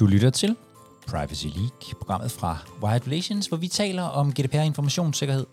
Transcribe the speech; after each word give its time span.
Du 0.00 0.06
lytter 0.06 0.30
til 0.30 0.56
Privacy 1.06 1.46
League, 1.46 1.94
programmet 2.00 2.30
fra 2.30 2.58
Wired 2.82 3.06
Relations, 3.06 3.46
hvor 3.46 3.56
vi 3.56 3.68
taler 3.68 4.02
om 4.02 4.32
GDPR-informationssikkerhed. 4.32 5.46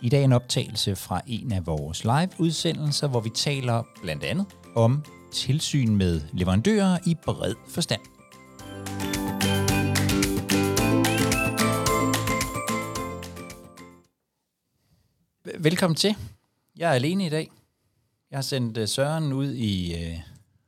I 0.00 0.08
dag 0.08 0.24
en 0.24 0.32
optagelse 0.32 0.96
fra 0.96 1.20
en 1.26 1.52
af 1.52 1.66
vores 1.66 2.04
live-udsendelser, 2.04 3.08
hvor 3.08 3.20
vi 3.20 3.30
taler 3.30 3.82
blandt 4.02 4.24
andet 4.24 4.46
om 4.74 5.04
tilsyn 5.32 5.96
med 5.96 6.20
leverandører 6.32 6.98
i 7.06 7.14
bred 7.24 7.54
forstand. 7.68 8.00
Velkommen 15.58 15.96
til. 15.96 16.16
Jeg 16.76 16.90
er 16.90 16.94
alene 16.94 17.26
i 17.26 17.30
dag. 17.30 17.50
Jeg 18.30 18.36
har 18.36 18.42
sendt 18.42 18.78
øh, 18.78 18.88
Søren 18.88 19.32
ud 19.32 19.52
i, 19.52 19.94
øh, 19.94 20.18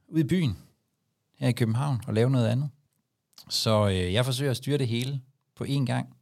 ud 0.08 0.20
i 0.20 0.24
byen 0.24 0.56
her 1.38 1.48
i 1.48 1.52
København 1.52 2.00
og 2.06 2.14
lave 2.14 2.30
noget 2.30 2.48
andet. 2.48 2.70
Så 3.48 3.88
øh, 3.88 4.12
jeg 4.12 4.24
forsøger 4.24 4.50
at 4.50 4.56
styre 4.56 4.78
det 4.78 4.88
hele 4.88 5.20
på 5.56 5.64
én 5.64 5.84
gang. 5.84 6.16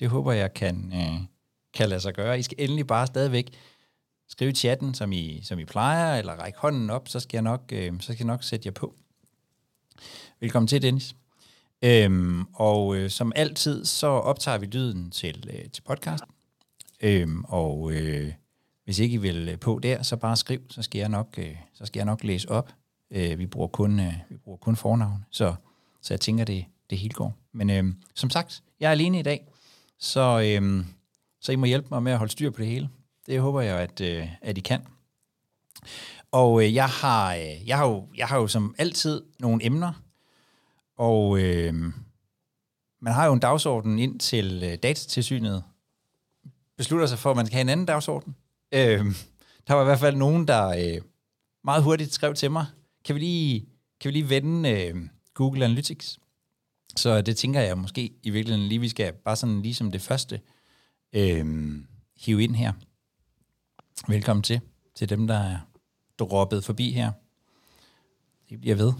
Det 0.00 0.08
håber 0.08 0.32
jeg 0.32 0.54
kan, 0.54 0.92
øh, 0.94 1.20
kan 1.74 1.88
lade 1.88 2.00
sig 2.00 2.14
gøre. 2.14 2.38
I 2.38 2.42
skal 2.42 2.56
endelig 2.60 2.86
bare 2.86 3.06
stadigvæk 3.06 3.50
skrive 4.28 4.50
i 4.50 4.54
chatten, 4.54 4.94
som 4.94 5.12
I, 5.12 5.40
som 5.42 5.58
I 5.58 5.64
plejer, 5.64 6.18
eller 6.18 6.32
række 6.32 6.58
hånden 6.58 6.90
op, 6.90 7.08
så 7.08 7.20
skal 7.20 7.36
jeg 7.36 7.42
nok, 7.42 7.62
øh, 7.72 7.92
så 8.00 8.12
skal 8.12 8.18
jeg 8.18 8.26
nok 8.26 8.42
sætte 8.42 8.66
jer 8.66 8.72
på. 8.72 8.94
Velkommen 10.40 10.66
til, 10.66 10.82
Dennis. 10.82 11.14
Øhm, 11.82 12.44
og 12.54 12.96
øh, 12.96 13.10
som 13.10 13.32
altid, 13.36 13.84
så 13.84 14.06
optager 14.06 14.58
vi 14.58 14.66
lyden 14.66 15.10
til, 15.10 15.50
øh, 15.52 15.70
til 15.70 15.82
podcasten. 15.82 16.30
Øhm, 17.00 17.44
og 17.44 17.92
øh, 17.92 18.32
hvis 18.84 18.98
ikke 18.98 19.14
I 19.14 19.16
vil 19.16 19.48
øh, 19.48 19.58
på 19.58 19.80
der, 19.82 20.02
så 20.02 20.16
bare 20.16 20.36
skriv, 20.36 20.60
så 20.70 20.82
skal 20.82 20.98
jeg 20.98 21.08
nok, 21.08 21.34
øh, 21.38 21.56
så 21.74 21.86
skal 21.86 22.00
jeg 22.00 22.06
nok 22.06 22.24
læse 22.24 22.50
op. 22.50 22.72
Øh, 23.10 23.38
vi, 23.38 23.46
bruger 23.46 23.68
kun, 23.68 24.00
øh, 24.00 24.14
vi 24.28 24.36
bruger 24.36 24.58
kun 24.58 24.76
fornavn, 24.76 25.24
så, 25.30 25.54
så 26.02 26.14
jeg 26.14 26.20
tænker, 26.20 26.44
det, 26.44 26.64
det 26.90 26.98
hele 26.98 27.14
går. 27.14 27.34
Men 27.52 27.70
øh, 27.70 27.84
som 28.14 28.30
sagt, 28.30 28.62
jeg 28.80 28.86
er 28.86 28.92
alene 28.92 29.18
i 29.18 29.22
dag, 29.22 29.48
så, 29.98 30.40
øh, 30.60 30.84
så 31.40 31.52
I 31.52 31.56
må 31.56 31.66
hjælpe 31.66 31.88
mig 31.90 32.02
med 32.02 32.12
at 32.12 32.18
holde 32.18 32.32
styr 32.32 32.50
på 32.50 32.58
det 32.58 32.66
hele. 32.66 32.88
Det 33.26 33.40
håber 33.40 33.60
jeg, 33.60 33.78
at, 33.78 34.00
øh, 34.00 34.28
at 34.42 34.58
I 34.58 34.60
kan. 34.60 34.80
Og 36.30 36.64
øh, 36.64 36.74
jeg, 36.74 36.88
har, 36.88 37.34
øh, 37.34 37.68
jeg, 37.68 37.76
har 37.76 37.86
jo, 37.86 38.08
jeg 38.16 38.26
har 38.26 38.36
jo 38.36 38.46
som 38.46 38.74
altid 38.78 39.22
nogle 39.38 39.64
emner, 39.64 39.92
og 40.96 41.38
øh, 41.40 41.74
man 43.00 43.12
har 43.12 43.26
jo 43.26 43.32
en 43.32 43.40
dagsorden 43.40 43.98
ind 43.98 44.20
til 44.20 44.62
øh, 44.64 44.78
datatilsynet, 44.82 45.64
beslutter 46.76 47.06
sig 47.06 47.18
for, 47.18 47.30
at 47.30 47.36
man 47.36 47.46
skal 47.46 47.54
have 47.54 47.62
en 47.62 47.68
anden 47.68 47.86
dagsorden. 47.86 48.36
Øh, 48.72 49.04
der 49.68 49.74
var 49.74 49.82
i 49.82 49.84
hvert 49.84 49.98
fald 49.98 50.16
nogen, 50.16 50.48
der 50.48 50.68
øh, 50.68 51.02
meget 51.64 51.82
hurtigt 51.82 52.14
skrev 52.14 52.34
til 52.34 52.50
mig, 52.50 52.66
kan 53.04 53.14
vi 53.14 53.20
lige, 53.20 53.66
kan 54.00 54.08
vi 54.08 54.12
lige 54.12 54.28
vende 54.28 54.70
øh, 54.70 54.96
Google 55.38 55.64
Analytics? 55.64 56.18
Så 56.96 57.22
det 57.22 57.36
tænker 57.36 57.60
jeg 57.60 57.78
måske 57.78 58.12
i 58.22 58.30
virkeligheden 58.30 58.68
lige, 58.68 58.80
vi 58.80 58.88
skal 58.88 59.12
bare 59.12 59.36
sådan 59.36 59.62
lige 59.62 59.74
som 59.74 59.90
det 59.90 60.00
første 60.00 60.40
øh, 61.12 61.74
hive 62.20 62.42
ind 62.42 62.56
her. 62.56 62.72
Velkommen 64.08 64.42
til, 64.42 64.60
til 64.94 65.08
dem, 65.08 65.26
der 65.26 65.38
er 65.38 65.58
droppet 66.18 66.64
forbi 66.64 66.92
her. 66.92 67.12
Det 68.50 68.60
bliver 68.60 68.76
ved, 68.76 68.92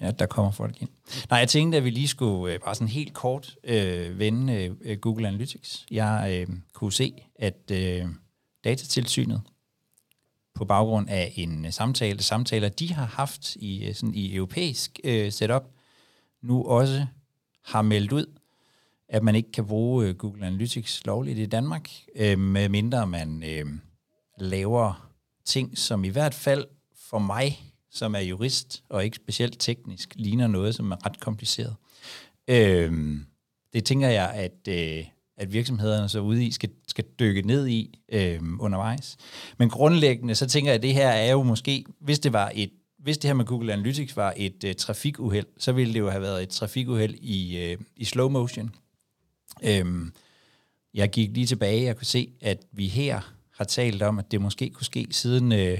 ja, 0.00 0.10
der 0.10 0.26
kommer 0.26 0.50
folk 0.50 0.82
ind. 0.82 0.90
Nej, 1.30 1.38
jeg 1.38 1.48
tænkte, 1.48 1.78
at 1.78 1.84
vi 1.84 1.90
lige 1.90 2.08
skulle 2.08 2.54
øh, 2.54 2.60
bare 2.60 2.74
sådan 2.74 2.88
helt 2.88 3.14
kort 3.14 3.56
øh, 3.64 4.18
vende 4.18 4.76
øh, 4.80 4.98
Google 4.98 5.28
Analytics. 5.28 5.86
Jeg 5.90 6.46
øh, 6.50 6.56
kunne 6.72 6.92
se, 6.92 7.26
at 7.36 7.70
øh, 7.72 8.06
datatilsynet 8.64 9.42
på 10.54 10.64
baggrund 10.64 11.08
af 11.10 11.32
en 11.36 11.64
øh, 11.64 11.72
samtale, 11.72 12.22
samtaler 12.22 12.68
de 12.68 12.92
har 12.92 13.06
haft 13.06 13.56
i 13.56 13.88
øh, 13.88 13.94
sådan 13.94 14.14
i 14.14 14.34
europæisk 14.34 15.00
øh, 15.04 15.32
setup, 15.32 15.64
nu 16.42 16.64
også 16.64 17.06
har 17.64 17.82
meldt 17.82 18.12
ud, 18.12 18.26
at 19.08 19.22
man 19.22 19.34
ikke 19.34 19.52
kan 19.52 19.66
bruge 19.66 20.06
øh, 20.06 20.14
Google 20.14 20.46
Analytics 20.46 21.06
lovligt 21.06 21.38
i 21.38 21.46
Danmark, 21.46 21.90
øh, 22.16 22.38
medmindre 22.38 23.06
man 23.06 23.42
øh, 23.46 23.66
laver 24.38 25.10
ting, 25.44 25.78
som 25.78 26.04
i 26.04 26.08
hvert 26.08 26.34
fald 26.34 26.64
for 26.96 27.18
mig, 27.18 27.74
som 27.90 28.14
er 28.14 28.20
jurist 28.20 28.84
og 28.88 29.04
ikke 29.04 29.16
specielt 29.16 29.60
teknisk, 29.60 30.12
ligner 30.14 30.46
noget, 30.46 30.74
som 30.74 30.90
er 30.90 31.06
ret 31.06 31.20
kompliceret. 31.20 31.76
Øh, 32.48 32.92
det 33.72 33.84
tænker 33.84 34.08
jeg, 34.08 34.30
at, 34.30 34.68
øh, 34.68 35.04
at 35.36 35.52
virksomhederne 35.52 36.08
så 36.08 36.20
ude 36.20 36.44
i 36.44 36.50
skal, 36.50 36.70
skal 36.88 37.04
dykke 37.18 37.42
ned 37.42 37.66
i 37.66 37.98
øh, 38.12 38.40
undervejs. 38.60 39.16
Men 39.58 39.70
grundlæggende, 39.70 40.34
så 40.34 40.46
tænker 40.46 40.70
jeg, 40.70 40.76
at 40.76 40.82
det 40.82 40.94
her 40.94 41.08
er 41.08 41.32
jo 41.32 41.42
måske, 41.42 41.84
hvis 42.00 42.18
det 42.18 42.32
var 42.32 42.52
et 42.54 42.70
hvis 43.04 43.18
det 43.18 43.28
her 43.28 43.34
med 43.34 43.44
Google 43.44 43.72
Analytics 43.72 44.16
var 44.16 44.34
et 44.36 44.64
øh, 44.64 44.74
trafikuheld, 44.74 45.46
så 45.58 45.72
ville 45.72 45.94
det 45.94 46.00
jo 46.00 46.10
have 46.10 46.22
været 46.22 46.42
et 46.42 46.48
trafikuheld 46.48 47.14
i, 47.14 47.58
øh, 47.58 47.78
i 47.96 48.04
slow 48.04 48.28
motion. 48.28 48.74
Øhm, 49.64 50.12
jeg 50.94 51.10
gik 51.10 51.30
lige 51.34 51.46
tilbage, 51.46 51.90
og 51.90 51.96
kunne 51.96 52.06
se, 52.06 52.32
at 52.40 52.66
vi 52.72 52.88
her 52.88 53.34
har 53.56 53.64
talt 53.64 54.02
om, 54.02 54.18
at 54.18 54.30
det 54.30 54.40
måske 54.40 54.70
kunne 54.70 54.86
ske 54.86 55.06
siden, 55.10 55.52
øh, 55.52 55.78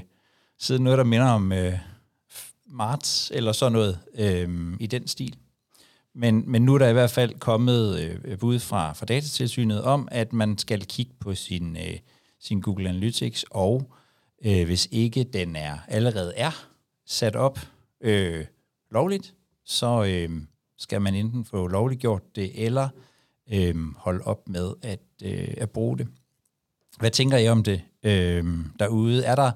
siden 0.58 0.84
noget, 0.84 0.98
der 0.98 1.04
minder 1.04 1.26
om 1.26 1.52
øh, 1.52 1.78
marts, 2.66 3.32
eller 3.34 3.52
sådan 3.52 3.72
noget 3.72 3.98
øh, 4.14 4.76
i 4.80 4.86
den 4.86 5.08
stil. 5.08 5.36
Men, 6.14 6.50
men 6.50 6.62
nu 6.62 6.74
er 6.74 6.78
der 6.78 6.88
i 6.88 6.92
hvert 6.92 7.10
fald 7.10 7.38
kommet 7.38 8.00
øh, 8.24 8.38
bud 8.38 8.58
fra, 8.58 8.92
fra 8.92 9.06
datatilsynet 9.06 9.82
om, 9.82 10.08
at 10.10 10.32
man 10.32 10.58
skal 10.58 10.84
kigge 10.84 11.12
på 11.20 11.34
sin, 11.34 11.76
øh, 11.76 11.98
sin 12.40 12.60
Google 12.60 12.88
Analytics, 12.88 13.44
og 13.50 13.92
øh, 14.44 14.64
hvis 14.64 14.88
ikke 14.90 15.24
den 15.24 15.56
er 15.56 15.78
allerede 15.88 16.34
er 16.36 16.66
sat 17.06 17.36
op 17.36 17.58
øh, 18.00 18.44
lovligt, 18.90 19.34
så 19.64 20.04
øh, 20.04 20.30
skal 20.78 21.02
man 21.02 21.14
enten 21.14 21.44
få 21.44 21.66
lovligt 21.66 22.00
gjort 22.00 22.36
det, 22.36 22.64
eller 22.66 22.88
øh, 23.52 23.74
holde 23.96 24.24
op 24.24 24.48
med 24.48 24.72
at, 24.82 25.00
øh, 25.22 25.54
at 25.56 25.70
bruge 25.70 25.98
det. 25.98 26.08
Hvad 26.98 27.10
tænker 27.10 27.38
I 27.38 27.48
om 27.48 27.62
det 27.62 27.82
øh, 28.02 28.44
derude? 28.78 29.24
Er 29.24 29.34
der, 29.34 29.52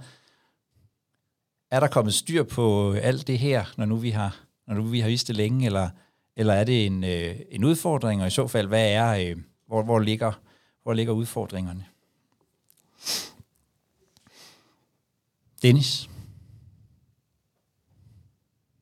er 1.70 1.80
der 1.80 1.88
kommet 1.88 2.14
styr 2.14 2.42
på 2.42 2.92
alt 2.92 3.26
det 3.26 3.38
her, 3.38 3.64
når 3.76 3.84
nu 3.84 3.96
vi 3.96 4.10
har, 4.10 4.40
når 4.66 4.74
nu 4.74 4.82
vi 4.82 5.00
har 5.00 5.08
vist 5.08 5.28
det 5.28 5.36
længe, 5.36 5.66
eller, 5.66 5.88
eller 6.38 6.54
er 6.54 6.64
det 6.64 6.86
en, 6.86 7.04
øh, 7.04 7.36
en 7.50 7.64
udfordring, 7.64 8.20
og 8.20 8.26
i 8.26 8.30
så 8.30 8.46
fald, 8.46 8.68
hvad 8.68 8.92
er, 8.92 9.30
øh, 9.30 9.36
hvor, 9.66 9.82
hvor, 9.82 9.98
ligger, 9.98 10.32
hvor 10.82 10.92
ligger 10.92 11.12
udfordringerne? 11.12 11.84
Dennis? 15.62 16.08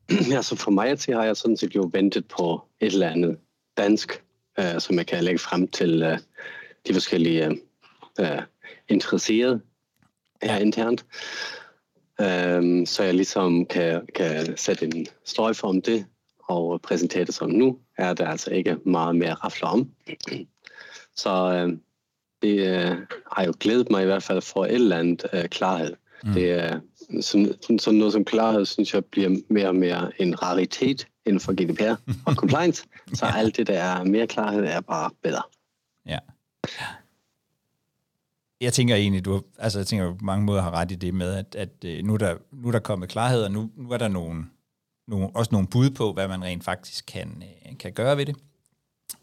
Ja, 0.30 0.42
så 0.42 0.56
for 0.56 0.70
mig 0.70 0.98
til 0.98 1.14
har 1.14 1.24
jeg 1.24 1.36
sådan 1.36 1.56
set 1.56 1.74
jo 1.74 1.90
ventet 1.92 2.28
på 2.28 2.62
et 2.80 2.92
eller 2.92 3.10
andet 3.10 3.38
dansk, 3.76 4.24
øh, 4.58 4.80
som 4.80 4.96
jeg 4.96 5.06
kan 5.06 5.24
lægge 5.24 5.38
frem 5.38 5.68
til 5.68 6.02
øh, 6.02 6.18
de 6.86 6.92
forskellige 6.92 7.46
øh, 8.20 8.42
interesserede 8.88 9.60
her 10.42 10.58
internt. 10.58 11.06
Øh, 12.20 12.86
så 12.86 13.02
jeg 13.02 13.14
ligesom 13.14 13.66
kan, 13.66 14.06
kan 14.14 14.56
sætte 14.56 14.84
en 14.84 15.06
sløjfe 15.24 15.64
om 15.64 15.82
det 15.82 16.06
og 16.48 16.80
præsentere 16.82 17.24
det 17.24 17.34
som 17.34 17.50
nu, 17.50 17.78
er 17.98 18.14
der 18.14 18.28
altså 18.28 18.50
ikke 18.50 18.76
meget 18.84 19.16
mere 19.16 19.30
at 19.30 19.44
rafle 19.44 19.66
om. 19.66 19.90
Så 21.16 21.52
øh, 21.52 21.78
det 22.42 22.66
øh, 22.66 22.96
har 23.32 23.44
jo 23.44 23.52
glædet 23.60 23.90
mig 23.90 24.02
i 24.02 24.06
hvert 24.06 24.22
fald 24.22 24.42
for 24.42 24.64
et 24.64 24.74
eller 24.74 24.98
andet 24.98 25.26
øh, 25.32 25.44
klarhed. 25.44 25.94
Mm. 26.24 26.32
Det 26.32 26.50
er 26.50 26.80
sådan, 27.20 27.54
sådan 27.78 27.98
noget 27.98 28.12
som 28.12 28.24
klarhed, 28.24 28.64
synes 28.64 28.94
jeg, 28.94 29.04
bliver 29.04 29.36
mere 29.48 29.68
og 29.68 29.76
mere 29.76 30.12
en 30.20 30.42
raritet 30.42 31.06
inden 31.26 31.40
for 31.40 31.52
GDPR 31.52 32.12
og 32.26 32.34
compliance. 32.42 32.84
Så 33.14 33.26
ja. 33.26 33.36
alt 33.36 33.56
det, 33.56 33.66
der 33.66 33.78
er 33.78 34.04
mere 34.04 34.26
klarhed, 34.26 34.64
er 34.64 34.80
bare 34.80 35.10
bedre. 35.22 35.42
Ja. 36.06 36.18
Jeg 38.60 38.72
tænker 38.72 38.94
egentlig, 38.94 39.24
du 39.24 39.42
altså 39.58 39.78
jeg 39.78 39.86
tænker, 39.86 40.12
på 40.12 40.24
mange 40.24 40.44
måder 40.44 40.62
har 40.62 40.70
ret 40.70 40.92
i 40.92 40.94
det 40.94 41.14
med, 41.14 41.34
at, 41.34 41.54
at 41.54 41.84
øh, 41.84 42.04
nu, 42.04 42.14
er 42.14 42.18
der, 42.18 42.36
nu 42.52 42.68
er 42.68 42.72
der 42.72 42.78
kommet 42.78 43.08
klarhed, 43.08 43.42
og 43.42 43.50
nu, 43.50 43.70
nu 43.76 43.90
er 43.90 43.98
der 43.98 44.08
nogle, 44.08 44.44
nogle, 45.08 45.28
også 45.34 45.48
nogle 45.52 45.68
bud 45.68 45.90
på, 45.90 46.12
hvad 46.12 46.28
man 46.28 46.44
rent 46.44 46.64
faktisk 46.64 47.06
kan, 47.06 47.42
øh, 47.42 47.78
kan 47.78 47.92
gøre 47.92 48.16
ved 48.16 48.26
det. 48.26 48.36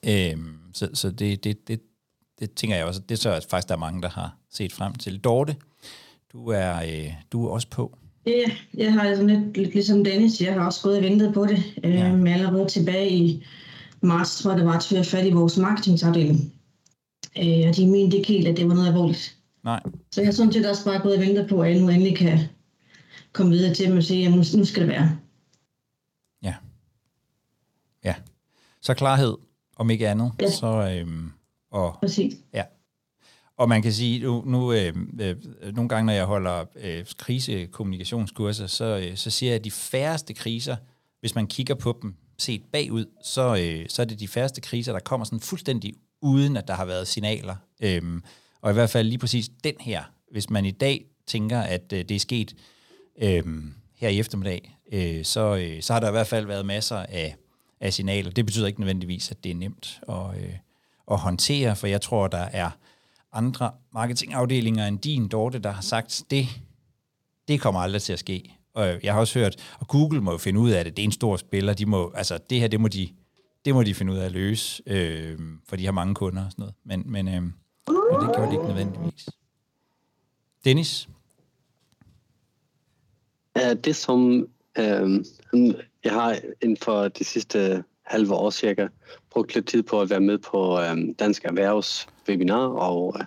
Øhm, 0.08 0.58
så 0.74 0.90
så 0.94 1.12
det, 1.12 1.44
det, 1.44 1.68
det, 1.68 1.82
det 2.40 2.52
tænker 2.54 2.76
jeg 2.76 2.86
også, 2.86 3.02
det 3.10 3.20
så 3.20 3.32
at 3.32 3.48
faktisk, 3.50 3.68
der 3.68 3.76
er 3.76 3.80
mange, 3.80 4.02
der 4.02 4.10
har 4.10 4.38
set 4.50 4.74
frem 4.74 4.96
til. 4.96 5.20
Dorte, 5.20 5.56
du 6.34 6.48
er, 6.48 6.76
øh, 6.76 7.14
du 7.32 7.46
er 7.46 7.50
også 7.50 7.68
på. 7.68 7.98
Ja, 8.26 8.52
jeg 8.74 8.94
har 8.94 9.16
sådan 9.16 9.28
lidt, 9.28 9.58
lidt 9.58 9.74
ligesom 9.74 10.04
Dennis, 10.04 10.42
jeg 10.42 10.54
har 10.54 10.66
også 10.66 10.82
gået 10.84 10.98
og 10.98 11.04
ventet 11.04 11.34
på 11.34 11.46
det. 11.46 11.74
Øh, 11.84 11.94
ja. 11.94 12.12
Men 12.16 12.28
allerede 12.28 12.70
tilbage 12.70 13.10
i 13.10 13.46
marts, 14.02 14.42
tror 14.42 14.52
jeg, 14.52 14.58
det 14.58 14.66
var, 14.66 14.78
at 14.78 14.92
jeg 14.92 15.06
fat 15.06 15.26
i 15.26 15.32
vores 15.32 15.58
marketingsafdeling. 15.58 16.54
Øh, 17.38 17.70
og 17.70 17.76
de 17.76 17.88
mente 17.88 18.18
ikke 18.18 18.30
helt, 18.30 18.48
at 18.48 18.58
det 18.58 18.68
var 18.68 18.74
noget 18.74 18.88
alvorligt. 18.88 19.38
Nej. 19.64 19.82
Så 20.12 20.22
jeg 20.22 20.28
har 20.28 20.32
sådan 20.32 20.54
set 20.54 20.70
også 20.70 20.86
bare 20.86 21.02
gået 21.02 21.16
og 21.16 21.22
ventet 21.22 21.50
på, 21.50 21.62
at 21.62 21.72
jeg 21.72 21.82
nu 21.82 21.90
endelig 21.90 22.18
kan 22.18 22.40
komme 23.34 23.52
videre 23.52 23.74
til 23.74 23.88
dem 23.88 23.98
og 23.98 24.04
sige, 24.04 24.26
at 24.26 24.32
nu, 24.32 24.44
nu 24.56 24.66
skal 24.66 24.82
det 24.82 24.90
være. 24.90 25.18
Ja. 26.44 26.54
Ja. 28.04 28.16
Så 28.84 28.94
klarhed, 28.94 29.38
om 29.76 29.90
ikke 29.90 30.10
andet. 30.10 30.32
Ja. 30.42 30.52
Så, 30.52 30.68
øhm, 30.68 31.32
og, 31.72 31.98
Præcis. 32.00 32.34
Ja. 32.54 32.64
Og 33.58 33.70
man 33.70 33.82
kan 33.82 33.94
sige, 33.94 34.20
nu, 34.20 34.44
nu 34.46 34.74
øh, 34.74 34.94
øh, 35.20 35.36
nogle 35.74 35.90
gange, 35.90 36.06
når 36.06 36.14
jeg 36.14 36.26
holder 36.26 36.66
øh, 36.76 37.06
krisekommunikationskurser, 37.18 38.68
så, 38.68 38.86
øh, 38.86 39.18
så 39.18 39.30
siger 39.30 39.52
jeg, 39.52 39.60
at 39.60 39.64
de 39.64 39.72
færreste 39.72 40.34
kriser, 40.34 40.76
hvis 41.20 41.36
man 41.36 41.48
kigger 41.48 41.76
på 41.76 42.00
dem 42.02 42.16
set 42.38 42.62
bagud, 42.72 43.06
så, 43.24 43.56
øh, 43.56 43.86
så 43.90 44.02
er 44.02 44.06
det 44.06 44.20
de 44.20 44.28
færreste 44.28 44.62
kriser, 44.62 44.92
der 44.92 45.00
kommer 45.00 45.26
sådan 45.26 45.40
fuldstændig 45.40 45.94
uden, 46.22 46.58
at 46.58 46.68
der 46.68 46.74
har 46.74 46.86
været 46.86 47.08
signaler. 47.08 47.56
Øhm, 47.82 48.24
og 48.62 48.72
i 48.72 48.74
hvert 48.74 48.90
fald 48.90 49.08
lige 49.08 49.18
præcis 49.18 49.50
den 49.64 49.76
her, 49.80 50.04
hvis 50.32 50.50
man 50.50 50.66
i 50.66 50.72
dag 50.72 51.06
tænker, 51.28 51.60
at 51.60 51.94
øh, 51.94 52.00
det 52.00 52.16
er 52.16 52.20
sket 52.20 52.56
øh, 53.22 53.44
her 53.96 54.10
i 54.10 54.20
eftermiddag, 54.20 54.78
øh, 54.92 55.26
så, 55.26 55.56
øh, 55.56 55.82
så 55.82 55.94
har 55.94 56.00
der 56.00 56.08
i 56.08 56.12
hvert 56.12 56.28
fald 56.28 56.46
været 56.46 56.66
masser 56.66 56.98
af, 56.98 57.36
af 57.84 57.94
signaler. 57.94 58.32
Det 58.32 58.46
betyder 58.46 58.68
ikke 58.68 58.80
nødvendigvis, 58.80 59.32
at 59.32 59.44
det 59.44 59.52
er 59.52 59.56
nemt 59.56 60.02
at, 60.10 60.44
øh, 60.44 60.54
at 61.12 61.18
håndtere, 61.18 61.76
for 61.76 61.88
jeg 61.88 62.02
tror, 62.02 62.28
der 62.28 62.38
er 62.38 62.70
andre 63.34 63.72
marketingafdelinger 63.94 64.88
end 64.88 65.00
din, 65.00 65.28
Dorte, 65.28 65.60
der 65.60 65.72
har 65.72 65.82
sagt, 65.82 66.24
det, 66.32 66.48
det 67.48 67.62
kommer 67.62 67.82
aldrig 67.82 68.02
til 68.02 68.14
at 68.14 68.20
ske. 68.20 68.58
Og 68.74 68.94
øh, 68.94 69.00
jeg 69.04 69.14
har 69.14 69.20
også 69.20 69.40
hørt, 69.40 69.56
og 69.80 69.88
Google 69.88 70.22
må 70.22 70.32
jo 70.32 70.38
finde 70.38 70.60
ud 70.60 70.72
af 70.72 70.84
det, 70.84 70.98
det 70.98 71.04
er 71.04 71.08
en 71.08 71.12
stor 71.12 71.38
spiller, 71.38 71.74
de 71.74 71.86
må, 71.86 72.12
altså 72.16 72.40
det 72.50 72.60
her, 72.60 72.68
det 72.68 72.82
må 72.82 72.88
de, 72.88 73.10
det 73.66 73.74
må 73.74 73.84
de 73.84 73.94
finde 73.94 74.14
ud 74.14 74.18
af 74.18 74.26
at 74.26 74.32
løse, 74.32 74.84
øh, 74.88 75.40
for 75.68 75.76
de 75.76 75.86
har 75.86 75.92
mange 75.92 76.16
kunder 76.16 76.46
og 76.46 76.52
sådan 76.52 76.62
noget. 76.62 76.76
Men, 76.86 77.04
men, 77.06 77.28
øh, 77.28 77.42
men 77.44 78.28
det 78.28 78.36
gjorde 78.36 78.48
de 78.48 78.54
ikke 78.54 78.68
nødvendigvis. 78.68 79.30
Dennis? 80.66 81.10
Det 83.84 83.96
som 83.96 84.48
Øhm, 84.80 85.26
jeg 86.04 86.12
har 86.14 86.38
inden 86.62 86.78
for 86.78 87.08
de 87.08 87.24
sidste 87.24 87.84
halve 88.04 88.34
år 88.34 88.50
cirka 88.50 88.88
brugt 89.32 89.56
lidt 89.56 89.68
tid 89.68 89.84
på 89.84 90.02
at 90.02 90.10
være 90.10 90.20
med 90.20 90.38
på 90.38 90.80
øhm, 90.80 91.14
Dansk 91.14 91.46
Erhvervs 91.46 92.08
webinar 92.30 92.68
og 92.68 93.16
øh, 93.20 93.26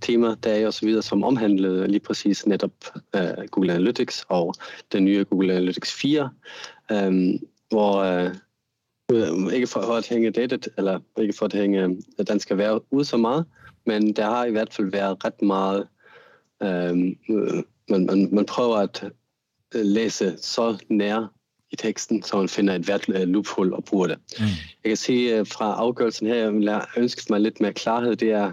temadage 0.00 0.66
og 0.66 0.74
så 0.74 0.86
videre, 0.86 1.02
som 1.02 1.24
omhandlede 1.24 1.88
lige 1.88 2.00
præcis 2.00 2.46
netop 2.46 2.72
øh, 3.16 3.46
Google 3.50 3.72
Analytics 3.72 4.24
og 4.28 4.54
den 4.92 5.04
nye 5.04 5.24
Google 5.24 5.52
Analytics 5.52 5.92
4, 5.92 6.30
øhm, 6.92 7.38
hvor 7.68 7.96
øh, 7.96 8.30
øh, 9.12 9.54
ikke 9.54 9.66
for 9.66 9.80
at 9.80 10.08
hænge 10.08 10.30
datet, 10.30 10.68
eller 10.78 11.00
ikke 11.18 11.32
for 11.32 11.46
at 11.46 11.52
hænge 11.52 11.82
øh, 12.18 12.26
dansk 12.28 12.50
erhverv 12.50 12.84
ud 12.90 13.04
så 13.04 13.16
meget, 13.16 13.44
men 13.86 14.12
der 14.12 14.24
har 14.24 14.44
i 14.44 14.50
hvert 14.50 14.74
fald 14.74 14.90
været 14.90 15.24
ret 15.24 15.42
meget, 15.42 15.88
øhm, 16.62 17.16
øh, 17.30 17.62
man, 17.88 18.06
man, 18.06 18.28
man 18.32 18.46
prøver 18.46 18.76
at 18.76 19.04
læse 19.72 20.36
så 20.38 20.78
nær 20.88 21.32
i 21.70 21.76
teksten, 21.76 22.22
så 22.22 22.36
man 22.36 22.48
finder 22.48 22.74
et 22.74 22.82
hvert 22.82 23.08
loophole 23.08 23.76
og 23.76 23.84
bruger 23.84 24.06
det. 24.06 24.18
Mm. 24.38 24.44
Jeg 24.84 24.90
kan 24.90 24.96
se 24.96 25.44
fra 25.44 25.74
afgørelsen 25.74 26.26
her, 26.26 26.50
jeg 26.60 26.86
ønsker 26.96 27.22
mig 27.30 27.40
lidt 27.40 27.60
mere 27.60 27.72
klarhed, 27.72 28.16
det 28.16 28.30
er 28.30 28.52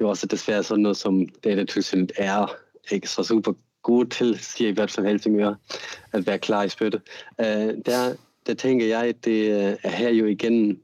jo 0.00 0.08
også 0.08 0.26
desværre 0.26 0.62
sådan 0.62 0.82
noget, 0.82 0.96
som 0.96 1.28
datatilsynet 1.44 2.12
er 2.16 2.54
ikke 2.90 3.08
så 3.08 3.22
super 3.22 3.52
gode 3.82 4.08
til, 4.08 4.38
siger 4.38 4.70
i 4.70 4.72
hvert 4.72 4.90
fald 4.90 5.06
Helsingør, 5.06 5.54
at 6.12 6.26
være 6.26 6.38
klar 6.38 6.62
i 6.62 6.68
spytte. 6.68 7.00
Der, 7.86 8.14
der 8.46 8.54
tænker 8.54 8.86
jeg, 8.86 9.04
at 9.04 9.24
det 9.24 9.50
er 9.82 9.90
her 9.90 10.10
jo 10.10 10.26
igen, 10.26 10.80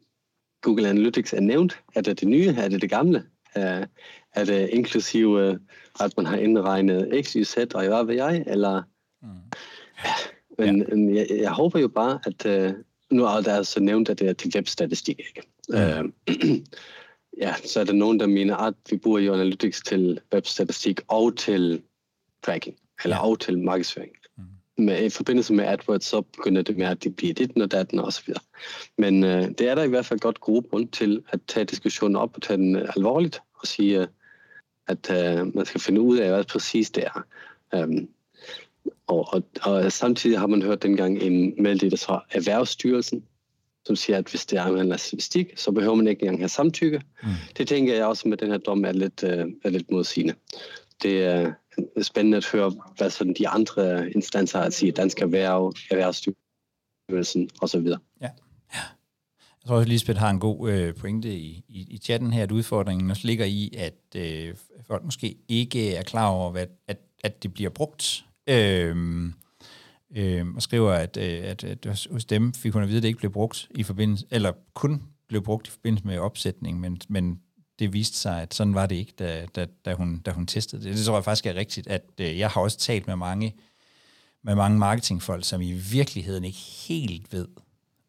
Google 0.63 0.89
Analytics 0.89 1.33
er 1.33 1.41
nævnt. 1.41 1.81
Er 1.95 2.01
det 2.01 2.21
det 2.21 2.29
nye? 2.29 2.55
Er 2.59 2.69
det 2.69 2.83
det 2.83 2.91
gamle? 2.91 3.25
Uh, 3.57 3.63
er 4.33 4.45
det 4.45 4.69
inklusive, 4.69 5.59
at 6.01 6.17
man 6.17 6.27
har 6.27 6.37
indregnet 6.37 7.25
X, 7.25 7.33
Y, 7.33 7.45
Z 7.45 7.57
og 7.75 7.87
hvad 7.87 8.05
ved 8.05 8.15
jeg? 8.15 8.45
Eller... 8.47 8.83
Mm. 9.27 9.59
Men, 10.59 10.79
ja. 10.79 10.95
men 10.95 11.17
jeg, 11.17 11.27
jeg 11.31 11.51
håber 11.51 11.81
jo 11.81 11.89
bare, 11.89 12.19
at 12.27 12.47
uh, 12.47 12.77
nu 13.11 13.25
er 13.25 13.41
der 13.41 13.55
altså 13.55 13.81
nævnt, 13.81 14.09
at 14.09 14.19
det 14.19 14.29
er 14.29 14.33
til 14.33 14.53
webstatistik. 14.55 15.21
Ikke? 15.21 15.49
Mm. 15.69 16.13
Uh, 16.29 16.57
ja, 17.43 17.55
så 17.65 17.81
er 17.81 17.85
der 17.85 17.93
nogen, 17.93 18.21
der 18.21 18.27
mener, 18.27 18.57
at 18.57 18.75
vi 18.91 18.97
bruger 18.97 19.19
jo 19.19 19.35
Analytics 19.35 19.83
til 19.83 20.21
webstatistik 20.35 21.01
og 21.09 21.37
til 21.37 21.83
tracking, 22.45 22.77
eller 23.05 23.17
ja. 23.17 23.29
og 23.29 23.41
til 23.41 23.59
markedsføring. 23.59 24.13
Mm. 24.37 24.85
Med, 24.85 25.05
I 25.05 25.11
forbindelse 25.11 25.55
med 25.55 25.65
AdWords, 25.65 26.05
så 26.05 26.21
begynder 26.21 26.63
det 26.63 26.77
med, 26.77 26.87
at 26.87 27.05
det 27.05 27.17
bliver 27.17 27.35
dit 27.35 27.63
og 27.63 27.71
datten 27.71 27.99
og 27.99 28.13
så 28.13 28.23
videre. 28.27 28.43
Men 28.99 29.25
uh, 29.25 29.49
det 29.59 29.61
er 29.61 29.75
der 29.75 29.83
i 29.83 29.89
hvert 29.89 30.07
fald 30.07 30.21
godt 30.21 30.41
gode 30.41 30.63
grund 30.63 30.89
til 30.89 31.23
at 31.29 31.41
tage 31.47 31.65
diskussionen 31.65 32.17
op 32.17 32.31
og 32.35 32.43
tage 32.43 32.57
den 32.57 32.77
uh, 32.77 32.83
alvorligt 32.97 33.41
og 33.61 33.67
sige, 33.67 34.01
uh, 34.01 34.07
at 34.87 35.11
uh, 35.11 35.55
man 35.57 35.67
skal 35.67 35.81
finde 35.81 36.01
ud 36.01 36.19
af, 36.19 36.31
hvad 36.31 36.45
præcis 36.45 36.91
det 36.91 37.05
er. 37.05 37.27
Um, 37.83 38.09
og, 39.07 39.35
og, 39.35 39.43
og 39.63 39.93
samtidig 39.93 40.39
har 40.39 40.47
man 40.47 40.63
hørt 40.63 40.83
dengang 40.83 41.23
en 41.23 41.63
meddelelse 41.63 42.07
fra 42.07 42.25
Erhvervsstyrelsen, 42.31 43.25
som 43.85 43.97
siger, 43.97 44.19
at 44.19 44.31
hvis 44.31 44.47
det 44.47 44.59
er 44.59 44.67
en 44.67 44.99
statistik, 44.99 45.53
så 45.57 45.73
behøver 45.73 45.95
man 45.95 46.09
ikke 46.09 46.23
engang 46.23 46.39
have 46.39 46.49
samtykke. 46.49 47.03
Mm. 47.23 47.29
Det 47.57 47.69
tænker 47.69 47.95
jeg 47.95 48.07
også 48.07 48.29
med 48.29 48.37
den 48.37 48.51
her 48.51 48.59
dom 48.59 48.85
er 48.85 48.93
lidt, 48.93 49.23
uh, 49.23 49.31
er 49.65 49.71
lidt 49.71 49.91
modsigende. 49.91 50.35
Det 51.03 51.25
er 51.25 51.53
spændende 52.03 52.37
at 52.37 52.47
høre, 52.53 52.73
hvad 52.97 53.11
sådan 53.11 53.35
de 53.39 53.49
andre 53.49 54.11
instanser 54.11 54.59
har 54.59 54.67
at 54.67 54.75
sige, 54.75 54.93
Dansk 54.93 55.21
Erhverv, 55.21 55.73
Erhvervsstyrelsen 55.91 57.51
osv. 57.61 57.87
Ja. 57.87 57.97
ja. 58.21 58.81
Jeg 59.41 59.69
tror 59.69 59.77
også, 59.77 59.89
Lisbeth 59.89 60.19
har 60.19 60.31
en 60.31 60.41
god 60.41 60.71
øh, 60.71 60.95
pointe 60.95 61.35
i, 61.35 61.65
i, 61.69 61.87
i 61.91 61.99
chatten 61.99 62.33
her, 62.33 62.43
at 62.43 62.53
udfordringen 62.53 63.11
også 63.11 63.27
ligger 63.27 63.45
i, 63.45 63.75
at 63.79 64.17
øh, 64.17 64.55
folk 64.87 65.05
måske 65.05 65.37
ikke 65.49 65.95
er 65.95 66.03
klar 66.03 66.29
over, 66.29 66.51
hvad, 66.51 66.67
at, 66.89 66.99
at 67.25 67.43
det 67.43 67.55
bliver 67.55 67.71
brugt. 67.71 68.25
Øh, 68.47 68.97
øh, 70.17 70.47
og 70.55 70.63
skriver, 70.63 70.93
at, 70.93 71.17
øh, 71.17 71.41
at, 71.43 71.65
at 71.65 72.07
hos 72.11 72.25
dem 72.25 72.55
fik 72.55 72.73
hun 72.73 72.83
at 72.83 72.89
vide, 72.89 72.97
at 72.97 73.03
det 73.03 73.09
ikke 73.09 73.19
blev 73.19 73.33
brugt 73.33 73.69
i 73.71 73.83
forbindelse, 73.83 74.27
eller 74.31 74.53
kun 74.75 75.03
blev 75.29 75.43
brugt 75.43 75.69
i 75.69 75.71
forbindelse 75.71 76.07
med 76.07 76.19
opsætning, 76.19 76.81
men, 76.81 77.01
men 77.09 77.41
det 77.79 77.93
viste 77.93 78.19
sig, 78.19 78.43
at 78.43 78.55
sådan 78.55 78.75
var 78.75 78.87
det 78.87 78.97
ikke, 78.97 79.13
da, 79.19 79.47
da, 79.57 79.67
da, 79.85 79.95
hun, 79.95 80.19
da 80.19 80.31
hun 80.31 80.47
testede 80.47 80.85
det. 80.85 80.97
Det 80.97 81.05
tror 81.05 81.15
jeg 81.15 81.25
faktisk 81.25 81.47
er 81.47 81.55
rigtigt, 81.55 81.87
at 81.87 82.03
øh, 82.21 82.39
jeg 82.39 82.49
har 82.49 82.61
også 82.61 82.79
talt 82.79 83.07
med 83.07 83.17
mange, 83.17 83.55
med 84.45 84.55
mange 84.55 84.79
marketingfolk, 84.79 85.45
som 85.45 85.61
i 85.61 85.73
virkeligheden 85.73 86.45
ikke 86.45 86.59
helt 86.59 87.33
ved, 87.33 87.49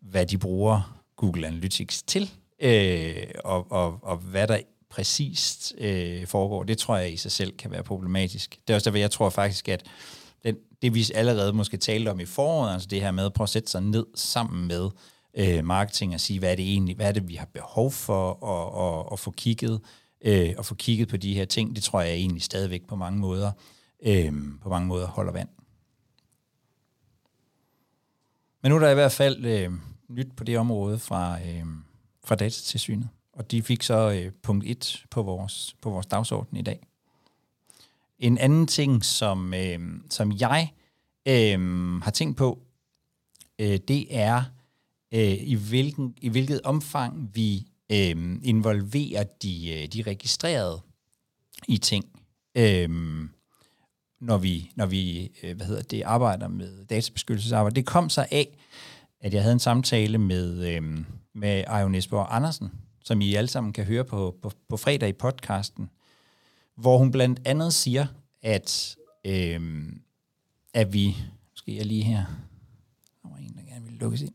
hvad 0.01 0.25
de 0.25 0.38
bruger 0.38 1.04
Google 1.16 1.48
Analytics 1.48 2.04
til, 2.04 2.31
øh, 2.62 3.28
og, 3.44 3.72
og, 3.72 4.00
og 4.01 4.18
hvad 4.18 4.48
der 4.48 4.60
præcist 4.89 5.74
øh, 5.78 6.28
foregår. 6.28 6.63
Det 6.63 6.78
tror 6.78 6.98
jeg 6.98 7.13
i 7.13 7.18
sig 7.18 7.31
selv 7.31 7.57
kan 7.57 7.72
være 7.72 7.84
problematisk. 7.84 8.60
Det 8.68 8.74
er 8.74 8.75
også 8.75 8.89
derfor, 8.89 8.98
jeg 8.98 9.12
tror 9.12 9.30
faktisk, 9.30 9.69
at 9.69 9.84
den, 10.44 10.56
det 10.81 10.94
vi 10.94 11.06
allerede 11.16 11.54
måske 11.54 11.78
talte 11.78 12.10
om 12.10 12.19
i 12.19 12.25
foråret, 12.25 12.74
altså 12.74 12.88
det 12.88 13.01
her 13.01 13.12
med 13.12 13.25
at 13.25 13.34
prøve 13.34 13.45
at 13.45 13.50
sætte 13.50 13.72
sig 13.72 13.81
ned 13.81 14.06
sammen 14.16 14.68
med 14.68 14.89
øh, 15.38 15.66
marketing 15.66 16.13
og 16.13 16.19
sige, 16.19 16.39
hvad 16.39 16.51
er 16.51 16.56
det 16.56 16.72
egentlig, 16.72 16.95
hvad 16.95 17.07
er 17.07 17.12
det, 17.12 17.28
vi 17.28 17.36
har 17.36 17.45
behov 17.54 17.92
for 17.92 18.45
at, 18.45 19.00
at, 19.00 19.13
at 19.13 19.19
få 19.19 19.31
kigget, 19.31 19.81
øh, 20.25 20.54
og 20.57 20.66
få 20.66 20.75
kigget 20.75 21.07
på 21.07 21.18
de 21.18 21.34
her 21.34 21.45
ting, 21.45 21.75
det 21.75 21.84
tror 21.84 22.01
jeg 22.01 22.13
egentlig 22.13 22.44
stadigvæk 22.44 22.88
på 22.88 22.96
mange 22.96 23.20
måder, 23.20 23.51
øh, 24.06 24.34
på 24.62 24.70
mange 24.70 24.88
måder 24.88 25.08
holder 25.08 25.32
vand. 25.32 25.50
Men 28.63 28.70
nu 28.70 28.75
er 28.75 28.79
der 28.79 28.89
i 28.89 28.94
hvert 28.94 29.12
fald 29.12 29.46
øh, 29.46 29.72
nyt 30.10 30.36
på 30.36 30.44
det 30.44 30.58
område 30.58 31.00
fra, 31.00 31.39
øh, 31.41 31.65
fra 32.25 32.36
datatilsynet, 32.36 33.10
og 33.34 33.51
de 33.51 33.62
fik 33.62 33.84
så 33.84 34.12
øh, 34.12 34.32
punkt 34.44 34.65
1 34.67 35.06
på 35.12 35.24
vores, 35.24 35.75
på 35.82 35.89
vores 35.89 36.06
dagsorden 36.06 36.58
i 36.58 36.62
dag. 36.62 36.88
En 38.19 38.38
anden 38.38 38.67
ting, 38.67 39.05
som, 39.05 39.53
øh, 39.53 39.79
som 40.09 40.31
jeg 40.39 40.74
øh, 41.27 41.59
har 42.01 42.12
tænkt 42.12 42.38
på, 42.38 42.59
øh, 43.59 43.79
det 43.88 44.07
er, 44.09 44.43
øh, 45.13 45.38
i, 45.41 45.55
hvilken, 45.55 46.15
i 46.21 46.29
hvilket 46.29 46.62
omfang 46.62 47.31
vi 47.33 47.67
øh, 47.91 48.39
involverer 48.43 49.24
de, 49.24 49.71
øh, 49.71 49.88
de 49.88 50.01
registrerede 50.01 50.81
i 51.67 51.77
ting, 51.77 52.05
øh, 52.57 52.89
når 54.21 54.38
vi, 54.38 54.71
når 54.75 54.86
vi 54.86 55.31
øh, 55.43 55.55
hvad 55.55 55.65
hedder 55.65 55.81
det, 55.81 56.03
arbejder 56.03 56.47
med 56.47 56.86
databeskyttelsesarbejde. 56.86 57.75
Det 57.75 57.86
kom 57.86 58.09
så 58.09 58.27
af, 58.31 58.57
at 59.21 59.33
jeg 59.33 59.41
havde 59.41 59.53
en 59.53 59.59
samtale 59.59 60.17
med, 60.17 60.75
øh, 60.75 60.83
med 61.36 61.63
Ajo 61.67 61.88
Nesborg 61.88 62.27
Andersen, 62.29 62.71
som 63.03 63.21
I 63.21 63.36
alle 63.36 63.47
sammen 63.47 63.74
kan 63.74 63.86
høre 63.86 64.05
på, 64.05 64.36
på, 64.41 64.51
på 64.69 64.77
fredag 64.77 65.09
i 65.09 65.13
podcasten, 65.13 65.89
hvor 66.77 66.98
hun 66.98 67.12
blandt 67.12 67.41
andet 67.46 67.74
siger, 67.74 68.07
at, 68.41 68.98
øh, 69.25 69.86
at 70.74 70.93
vi, 70.93 71.15
skal 71.53 71.74
jeg 71.74 71.86
lige 71.86 72.03
her, 72.03 72.25
der 73.24 73.29
var 73.29 73.38
en, 73.38 73.55
der 73.57 73.74
gerne 73.74 73.86
vil 73.86 73.93
lukkes 73.93 74.22
ind, 74.22 74.34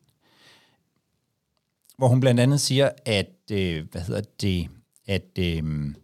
hvor 1.97 2.09
hun 2.09 2.21
blandt 2.21 2.41
andet 2.41 2.61
siger, 2.61 2.91
at, 3.05 3.31
øh, 3.51 3.87
hvad 3.91 4.03
hedder 4.03 4.23
det, 4.41 4.69
at, 5.07 5.39
øh, 5.39 5.95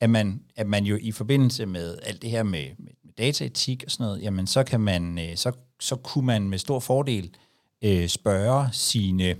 at, 0.00 0.10
man, 0.10 0.42
at 0.56 0.66
man 0.66 0.84
jo 0.84 0.98
i 1.00 1.12
forbindelse 1.12 1.66
med 1.66 1.98
alt 2.02 2.22
det 2.22 2.30
her 2.30 2.42
med, 2.42 2.64
med, 2.78 2.92
med 3.02 3.12
dataetik 3.18 3.82
og 3.86 3.90
sådan 3.90 4.04
noget, 4.04 4.22
jamen 4.22 4.46
så 4.46 4.64
kan 4.64 4.80
man, 4.80 5.18
øh, 5.18 5.36
så, 5.36 5.52
så 5.80 5.96
kunne 5.96 6.26
man 6.26 6.48
med 6.48 6.58
stor 6.58 6.80
fordel 6.80 7.30
øh, 7.82 8.08
spørge 8.08 8.68
sine, 8.72 9.36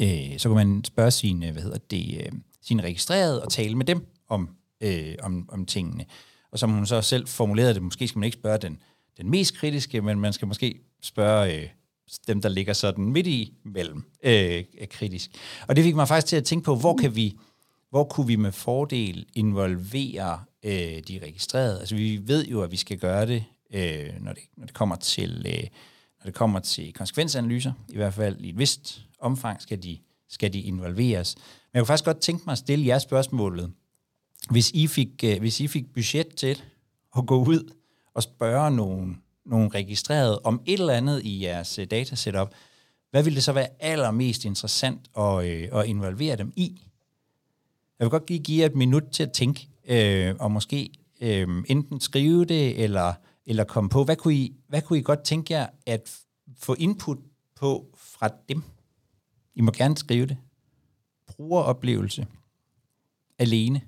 øh, 0.00 0.38
så 0.38 0.48
kunne 0.48 0.64
man 0.64 0.84
spørge 0.84 1.10
sine, 1.10 1.50
hvad 1.50 1.62
hedder 1.62 1.78
det, 1.78 2.20
øh, 2.26 2.32
sine 2.60 2.82
registrerede 2.82 3.42
og 3.42 3.52
tale 3.52 3.74
med 3.74 3.86
dem 3.86 4.06
om, 4.28 4.56
øh, 4.82 5.14
om, 5.22 5.48
om 5.52 5.66
tingene. 5.66 6.04
Og 6.50 6.58
som 6.58 6.70
hun 6.70 6.86
så 6.86 7.02
selv 7.02 7.26
formulerede 7.26 7.74
det, 7.74 7.82
måske 7.82 8.08
skal 8.08 8.18
man 8.18 8.26
ikke 8.26 8.38
spørge 8.38 8.58
den, 8.58 8.78
den 9.18 9.30
mest 9.30 9.54
kritiske, 9.54 10.00
men 10.00 10.20
man 10.20 10.32
skal 10.32 10.48
måske 10.48 10.80
spørge 11.02 11.54
øh, 11.54 11.68
dem, 12.26 12.42
der 12.42 12.48
ligger 12.48 12.72
sådan 12.72 13.04
midt 13.04 13.26
i 13.26 13.52
mellem 13.64 14.04
øh, 14.22 14.64
kritisk. 14.90 15.30
Og 15.68 15.76
det 15.76 15.84
fik 15.84 15.94
mig 15.94 16.08
faktisk 16.08 16.26
til 16.26 16.36
at 16.36 16.44
tænke 16.44 16.64
på, 16.64 16.74
hvor 16.74 16.96
kan 16.96 17.16
vi, 17.16 17.38
hvor 17.90 18.04
kunne 18.04 18.26
vi 18.26 18.36
med 18.36 18.52
fordel 18.52 19.26
involvere 19.34 20.40
øh, 20.62 20.72
de 21.08 21.20
registrerede? 21.22 21.80
Altså 21.80 21.94
vi 21.94 22.20
ved 22.24 22.46
jo, 22.46 22.62
at 22.62 22.70
vi 22.70 22.76
skal 22.76 22.98
gøre 22.98 23.26
det, 23.26 23.44
øh, 23.74 24.10
når, 24.20 24.32
det 24.32 24.42
når 24.56 24.66
det 24.66 24.74
kommer 24.74 24.96
til... 24.96 25.46
Øh, 25.48 25.68
når 26.24 26.30
det 26.30 26.34
kommer 26.34 26.60
til 26.60 26.92
konsekvensanalyser, 26.92 27.72
i 27.88 27.96
hvert 27.96 28.14
fald 28.14 28.40
i 28.40 28.48
et 28.48 28.58
vist 28.58 29.00
omfang 29.20 29.62
skal 29.62 29.82
de, 29.82 29.98
skal 30.28 30.52
de 30.52 30.60
involveres. 30.60 31.36
Men 31.36 31.74
jeg 31.74 31.80
kunne 31.80 31.86
faktisk 31.86 32.04
godt 32.04 32.20
tænke 32.20 32.42
mig 32.46 32.52
at 32.52 32.58
stille 32.58 32.86
jer 32.86 32.98
spørgsmålet. 32.98 33.72
Hvis 34.50 34.70
I 34.70 34.86
fik, 34.86 35.24
øh, 35.24 35.38
hvis 35.38 35.60
I 35.60 35.66
fik 35.66 35.92
budget 35.92 36.28
til 36.36 36.62
at 37.16 37.26
gå 37.26 37.44
ud 37.44 37.74
og 38.14 38.22
spørge 38.22 38.70
nogen, 38.70 39.22
nogen 39.44 39.74
registreret 39.74 40.38
om 40.44 40.62
et 40.66 40.80
eller 40.80 40.94
andet 40.94 41.22
i 41.24 41.44
jeres 41.44 41.78
øh, 41.78 41.86
datasetup, 41.90 42.54
hvad 43.10 43.22
ville 43.22 43.34
det 43.34 43.44
så 43.44 43.52
være 43.52 43.68
allermest 43.80 44.44
interessant 44.44 45.10
at, 45.18 45.44
øh, 45.44 45.68
at 45.72 45.86
involvere 45.86 46.36
dem 46.36 46.52
i? 46.56 46.82
Jeg 47.98 48.04
vil 48.04 48.10
godt 48.10 48.28
lige 48.28 48.42
give 48.42 48.60
jer 48.60 48.66
et 48.66 48.74
minut 48.74 49.02
til 49.12 49.22
at 49.22 49.32
tænke, 49.32 49.68
øh, 49.88 50.34
og 50.38 50.50
måske 50.50 50.90
øh, 51.20 51.48
enten 51.66 52.00
skrive 52.00 52.44
det, 52.44 52.82
eller, 52.84 53.14
eller 53.46 53.64
komme 53.64 53.90
på, 53.90 54.04
hvad 54.04 54.16
kunne, 54.16 54.34
I, 54.34 54.56
hvad 54.68 54.82
kunne 54.82 54.98
I 54.98 55.02
godt 55.02 55.24
tænke 55.24 55.54
jer 55.54 55.66
at 55.86 56.16
få 56.58 56.74
input 56.78 57.18
på 57.54 57.86
fra 57.96 58.28
dem? 58.48 58.62
I 59.54 59.60
må 59.60 59.70
gerne 59.70 59.96
skrive 59.96 60.26
det. 60.26 60.36
Brugeroplevelse. 61.26 62.26
Alene. 63.38 63.80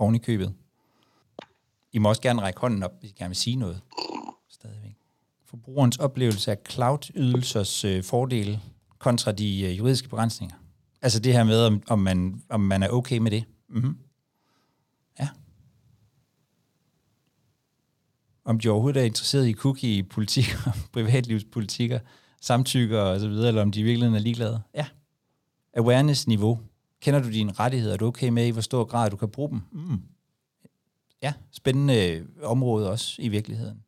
Oven 0.00 0.14
i 0.14 0.18
købet. 0.18 0.54
I 1.92 1.98
må 1.98 2.08
også 2.08 2.22
gerne 2.22 2.42
række 2.42 2.60
hånden 2.60 2.82
op, 2.82 3.00
hvis 3.00 3.10
I 3.10 3.14
gerne 3.14 3.28
vil 3.28 3.36
sige 3.36 3.56
noget. 3.56 3.80
Stadigvæk. 4.48 4.96
Forbrugerens 5.46 5.96
oplevelse 5.96 6.50
af 6.50 6.58
cloud-ydelsers 6.70 7.84
øh, 7.84 8.04
fordele 8.04 8.60
kontra 8.98 9.32
de 9.32 9.62
øh, 9.62 9.78
juridiske 9.78 10.08
begrænsninger. 10.08 10.56
Altså 11.02 11.20
det 11.20 11.32
her 11.32 11.44
med, 11.44 11.66
om, 11.66 11.82
om, 11.88 11.98
man, 11.98 12.42
om 12.48 12.60
man 12.60 12.82
er 12.82 12.88
okay 12.88 13.18
med 13.18 13.30
det. 13.30 13.44
Mm-hmm. 13.68 13.96
Ja. 15.20 15.28
Om 18.44 18.60
de 18.60 18.68
overhovedet 18.68 19.00
er 19.00 19.04
interesseret 19.04 19.48
i 19.48 19.52
cookie-politikker, 19.52 20.70
privatlivspolitikker, 20.92 21.98
samtykker 22.40 23.00
og 23.00 23.20
så 23.20 23.28
videre, 23.28 23.48
eller 23.48 23.62
om 23.62 23.72
de 23.72 23.80
i 23.80 23.82
virkeligheden 23.82 24.16
er 24.16 24.20
ligeglade. 24.20 24.62
Ja. 24.74 24.86
Awareness-niveau. 25.76 26.58
Kender 27.00 27.22
du 27.22 27.30
dine 27.30 27.52
rettigheder? 27.52 27.92
Er 27.92 27.96
du 27.96 28.06
okay 28.06 28.28
med, 28.28 28.46
i 28.46 28.50
hvor 28.50 28.62
stor 28.62 28.84
grad 28.84 29.10
du 29.10 29.16
kan 29.16 29.28
bruge 29.28 29.50
dem? 29.50 29.60
Mm. 29.72 30.02
Ja, 31.22 31.32
spændende 31.52 32.26
område 32.42 32.90
også 32.90 33.22
i 33.22 33.28
virkeligheden. 33.28 33.82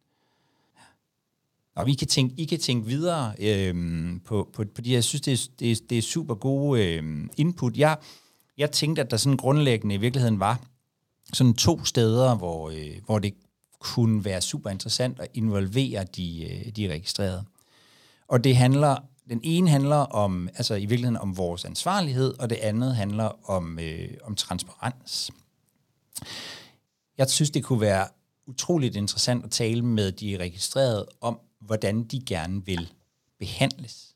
Og 1.75 1.89
I 1.89 1.95
kan 1.95 2.09
tænke, 2.09 2.35
I 2.39 2.45
kan 2.45 2.59
tænke 2.59 2.87
videre 2.87 3.35
øhm, 3.39 4.21
på, 4.25 4.51
på, 4.53 4.65
på 4.75 4.81
de 4.81 4.93
Jeg 4.93 5.05
synes, 5.05 5.21
det 5.21 5.33
er, 5.33 5.49
det 5.59 5.73
er, 5.73 5.77
det 5.91 5.99
er 5.99 6.03
super 6.03 6.35
gode 6.35 6.87
øhm, 6.87 7.31
input. 7.37 7.77
Jeg, 7.77 7.99
jeg 8.59 8.71
tænkte, 8.71 9.03
at 9.03 9.11
der 9.11 9.17
sådan 9.17 9.37
grundlæggende 9.37 9.95
i 9.95 9.99
virkeligheden 9.99 10.41
var 10.41 10.61
sådan 11.33 11.55
to 11.55 11.85
steder, 11.85 12.37
hvor, 12.37 12.71
øh, 12.71 13.01
hvor 13.07 13.19
det 13.19 13.35
kunne 13.81 14.25
være 14.25 14.41
super 14.41 14.71
interessant 14.71 15.21
at 15.21 15.29
involvere 15.35 16.05
de, 16.17 16.45
øh, 16.45 16.73
de 16.77 16.93
registrerede. 16.93 17.45
Og 18.29 18.45
det 18.45 18.57
handler, 18.57 18.97
den 19.29 19.41
ene 19.43 19.71
handler 19.71 19.97
om, 19.97 20.49
altså 20.49 20.75
i 20.75 20.87
virkeligheden 20.87 21.17
om 21.17 21.37
vores 21.37 21.65
ansvarlighed, 21.65 22.35
og 22.39 22.51
det 22.51 22.57
andet 22.57 22.97
handler 22.97 23.51
om, 23.51 23.79
øh, 23.79 24.09
om 24.23 24.35
transparens. 24.35 25.31
Jeg 27.19 27.31
synes, 27.31 27.51
det 27.51 27.65
kunne 27.65 27.81
være 27.81 28.09
utroligt 28.47 28.97
interessant 28.97 29.45
at 29.45 29.51
tale 29.51 29.83
med 29.83 30.13
de 30.13 30.37
registrerede 30.41 31.07
om, 31.21 31.41
hvordan 31.61 32.05
de 32.05 32.23
gerne 32.27 32.67
vil 32.67 32.93
behandles. 33.39 34.15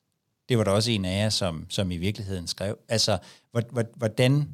Det 0.49 0.59
var 0.59 0.65
der 0.65 0.71
også 0.71 0.91
en 0.91 1.05
af 1.05 1.23
jer, 1.23 1.29
som, 1.29 1.67
som 1.69 1.91
i 1.91 1.97
virkeligheden 1.97 2.47
skrev. 2.47 2.79
Altså, 2.89 3.19
hvordan, 3.97 4.49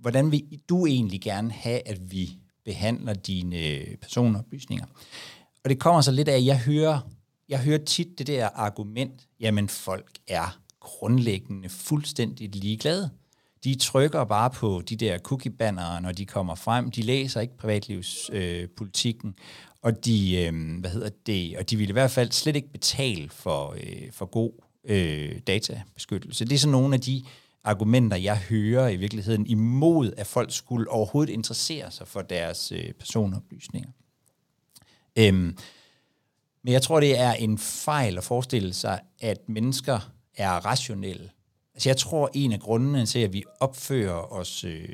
hvordan 0.00 0.32
vil 0.32 0.60
du 0.68 0.86
egentlig 0.86 1.20
gerne 1.20 1.52
have, 1.52 1.88
at 1.88 2.10
vi 2.10 2.38
behandler 2.64 3.14
dine 3.14 3.56
øh, 3.56 3.96
personoplysninger? 3.96 4.86
Og 5.64 5.70
det 5.70 5.78
kommer 5.78 6.00
så 6.00 6.10
lidt 6.10 6.28
af, 6.28 6.36
at 6.36 6.44
jeg 6.44 6.60
hører, 6.60 7.00
jeg 7.48 7.62
hører 7.62 7.84
tit 7.84 8.18
det 8.18 8.26
der 8.26 8.48
argument, 8.48 9.28
jamen 9.40 9.68
folk 9.68 10.10
er 10.28 10.58
grundlæggende 10.80 11.68
fuldstændig 11.68 12.56
ligeglade. 12.56 13.10
De 13.64 13.74
trykker 13.74 14.24
bare 14.24 14.50
på 14.50 14.82
de 14.88 14.96
der 14.96 15.18
cookie-bannere, 15.18 16.00
når 16.00 16.12
de 16.12 16.26
kommer 16.26 16.54
frem. 16.54 16.90
De 16.90 17.02
læser 17.02 17.40
ikke 17.40 17.56
privatlivspolitikken, 17.56 19.28
øh, 19.28 19.44
og 19.82 20.04
de, 20.04 20.44
øh, 20.44 20.80
hvad 20.80 20.90
hedder 20.90 21.10
det, 21.26 21.58
og 21.58 21.70
de 21.70 21.76
vil 21.76 21.88
i 21.88 21.92
hvert 21.92 22.10
fald 22.10 22.32
slet 22.32 22.56
ikke 22.56 22.72
betale 22.72 23.28
for, 23.28 23.76
øh, 23.76 24.12
for 24.12 24.26
god 24.26 24.52
øh, 24.84 25.40
databeskyttelse. 25.46 26.44
Det 26.44 26.52
er 26.52 26.58
sådan 26.58 26.72
nogle 26.72 26.94
af 26.94 27.00
de 27.00 27.24
argumenter, 27.64 28.16
jeg 28.16 28.38
hører 28.38 28.88
i 28.88 28.96
virkeligheden 28.96 29.46
imod, 29.46 30.12
at 30.16 30.26
folk 30.26 30.52
skulle 30.52 30.90
overhovedet 30.90 31.32
interessere 31.32 31.90
sig 31.90 32.08
for 32.08 32.22
deres 32.22 32.72
øh, 32.72 32.92
personoplysninger. 32.92 33.90
Øhm, 35.18 35.56
men 36.64 36.72
jeg 36.72 36.82
tror, 36.82 37.00
det 37.00 37.18
er 37.18 37.32
en 37.32 37.58
fejl 37.58 38.18
at 38.18 38.24
forestille 38.24 38.72
sig, 38.72 39.00
at 39.20 39.48
mennesker 39.48 40.12
er 40.36 40.50
rationelle. 40.50 41.30
Altså 41.74 41.88
jeg 41.88 41.96
tror, 41.96 42.30
en 42.34 42.52
af 42.52 42.60
grundene 42.60 43.06
til, 43.06 43.18
at 43.18 43.32
vi 43.32 43.44
opfører 43.60 44.32
os 44.32 44.64
øh, 44.64 44.88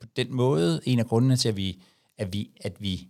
på 0.00 0.06
den 0.16 0.34
måde, 0.34 0.80
en 0.84 0.98
af 0.98 1.06
grundene 1.06 1.36
til, 1.36 1.48
at 1.48 1.56
vi, 1.56 1.82
at 2.18 2.32
vi, 2.32 2.50
at 2.60 2.72
vi 2.78 3.08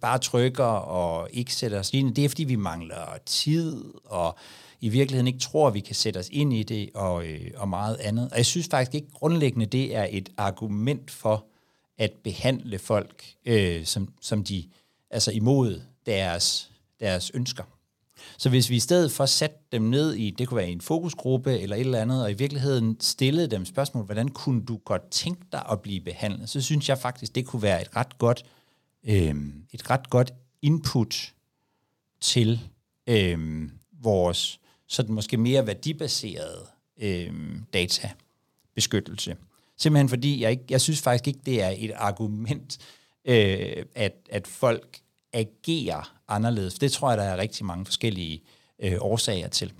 bare 0.00 0.18
trykker 0.18 0.64
og 0.64 1.28
ikke 1.32 1.54
sætter 1.54 1.78
os 1.78 1.90
ind 1.92 2.14
det 2.14 2.24
er, 2.24 2.28
fordi 2.28 2.44
vi 2.44 2.56
mangler 2.56 3.18
tid, 3.26 3.84
og 4.04 4.38
i 4.80 4.88
virkeligheden 4.88 5.26
ikke 5.26 5.38
tror, 5.38 5.68
at 5.68 5.74
vi 5.74 5.80
kan 5.80 5.94
sætte 5.94 6.18
os 6.18 6.28
ind 6.32 6.52
i 6.52 6.62
det, 6.62 6.90
og, 6.94 7.26
øh, 7.26 7.50
og 7.56 7.68
meget 7.68 7.96
andet. 7.96 8.28
Og 8.30 8.36
jeg 8.36 8.46
synes 8.46 8.68
faktisk 8.70 8.94
ikke 8.94 9.10
grundlæggende, 9.12 9.66
det 9.66 9.96
er 9.96 10.06
et 10.10 10.28
argument 10.36 11.10
for 11.10 11.44
at 11.98 12.12
behandle 12.24 12.78
folk, 12.78 13.24
øh, 13.44 13.84
som, 13.84 14.08
som 14.20 14.44
de, 14.44 14.64
altså 15.10 15.30
imod 15.30 15.80
deres, 16.06 16.71
deres 17.02 17.30
ønsker. 17.34 17.64
Så 18.38 18.48
hvis 18.48 18.70
vi 18.70 18.76
i 18.76 18.80
stedet 18.80 19.12
for 19.12 19.26
satte 19.26 19.56
dem 19.72 19.82
ned 19.82 20.14
i, 20.14 20.30
det 20.30 20.48
kunne 20.48 20.56
være 20.56 20.68
en 20.68 20.80
fokusgruppe 20.80 21.58
eller 21.58 21.76
et 21.76 21.80
eller 21.80 22.00
andet, 22.00 22.22
og 22.22 22.30
i 22.30 22.34
virkeligheden 22.34 22.96
stillede 23.00 23.46
dem 23.46 23.64
spørgsmål, 23.64 24.04
hvordan 24.04 24.28
kunne 24.28 24.62
du 24.62 24.76
godt 24.76 25.10
tænke 25.10 25.42
dig 25.52 25.64
at 25.70 25.80
blive 25.80 26.00
behandlet, 26.00 26.48
så 26.48 26.60
synes 26.60 26.88
jeg 26.88 26.98
faktisk, 26.98 27.34
det 27.34 27.46
kunne 27.46 27.62
være 27.62 27.82
et 27.82 27.96
ret 27.96 28.18
godt, 28.18 28.44
øh, 29.04 29.34
et 29.72 29.90
ret 29.90 30.10
godt 30.10 30.32
input 30.62 31.32
til 32.20 32.60
øh, 33.06 33.68
vores 34.02 34.60
sådan 34.86 35.14
måske 35.14 35.36
mere 35.36 35.66
værdibaserede 35.66 36.66
øh, 37.00 37.34
databeskyttelse. 37.72 39.36
Simpelthen 39.76 40.08
fordi, 40.08 40.42
jeg, 40.42 40.50
ikke, 40.50 40.64
jeg 40.70 40.80
synes 40.80 41.02
faktisk 41.02 41.28
ikke, 41.28 41.40
det 41.46 41.62
er 41.62 41.74
et 41.76 41.92
argument, 41.96 42.78
øh, 43.24 43.84
at, 43.94 44.14
at 44.30 44.46
folk 44.46 45.00
agerer 45.32 46.16
anderledes. 46.28 46.74
Det 46.74 46.92
tror 46.92 47.08
jeg, 47.08 47.18
der 47.18 47.24
er 47.24 47.36
rigtig 47.36 47.66
mange 47.66 47.84
forskellige 47.84 48.42
øh, 48.78 48.96
årsager 49.00 49.48
til. 49.48 49.72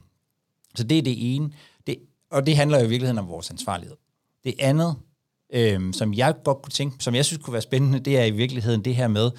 Så 0.75 0.85
det 0.85 0.99
er 0.99 1.03
det 1.03 1.35
ene. 1.35 1.53
Det, 1.87 1.99
og 2.31 2.47
det 2.47 2.57
handler 2.57 2.79
jo 2.79 2.85
i 2.85 2.89
virkeligheden 2.89 3.19
om 3.19 3.29
vores 3.29 3.51
ansvarlighed. 3.51 3.97
Det 4.45 4.55
andet, 4.59 4.97
øh, 5.53 5.95
som 5.95 6.15
jeg 6.15 6.35
godt 6.45 6.63
kunne 6.63 6.73
tænke, 6.73 7.05
som 7.05 7.15
jeg 7.15 7.25
synes 7.25 7.43
kunne 7.43 7.53
være 7.53 7.63
spændende, 7.63 8.01
det 8.01 8.19
er 8.19 8.25
i 8.25 8.31
virkeligheden 8.31 8.85
det 8.85 8.97
her 8.97 9.09
med, 9.09 9.31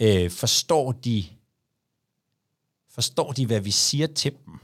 øh, 0.00 0.30
forstår 0.30 0.92
de, 0.92 1.24
forstår 2.90 3.32
de, 3.32 3.46
hvad 3.46 3.60
vi 3.60 3.70
siger 3.70 4.06
til 4.06 4.32
dem? 4.46 4.54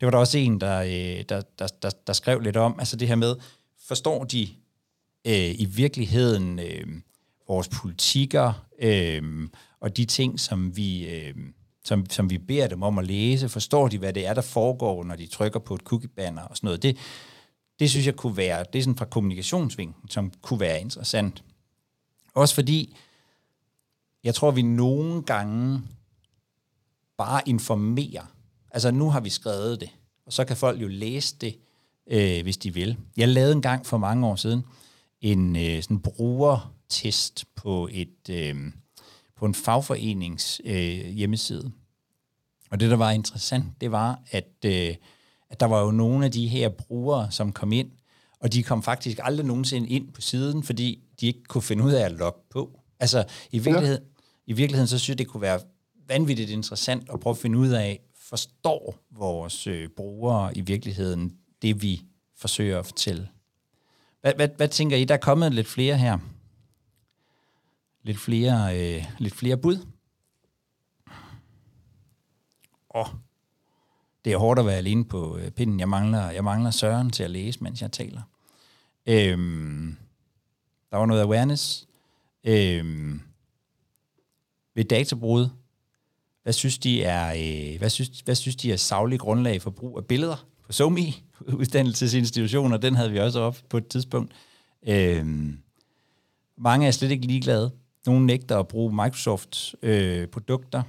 Det 0.00 0.06
var 0.06 0.10
der 0.10 0.18
også 0.18 0.38
en, 0.38 0.60
der, 0.60 0.78
øh, 0.80 1.24
der, 1.28 1.40
der, 1.58 1.66
der, 1.82 1.90
der 2.06 2.12
skrev 2.12 2.40
lidt 2.40 2.56
om, 2.56 2.76
altså 2.78 2.96
det 2.96 3.08
her 3.08 3.14
med, 3.14 3.36
forstår 3.88 4.24
de 4.24 4.48
øh, 5.26 5.60
i 5.60 5.64
virkeligheden 5.64 6.58
øh, 6.58 6.86
vores 7.52 7.68
politikker, 7.68 8.66
øh, 8.78 9.48
og 9.80 9.96
de 9.96 10.04
ting, 10.04 10.40
som 10.40 10.76
vi, 10.76 11.06
øh, 11.06 11.34
som, 11.84 12.10
som 12.10 12.30
vi 12.30 12.38
beder 12.38 12.66
dem 12.66 12.82
om 12.82 12.98
at 12.98 13.06
læse, 13.06 13.48
forstår 13.48 13.88
de, 13.88 13.98
hvad 13.98 14.12
det 14.12 14.26
er, 14.26 14.34
der 14.34 14.42
foregår, 14.42 15.04
når 15.04 15.16
de 15.16 15.26
trykker 15.26 15.60
på 15.60 15.74
et 15.74 15.80
cookie-banner 15.80 16.42
og 16.42 16.56
sådan 16.56 16.66
noget. 16.66 16.82
Det, 16.82 16.96
det 17.78 17.90
synes 17.90 18.06
jeg 18.06 18.16
kunne 18.16 18.36
være, 18.36 18.64
det 18.72 18.78
er 18.78 18.82
sådan 18.82 18.96
fra 18.96 19.04
kommunikationsvinklen, 19.04 20.10
som 20.10 20.32
kunne 20.42 20.60
være 20.60 20.80
interessant. 20.80 21.44
Også 22.34 22.54
fordi, 22.54 22.96
jeg 24.24 24.34
tror, 24.34 24.50
vi 24.50 24.62
nogle 24.62 25.22
gange 25.22 25.82
bare 27.18 27.42
informerer. 27.46 28.34
Altså 28.70 28.90
nu 28.90 29.10
har 29.10 29.20
vi 29.20 29.30
skrevet 29.30 29.80
det, 29.80 29.90
og 30.26 30.32
så 30.32 30.44
kan 30.44 30.56
folk 30.56 30.82
jo 30.82 30.88
læse 30.88 31.36
det, 31.40 31.56
øh, 32.06 32.42
hvis 32.42 32.56
de 32.56 32.74
vil. 32.74 32.96
Jeg 33.16 33.28
lavede 33.28 33.52
en 33.52 33.62
gang 33.62 33.86
for 33.86 33.98
mange 33.98 34.26
år 34.26 34.36
siden 34.36 34.64
en 35.20 35.56
øh, 35.56 35.82
sådan 35.82 36.00
brugertest 36.92 37.44
på 37.54 37.88
et, 37.92 38.28
øh, 38.30 38.56
på 39.36 39.46
en 39.46 39.54
fagforenings 39.54 40.60
øh, 40.64 41.06
hjemmeside. 41.06 41.72
Og 42.70 42.80
det, 42.80 42.90
der 42.90 42.96
var 42.96 43.10
interessant, 43.10 43.64
det 43.80 43.92
var, 43.92 44.20
at, 44.30 44.64
øh, 44.64 44.94
at 45.50 45.60
der 45.60 45.66
var 45.66 45.80
jo 45.80 45.90
nogle 45.90 46.24
af 46.24 46.32
de 46.32 46.48
her 46.48 46.68
brugere, 46.68 47.30
som 47.30 47.52
kom 47.52 47.72
ind, 47.72 47.90
og 48.40 48.52
de 48.52 48.62
kom 48.62 48.82
faktisk 48.82 49.18
aldrig 49.22 49.46
nogensinde 49.46 49.88
ind 49.88 50.12
på 50.12 50.20
siden, 50.20 50.62
fordi 50.62 51.02
de 51.20 51.26
ikke 51.26 51.44
kunne 51.48 51.62
finde 51.62 51.84
ud 51.84 51.92
af 51.92 52.04
at 52.04 52.12
logge 52.12 52.40
på. 52.50 52.80
Altså, 53.00 53.24
i 53.50 53.58
virkeligheden, 53.58 54.02
ja. 54.02 54.52
i 54.52 54.52
virkeligheden 54.52 54.88
så 54.88 54.98
synes 54.98 55.08
jeg, 55.08 55.18
det 55.18 55.28
kunne 55.28 55.40
være 55.40 55.60
vanvittigt 56.08 56.50
interessant 56.50 57.10
at 57.12 57.20
prøve 57.20 57.34
at 57.34 57.38
finde 57.38 57.58
ud 57.58 57.68
af, 57.68 58.00
forstår 58.16 58.98
vores 59.10 59.66
øh, 59.66 59.88
brugere 59.96 60.56
i 60.56 60.60
virkeligheden 60.60 61.32
det, 61.62 61.82
vi 61.82 62.02
forsøger 62.36 62.78
at 62.78 62.86
fortælle. 62.86 63.28
Hvad, 64.20 64.32
hvad, 64.34 64.48
hvad 64.56 64.68
tænker 64.68 64.96
I? 64.96 65.04
Der 65.04 65.14
er 65.14 65.18
kommet 65.18 65.54
lidt 65.54 65.66
flere 65.66 65.98
her 65.98 66.18
lidt 68.02 68.18
flere, 68.18 68.78
øh, 68.78 69.04
lidt 69.18 69.34
flere 69.34 69.56
bud. 69.56 69.86
åh, 72.94 73.06
det 74.24 74.32
er 74.32 74.36
hårdt 74.36 74.60
at 74.60 74.66
være 74.66 74.76
alene 74.76 75.04
på 75.04 75.38
øh, 75.38 75.50
pinden. 75.50 75.80
Jeg 75.80 75.88
mangler, 75.88 76.30
jeg 76.30 76.44
mangler 76.44 76.70
Søren 76.70 77.10
til 77.10 77.22
at 77.22 77.30
læse, 77.30 77.62
mens 77.62 77.82
jeg 77.82 77.92
taler. 77.92 78.22
Øhm, 79.06 79.96
der 80.90 80.96
var 80.96 81.06
noget 81.06 81.22
awareness. 81.22 81.88
Øhm, 82.44 83.20
ved 84.74 84.84
databrud, 84.84 85.48
hvad 86.42 86.52
synes 86.52 86.78
de 86.78 87.02
er, 87.02 87.28
øh, 87.72 87.78
hvad 87.78 87.90
synes, 87.90 88.20
hvad 88.20 88.34
synes 88.34 88.56
de 88.56 88.72
er 88.72 88.76
savlig 88.76 89.20
grundlag 89.20 89.62
for 89.62 89.70
brug 89.70 89.98
af 89.98 90.04
billeder 90.04 90.46
på 90.66 90.72
SoMe, 90.72 91.00
uddannelsesinstitutioner, 91.60 92.76
den 92.76 92.94
havde 92.94 93.10
vi 93.10 93.18
også 93.18 93.40
op 93.40 93.58
på 93.68 93.76
et 93.76 93.88
tidspunkt. 93.88 94.32
Øhm, 94.86 95.58
mange 96.56 96.86
er 96.86 96.90
slet 96.90 97.10
ikke 97.10 97.26
ligeglade. 97.26 97.70
Nogle 98.06 98.26
nægter 98.26 98.58
at 98.58 98.68
bruge 98.68 98.94
Microsoft 98.94 99.74
øh, 99.82 100.26
produkter. 100.28 100.82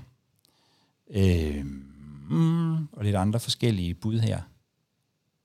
Øh, 1.11 1.65
mm, 2.29 2.87
og 2.87 3.03
lidt 3.03 3.15
andre 3.15 3.39
forskellige 3.39 3.93
bud 3.93 4.19
her. 4.19 4.41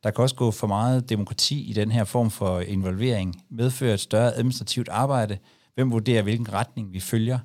Der 0.03 0.11
kan 0.11 0.23
også 0.23 0.35
gå 0.35 0.51
for 0.51 0.67
meget 0.67 1.09
demokrati 1.09 1.71
i 1.71 1.73
den 1.73 1.91
her 1.91 2.05
form 2.05 2.31
for 2.31 2.61
involvering, 2.61 3.45
medføre 3.51 3.95
et 3.95 4.01
større 4.01 4.35
administrativt 4.35 4.89
arbejde. 4.89 5.39
Hvem 5.75 5.91
vurderer, 5.91 6.23
hvilken 6.23 6.53
retning 6.53 6.93
vi 6.93 7.01
følger, 7.01 7.39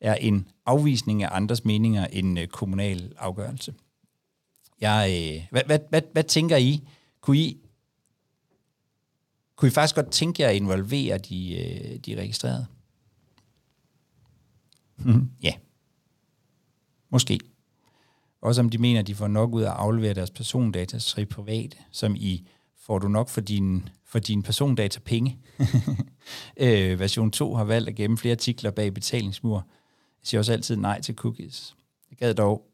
er 0.00 0.14
en 0.14 0.48
afvisning 0.66 1.22
af 1.22 1.28
andres 1.32 1.64
meninger 1.64 2.06
en 2.06 2.38
øh, 2.38 2.46
kommunal 2.46 3.12
afgørelse. 3.18 3.74
Jeg, 4.80 5.10
øh, 5.10 5.46
hvad, 5.50 5.62
hvad, 5.66 5.78
hvad, 5.88 6.02
hvad 6.12 6.24
tænker 6.24 6.56
I? 6.56 6.88
Kunne 7.20 7.38
I 7.38 7.60
kunne 9.60 9.68
I 9.68 9.70
faktisk 9.70 9.94
godt 9.94 10.10
tænke 10.10 10.42
jer 10.42 10.48
at 10.48 10.56
involvere 10.56 11.18
de, 11.18 11.54
øh, 11.54 11.96
de 11.96 12.20
registrerede? 12.20 12.66
Mm, 15.04 15.30
ja. 15.42 15.52
Måske. 17.10 17.40
Også 18.42 18.60
om 18.60 18.68
de 18.68 18.78
mener, 18.78 19.00
at 19.00 19.06
de 19.06 19.14
får 19.14 19.28
nok 19.28 19.54
ud 19.54 19.62
af 19.62 19.70
at 19.70 19.76
aflevere 19.76 20.14
deres 20.14 20.30
persondata 20.30 20.98
til 20.98 21.26
private, 21.26 21.76
som 21.90 22.16
i 22.16 22.46
får 22.80 22.98
du 22.98 23.08
nok 23.08 23.28
for 23.28 23.40
din, 23.40 23.88
for 24.06 24.18
din 24.18 24.42
persondata 24.42 25.00
penge. 25.00 25.38
øh, 26.56 27.00
version 27.00 27.30
2 27.30 27.54
har 27.54 27.64
valgt 27.64 27.88
at 27.88 27.94
gemme 27.94 28.18
flere 28.18 28.32
artikler 28.32 28.70
bag 28.70 28.94
betalingsmur. 28.94 29.66
Jeg 30.20 30.26
siger 30.26 30.38
også 30.38 30.52
altid 30.52 30.76
nej 30.76 31.00
til 31.00 31.14
cookies. 31.14 31.76
Jeg 32.10 32.18
gad 32.18 32.34
dog 32.34 32.66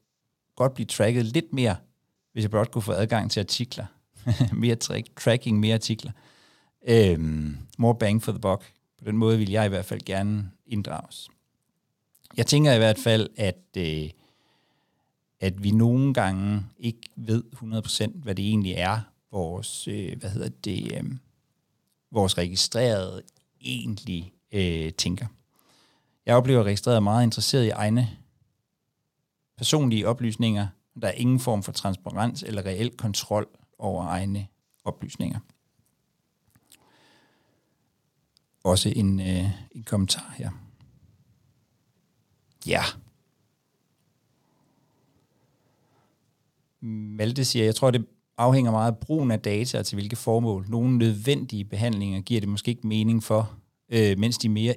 godt 0.57 0.75
blive 0.75 0.87
tracket 0.87 1.25
lidt 1.25 1.53
mere, 1.53 1.77
hvis 2.33 2.43
jeg 2.43 2.51
blot 2.51 2.71
kunne 2.71 2.83
få 2.83 2.93
adgang 2.93 3.31
til 3.31 3.41
artikler. 3.41 3.87
mere 4.53 4.77
tra- 4.85 5.15
tracking, 5.21 5.61
mere 5.61 5.75
artikler. 5.75 6.13
Øhm, 6.89 7.57
more 7.79 7.95
bang 7.95 8.23
for 8.23 8.33
the 8.33 8.41
buck. 8.41 8.73
På 8.99 9.05
den 9.05 9.17
måde 9.17 9.39
vil 9.39 9.51
jeg 9.51 9.67
i 9.67 9.69
hvert 9.69 9.85
fald 9.85 10.01
gerne 10.01 10.51
inddrages. 10.67 11.29
Jeg 12.37 12.47
tænker 12.47 12.73
i 12.73 12.79
hvert 12.79 12.99
fald, 12.99 13.29
at, 13.37 13.63
øh, 13.79 14.11
at 15.41 15.63
vi 15.63 15.71
nogle 15.71 16.15
gange 16.15 16.63
ikke 16.79 17.01
ved 17.17 17.45
100% 17.53 18.23
hvad 18.23 18.35
det 18.35 18.49
egentlig 18.49 18.73
er, 18.73 19.01
vores, 19.31 19.89
øh, 19.89 20.19
hvad 20.19 20.31
hedder 20.31 20.49
det, 20.49 20.93
øh, 20.93 21.05
vores 22.11 22.39
registrerede 22.39 23.23
egentlig 23.61 24.33
øh, 24.53 24.93
tænker. 24.93 25.27
Jeg 26.27 26.37
oplever 26.37 26.65
registreret 26.65 27.03
meget 27.03 27.25
interesseret 27.25 27.65
i 27.65 27.71
egne 27.71 28.09
personlige 29.57 30.09
oplysninger. 30.09 30.67
Der 31.03 31.09
er 31.09 31.13
ingen 31.13 31.41
form 31.41 31.63
for 31.63 31.73
transparens 31.73 32.43
eller 32.43 32.67
reel 32.67 32.97
kontrol 32.97 33.49
over 33.79 34.07
egne 34.07 34.47
oplysninger. 34.85 35.39
Også 38.65 38.93
en, 38.97 39.21
øh, 39.21 39.51
en 39.75 39.83
kommentar 39.83 40.35
her. 40.37 40.66
Ja. 42.67 42.83
Malte 46.81 47.45
siger, 47.45 47.65
jeg 47.65 47.75
tror, 47.75 47.91
det 47.91 48.07
afhænger 48.39 48.71
meget 48.71 48.93
af 48.93 48.99
brugen 48.99 49.31
af 49.31 49.41
data 49.41 49.83
til 49.83 49.97
hvilke 49.97 50.17
formål. 50.17 50.67
Nogle 50.69 50.99
nødvendige 50.99 51.65
behandlinger 51.65 52.21
giver 52.21 52.41
det 52.41 52.49
måske 52.49 52.69
ikke 52.69 52.87
mening 52.87 53.23
for, 53.23 53.55
øh, 53.89 54.19
mens 54.19 54.39
de 54.39 54.49
mere 54.49 54.75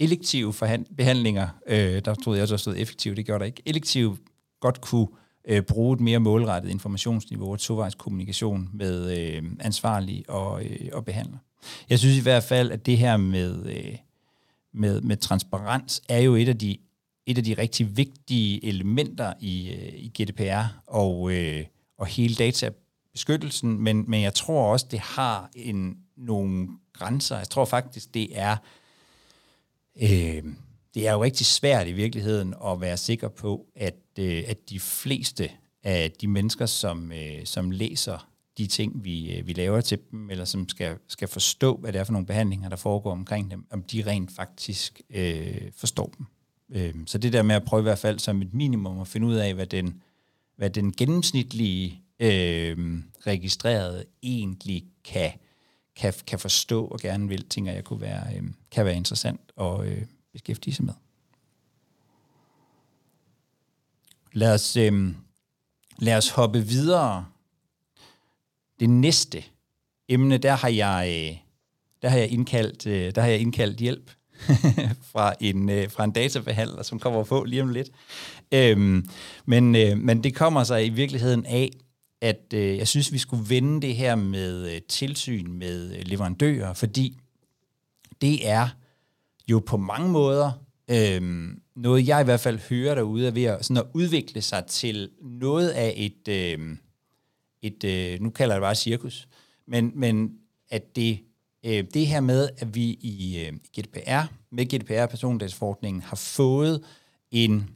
elektive 0.00 0.54
behandlinger, 0.96 1.48
øh, 1.66 2.02
der 2.04 2.14
troede 2.14 2.38
jeg 2.38 2.42
også, 2.42 2.52
der 2.52 2.58
stod 2.58 2.74
effektivt, 2.76 3.16
det 3.16 3.26
gjorde 3.26 3.38
der 3.38 3.46
ikke, 3.46 3.62
elektive 3.66 4.16
godt 4.60 4.80
kunne 4.80 5.06
øh, 5.44 5.62
bruge 5.62 5.94
et 5.94 6.00
mere 6.00 6.18
målrettet 6.18 6.70
informationsniveau 6.70 7.52
og 7.52 7.58
tovejs 7.58 7.94
kommunikation 7.94 8.70
med 8.72 9.18
øh, 9.18 9.42
ansvarlige 9.60 10.30
og, 10.30 10.64
øh, 10.64 10.88
og 10.92 11.04
behandler. 11.04 11.38
Jeg 11.90 11.98
synes 11.98 12.16
i 12.16 12.22
hvert 12.22 12.42
fald, 12.42 12.70
at 12.70 12.86
det 12.86 12.98
her 12.98 13.16
med, 13.16 13.66
øh, 13.66 13.96
med, 14.72 15.00
med 15.00 15.16
transparens 15.16 16.02
er 16.08 16.18
jo 16.18 16.34
et 16.34 16.48
af 16.48 16.58
de, 16.58 16.78
et 17.26 17.38
af 17.38 17.44
de 17.44 17.54
rigtig 17.54 17.96
vigtige 17.96 18.64
elementer 18.64 19.32
i, 19.40 19.70
øh, 19.70 19.94
i 19.94 20.22
GDPR 20.22 20.64
og, 20.86 21.32
øh, 21.32 21.64
og 21.98 22.06
hele 22.06 22.34
databeskyttelsen, 22.34 23.78
men, 23.78 24.04
men 24.10 24.22
jeg 24.22 24.34
tror 24.34 24.72
også, 24.72 24.86
det 24.90 24.98
har 24.98 25.50
en, 25.54 25.98
nogle 26.16 26.68
grænser. 26.92 27.38
Jeg 27.38 27.48
tror 27.48 27.64
faktisk, 27.64 28.14
det 28.14 28.38
er 28.38 28.56
øh, 30.02 30.42
det 30.94 31.08
er 31.08 31.12
jo 31.12 31.22
rigtig 31.22 31.46
svært 31.46 31.88
i 31.88 31.92
virkeligheden 31.92 32.54
at 32.66 32.80
være 32.80 32.96
sikker 32.96 33.28
på, 33.28 33.66
at, 33.76 33.96
øh, 34.18 34.44
at 34.46 34.70
de 34.70 34.80
fleste 34.80 35.50
af 35.82 36.12
de 36.20 36.28
mennesker, 36.28 36.66
som, 36.66 37.12
øh, 37.12 37.44
som 37.44 37.70
læser 37.70 38.28
de 38.58 38.66
ting, 38.66 39.04
vi, 39.04 39.36
øh, 39.36 39.46
vi 39.46 39.52
laver 39.52 39.80
til 39.80 39.98
dem, 40.10 40.30
eller 40.30 40.44
som 40.44 40.68
skal, 40.68 40.98
skal 41.08 41.28
forstå, 41.28 41.76
hvad 41.76 41.92
det 41.92 41.98
er 41.98 42.04
for 42.04 42.12
nogle 42.12 42.26
behandlinger, 42.26 42.68
der 42.68 42.76
foregår 42.76 43.12
omkring 43.12 43.50
dem, 43.50 43.66
om 43.70 43.82
de 43.82 44.06
rent 44.06 44.32
faktisk 44.32 45.00
øh, 45.10 45.70
forstår 45.76 46.14
dem. 46.18 46.26
Øh, 46.70 46.94
så 47.06 47.18
det 47.18 47.32
der 47.32 47.42
med 47.42 47.54
at 47.54 47.64
prøve 47.64 47.80
i 47.80 47.82
hvert 47.82 47.98
fald 47.98 48.18
som 48.18 48.42
et 48.42 48.54
minimum 48.54 49.00
at 49.00 49.08
finde 49.08 49.26
ud 49.26 49.34
af, 49.34 49.54
hvad 49.54 49.66
den, 49.66 50.02
hvad 50.56 50.70
den 50.70 50.92
gennemsnitlige 50.92 52.02
øh, 52.20 53.02
registrerede 53.26 54.04
egentlig 54.22 54.84
kan, 55.04 55.32
kan, 55.96 56.14
kan 56.26 56.38
forstå 56.38 56.84
og 56.84 57.00
gerne 57.00 57.28
vil, 57.28 57.48
tænker 57.48 57.72
jeg 57.72 57.84
kunne 57.84 58.00
være, 58.00 58.36
øh, 58.36 58.42
kan 58.70 58.84
være 58.84 58.96
interessant 58.96 59.40
at 59.60 59.86
øh, 59.86 60.02
beskæftige 60.32 60.74
sig 60.74 60.84
med. 60.84 60.94
Lad 64.32 64.54
os, 64.54 64.76
øh, 64.76 65.14
lad 65.98 66.16
os 66.16 66.28
hoppe 66.28 66.60
videre 66.60 67.26
det 68.82 68.90
næste 68.90 69.44
emne, 70.08 70.38
der 70.38 70.52
har 70.52 70.68
jeg, 70.68 71.06
øh, 71.08 71.36
der 72.02 72.08
har 72.08 72.18
jeg 72.18 72.28
indkaldt, 72.30 72.86
øh, 72.86 73.14
der 73.14 73.20
har 73.20 73.28
jeg 73.28 73.38
indkaldt 73.38 73.76
hjælp 73.76 74.10
fra 75.12 75.34
en, 75.40 75.68
øh, 75.68 75.90
fra 75.90 76.04
en 76.04 76.10
databehandler, 76.10 76.82
som 76.82 76.98
kommer 76.98 77.24
på 77.24 77.44
lige 77.44 77.62
om 77.62 77.68
lidt. 77.68 77.90
Øhm, 78.52 79.08
men, 79.46 79.72
men 80.06 80.24
det 80.24 80.34
kommer 80.34 80.64
sig 80.64 80.86
i 80.86 80.88
virkeligheden 80.88 81.46
af, 81.46 81.70
at 82.20 82.52
jeg 82.52 82.88
synes, 82.88 83.12
vi 83.12 83.18
skulle 83.18 83.48
vende 83.48 83.82
det 83.82 83.96
her 83.96 84.14
med 84.14 84.80
tilsyn 84.88 85.52
med 85.52 86.04
leverandører, 86.04 86.72
fordi 86.72 87.18
det 88.20 88.48
er 88.48 88.68
jo 89.48 89.62
på 89.66 89.76
mange 89.76 90.08
måder 90.08 90.52
øhm, 90.90 91.62
noget, 91.76 92.08
jeg 92.08 92.20
i 92.20 92.24
hvert 92.24 92.40
fald 92.40 92.58
hører 92.68 92.94
derude, 92.94 93.26
er 93.26 93.30
ved 93.30 93.44
at, 93.44 93.64
sådan 93.64 93.76
at 93.76 93.90
udvikle 93.94 94.42
sig 94.42 94.64
til 94.68 95.10
noget 95.20 95.68
af 95.68 95.94
et... 95.96 96.28
Øhm, 96.28 96.78
et, 97.62 97.84
øh, 97.84 98.20
nu 98.20 98.30
kalder 98.30 98.54
jeg 98.54 98.60
det 98.60 98.66
bare 98.66 98.74
cirkus, 98.74 99.28
men, 99.66 99.92
men 99.94 100.32
at 100.70 100.96
det, 100.96 101.18
øh, 101.64 101.84
det 101.94 102.06
her 102.06 102.20
med, 102.20 102.48
at 102.58 102.74
vi 102.74 102.84
i 103.00 103.46
øh, 103.46 103.52
GDPR, 103.78 104.32
med 104.50 104.66
GDPR 104.66 105.06
persondataforordningen, 105.06 106.02
har 106.02 106.16
fået 106.16 106.84
en, 107.30 107.70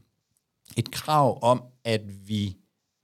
et 0.76 0.90
krav 0.90 1.38
om, 1.42 1.62
at 1.84 2.28
vi 2.28 2.56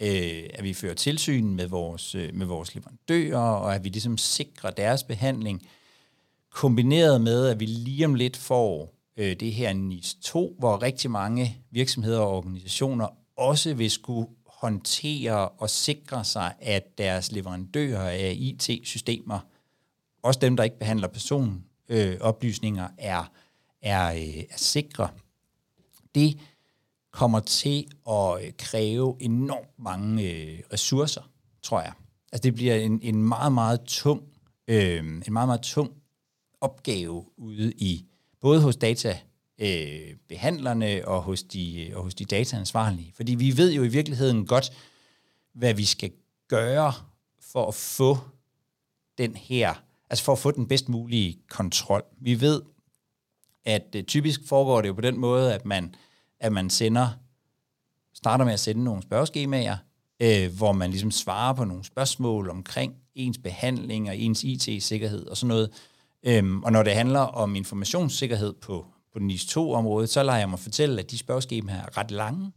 øh, 0.02 0.48
at 0.54 0.64
vi 0.64 0.74
fører 0.74 0.94
tilsyn 0.94 1.54
med 1.54 1.66
vores, 1.66 2.14
øh, 2.14 2.34
med 2.34 2.46
vores 2.46 2.74
leverandører, 2.74 3.38
og 3.38 3.74
at 3.74 3.84
vi 3.84 3.88
ligesom 3.88 4.18
sikrer 4.18 4.70
deres 4.70 5.02
behandling, 5.02 5.62
kombineret 6.50 7.20
med, 7.20 7.46
at 7.46 7.60
vi 7.60 7.66
lige 7.66 8.04
om 8.04 8.14
lidt 8.14 8.36
får 8.36 8.94
øh, 9.16 9.36
det 9.40 9.52
her 9.52 9.72
NIS 9.72 10.14
2, 10.14 10.56
hvor 10.58 10.82
rigtig 10.82 11.10
mange 11.10 11.56
virksomheder 11.70 12.20
og 12.20 12.36
organisationer 12.36 13.08
også 13.36 13.74
vil 13.74 13.90
skulle 13.90 14.28
håndtere 14.62 15.48
og 15.48 15.70
sikre 15.70 16.24
sig, 16.24 16.54
at 16.60 16.98
deres 16.98 17.32
leverandører 17.32 18.10
af 18.10 18.34
IT-systemer, 18.38 19.38
også 20.22 20.40
dem, 20.40 20.56
der 20.56 20.64
ikke 20.64 20.78
behandler 20.78 21.08
personoplysninger, 21.08 22.84
øh, 22.84 22.90
er, 22.98 23.32
er, 23.82 24.14
øh, 24.14 24.44
er 24.50 24.56
sikre. 24.56 25.08
Det 26.14 26.38
kommer 27.10 27.40
til 27.40 27.86
at 28.10 28.56
kræve 28.56 29.16
enormt 29.20 29.78
mange 29.78 30.30
øh, 30.30 30.60
ressourcer, 30.72 31.30
tror 31.62 31.80
jeg. 31.80 31.92
Altså 32.32 32.42
det 32.42 32.54
bliver 32.54 32.74
en, 32.74 33.00
en 33.02 33.22
meget, 33.22 33.52
meget 33.52 33.80
tung, 33.80 34.22
øh, 34.68 34.98
en 34.98 35.32
meget, 35.32 35.48
meget 35.48 35.60
tung 35.60 35.92
opgave 36.60 37.24
ude 37.36 37.72
i, 37.72 38.06
både 38.40 38.62
hos 38.62 38.76
data 38.76 39.18
øh, 39.62 40.16
behandlerne 40.28 41.08
og 41.08 41.22
hos, 41.22 41.42
de, 41.42 41.86
øh, 41.86 41.96
og 41.96 42.02
hos 42.02 42.14
de 42.14 42.24
dataansvarlige. 42.24 43.12
Fordi 43.16 43.34
vi 43.34 43.56
ved 43.56 43.72
jo 43.72 43.82
i 43.82 43.88
virkeligheden 43.88 44.46
godt, 44.46 44.72
hvad 45.54 45.74
vi 45.74 45.84
skal 45.84 46.10
gøre 46.48 46.92
for 47.40 47.66
at 47.66 47.74
få 47.74 48.18
den 49.18 49.36
her, 49.36 49.74
altså 50.10 50.24
for 50.24 50.32
at 50.32 50.38
få 50.38 50.50
den 50.50 50.68
bedst 50.68 50.88
mulige 50.88 51.38
kontrol. 51.48 52.02
Vi 52.20 52.40
ved, 52.40 52.62
at 53.64 53.94
øh, 53.96 54.04
typisk 54.04 54.40
foregår 54.48 54.80
det 54.80 54.88
jo 54.88 54.94
på 54.94 55.00
den 55.00 55.18
måde, 55.18 55.54
at 55.54 55.64
man, 55.64 55.94
at 56.40 56.52
man 56.52 56.70
sender 56.70 57.08
starter 58.14 58.44
med 58.44 58.52
at 58.52 58.60
sende 58.60 58.84
nogle 58.84 59.02
spørgeskemaer, 59.02 59.76
øh, 60.20 60.56
hvor 60.56 60.72
man 60.72 60.90
ligesom 60.90 61.10
svarer 61.10 61.52
på 61.52 61.64
nogle 61.64 61.84
spørgsmål 61.84 62.50
omkring 62.50 62.94
ens 63.14 63.38
behandling 63.38 64.08
og 64.08 64.16
ens 64.16 64.44
IT-sikkerhed 64.44 65.26
og 65.26 65.36
sådan 65.36 65.48
noget. 65.48 65.70
Øhm, 66.22 66.62
og 66.62 66.72
når 66.72 66.82
det 66.82 66.94
handler 66.94 67.20
om 67.20 67.56
informationssikkerhed 67.56 68.52
på, 68.52 68.86
på 69.12 69.18
NIS 69.18 69.44
2-området, 69.44 70.10
så 70.10 70.22
lader 70.22 70.38
jeg 70.38 70.50
mig 70.50 70.58
fortælle, 70.58 71.00
at 71.00 71.10
de 71.10 71.18
spørgeskemaer 71.18 71.82
er 71.82 71.96
ret 71.96 72.10
lange. 72.10 72.52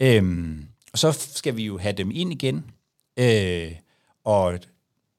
Øhm, 0.00 0.68
og 0.92 0.98
så 0.98 1.12
skal 1.12 1.56
vi 1.56 1.64
jo 1.64 1.78
have 1.78 1.92
dem 1.92 2.10
ind 2.14 2.32
igen, 2.32 2.70
øh, 3.16 3.72
og 4.24 4.58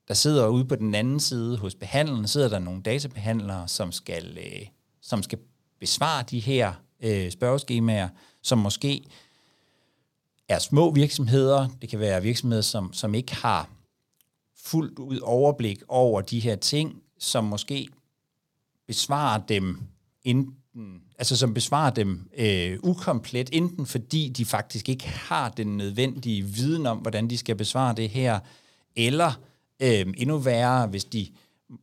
der 0.07 0.13
sidder 0.13 0.47
ude 0.47 0.65
på 0.65 0.75
den 0.75 0.95
anden 0.95 1.19
side 1.19 1.57
hos 1.57 1.75
behandleren, 1.75 2.27
sidder 2.27 2.49
der 2.49 2.59
nogle 2.59 2.81
databehandlere, 2.81 3.67
som 3.67 3.91
skal, 3.91 4.37
øh, 4.37 4.67
som 5.01 5.23
skal 5.23 5.39
besvare 5.79 6.23
de 6.29 6.39
her 6.39 6.73
øh, 6.99 7.31
spørgeskemaer, 7.31 8.09
som 8.41 8.57
måske 8.57 9.03
er 10.49 10.59
små 10.59 10.91
virksomheder. 10.91 11.67
Det 11.81 11.89
kan 11.89 11.99
være 11.99 12.21
virksomheder, 12.21 12.61
som, 12.61 12.93
som 12.93 13.15
ikke 13.15 13.35
har 13.35 13.69
fuldt 14.57 14.99
ud 14.99 15.19
overblik 15.19 15.81
over 15.87 16.21
de 16.21 16.39
her 16.39 16.55
ting, 16.55 17.01
som 17.19 17.43
måske 17.43 17.87
besvarer 18.87 19.45
dem 19.45 19.79
enten, 20.25 21.01
altså 21.17 21.37
som 21.37 21.53
besvarer 21.53 21.89
dem 21.89 22.29
øh, 22.37 22.79
ukomplet, 22.83 23.49
enten 23.53 23.85
fordi 23.85 24.29
de 24.29 24.45
faktisk 24.45 24.89
ikke 24.89 25.07
har 25.07 25.49
den 25.49 25.77
nødvendige 25.77 26.43
viden 26.43 26.85
om, 26.85 26.97
hvordan 26.97 27.29
de 27.29 27.37
skal 27.37 27.55
besvare 27.55 27.95
det 27.95 28.09
her, 28.09 28.39
eller 28.95 29.39
øh, 29.79 30.05
endnu 30.17 30.37
værre, 30.37 30.87
hvis 30.87 31.05
de, 31.05 31.27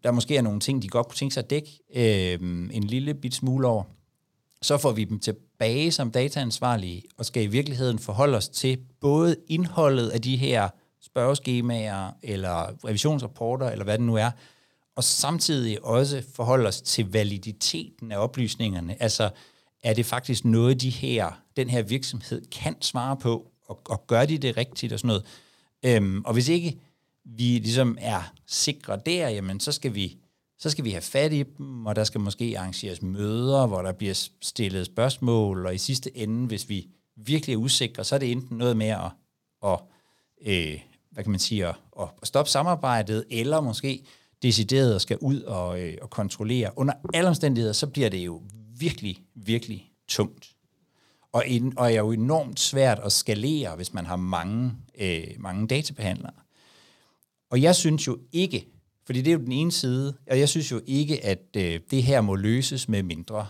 der 0.03 0.11
måske 0.11 0.37
er 0.37 0.43
nogle 0.43 0.61
ting, 0.61 0.83
de 0.83 0.89
godt 0.89 1.09
kunne 1.09 1.17
tænke 1.17 1.35
sig 1.35 1.43
at 1.43 1.51
dække 1.51 1.79
øh, 1.95 2.39
en 2.73 2.85
lille 2.85 3.15
bit 3.15 3.35
smule 3.35 3.69
over, 3.69 3.85
så 4.63 4.79
får 4.79 4.93
vi 4.93 5.05
dem 5.05 5.19
tilbage 5.19 5.93
som 5.93 6.11
dataansvarlige, 6.11 7.03
og 7.19 7.25
skal 7.25 7.43
i 7.43 7.47
virkeligheden 7.47 7.99
forholde 7.99 8.37
os 8.37 8.49
til 8.49 8.79
både 9.01 9.37
indholdet 9.49 10.09
af 10.09 10.23
de 10.23 10.37
her 10.37 10.69
spørgeskemaer, 11.03 12.11
eller 12.23 12.85
revisionsrapporter, 12.85 13.71
eller 13.71 13.85
hvad 13.85 13.99
det 13.99 14.07
nu 14.07 14.15
er, 14.15 14.31
og 14.97 15.05
samtidig 15.05 15.85
også 15.85 16.23
forholde 16.35 16.69
os 16.69 16.81
til 16.81 17.13
validiteten 17.13 18.13
af 18.13 18.17
oplysningerne. 18.17 19.03
Altså, 19.03 19.31
er 19.83 19.95
det 19.95 20.07
faktisk 20.07 20.45
noget, 20.45 20.81
de 20.81 20.91
her, 20.91 21.43
den 21.57 21.71
her 21.71 21.83
virksomhed 21.83 22.43
kan 22.51 22.83
svare 22.83 23.17
på, 23.17 23.51
og, 23.67 23.81
og 23.85 24.07
gør 24.07 24.25
de 24.25 24.39
det 24.39 24.57
rigtigt 24.57 24.93
og 24.93 24.99
sådan 24.99 25.09
noget. 25.09 25.25
Øhm, 25.83 26.25
og 26.25 26.33
hvis 26.33 26.49
ikke 26.49 26.81
vi 27.25 27.43
ligesom 27.43 27.99
er 28.01 28.33
sikre 28.47 29.01
der, 29.07 29.29
jamen 29.29 29.61
så 29.61 29.73
skal 29.73 29.95
vi 29.95 30.19
så 30.59 30.71
skal 30.71 30.85
vi 30.85 30.91
have 30.91 31.03
fat 31.03 31.33
i 31.33 31.43
dem, 31.43 31.87
og 31.87 31.97
der 31.97 32.05
skal 32.05 32.21
måske 32.21 32.55
arrangeres 32.59 33.03
møder, 33.03 33.67
hvor 33.67 33.83
der 33.83 33.93
bliver 33.93 34.29
stillet 34.41 34.87
spørgsmål, 34.87 35.67
og 35.67 35.75
i 35.75 35.79
sidste 35.79 36.17
ende, 36.17 36.47
hvis 36.47 36.69
vi 36.69 36.89
virkelig 37.17 37.55
er 37.55 37.57
usikre, 37.57 38.05
så 38.05 38.15
er 38.15 38.19
det 38.19 38.33
enten 38.33 38.59
noget 38.59 38.77
med 38.77 38.87
at, 38.87 39.11
at 39.65 39.79
øh, 40.47 40.81
hvad 41.11 41.25
kan 41.25 41.31
man 41.31 41.41
sige, 41.41 41.67
at, 41.67 41.75
at 42.03 42.09
stoppe 42.23 42.51
samarbejdet, 42.51 43.25
eller 43.31 43.61
måske 43.61 44.05
decideret 44.43 45.03
skal 45.03 45.19
ud 45.21 45.41
og, 45.41 45.81
øh, 45.81 45.95
og 46.03 46.11
kontrollere. 46.11 46.71
Under 46.77 46.95
alle 47.15 47.29
omstændigheder, 47.29 47.73
så 47.73 47.87
bliver 47.87 48.09
det 48.09 48.19
jo 48.19 48.43
virkelig, 48.79 49.23
virkelig 49.35 49.91
tungt. 50.09 50.57
Og, 51.33 51.45
en, 51.47 51.79
og 51.79 51.93
er 51.93 51.99
jo 51.99 52.13
enormt 52.13 52.61
svært 52.61 53.01
at 53.05 53.13
skalere, 53.13 53.77
hvis 53.77 53.95
man 53.95 54.07
har 54.07 54.17
mange, 54.17 54.73
øh, 54.99 55.27
mange 55.39 55.67
databehandlere. 55.67 56.33
Og 57.51 57.63
jeg 57.63 57.77
synes 57.77 58.07
jo 58.07 58.19
ikke, 58.33 58.67
fordi 59.07 59.23
det 59.23 59.29
er 59.31 59.35
jo 59.35 59.45
den 59.45 59.53
ene 59.53 59.73
side, 59.73 60.15
og 60.31 60.39
jeg 60.39 60.49
synes 60.49 60.71
jo 60.71 60.81
ikke, 60.87 61.25
at 61.25 61.57
øh, 61.57 61.81
det 61.91 62.03
her 62.03 62.21
må 62.21 62.35
løses 62.35 62.89
med 62.89 63.03
mindre 63.03 63.47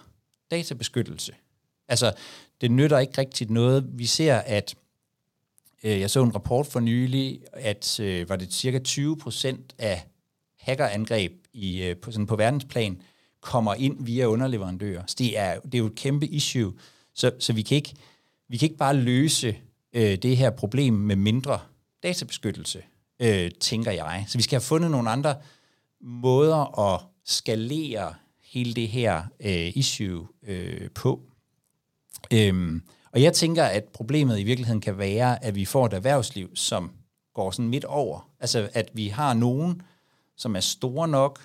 databeskyttelse. 0.51 1.33
Altså, 1.89 2.13
det 2.61 2.71
nytter 2.71 2.99
ikke 2.99 3.19
rigtigt 3.19 3.51
noget. 3.51 3.85
Vi 3.93 4.07
ser, 4.07 4.37
at 4.37 4.75
øh, 5.85 6.01
jeg 6.01 6.11
så 6.11 6.23
en 6.23 6.35
rapport 6.35 6.67
for 6.67 6.81
nylig, 6.81 7.43
at 7.53 8.01
øh, 8.01 8.29
var 8.29 8.37
det 8.37 8.53
cirka 8.53 8.79
20 8.79 9.17
procent 9.17 9.75
af 9.79 10.03
hackerangreb 10.63 11.33
i, 11.53 11.83
øh, 11.83 11.97
på, 11.97 12.13
sådan 12.13 12.27
på 12.27 12.37
verdensplan 12.37 13.03
kommer 13.41 13.75
ind 13.75 14.05
via 14.05 14.27
underleverandører. 14.27 15.03
Så 15.07 15.17
det 15.19 15.39
er, 15.39 15.61
det 15.61 15.75
er 15.75 15.79
jo 15.79 15.87
et 15.87 15.95
kæmpe 15.95 16.27
issue. 16.27 16.73
Så, 17.15 17.31
så 17.39 17.53
vi, 17.53 17.63
kan 17.63 17.77
ikke, 17.77 17.95
vi 18.49 18.57
kan 18.57 18.67
ikke 18.67 18.79
bare 18.79 18.97
løse 18.97 19.57
øh, 19.93 20.17
det 20.17 20.37
her 20.37 20.51
problem 20.51 20.95
med 20.95 21.17
mindre 21.17 21.61
databeskyttelse 22.03 22.83
øh, 23.23 23.51
tænker 23.61 23.93
jeg. 23.93 24.25
Så 24.29 24.39
vi 24.39 24.43
skal 24.43 24.57
have 24.57 24.65
fundet 24.65 24.91
nogle 24.91 25.11
andre 25.11 25.35
måder 26.01 26.79
at 26.93 27.01
skalere 27.25 28.15
hele 28.43 28.75
det 28.75 28.89
her 28.89 29.23
øh, 29.41 29.77
issue 29.77 30.27
øh, 30.43 30.91
på. 30.95 31.21
Øhm, 32.33 32.83
og 33.13 33.23
jeg 33.23 33.33
tænker, 33.33 33.65
at 33.65 33.85
problemet 33.85 34.41
i 34.41 34.45
virkeligheden 34.45 34.81
kan 34.81 34.99
være, 34.99 35.45
at 35.45 35.55
vi 35.55 35.65
får 35.65 35.87
et 35.87 35.93
erhvervsliv, 35.93 36.57
som 36.57 36.91
går 37.35 37.51
sådan 37.51 37.69
midt 37.69 37.85
over. 37.85 38.31
Altså, 38.41 38.69
at 38.73 38.91
vi 38.95 39.09
har 39.09 39.35
nogen, 39.35 39.83
som 40.37 40.57
er 40.57 40.61
store 40.61 41.09
nok, 41.09 41.41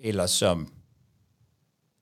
eller 0.00 0.26
som 0.26 0.72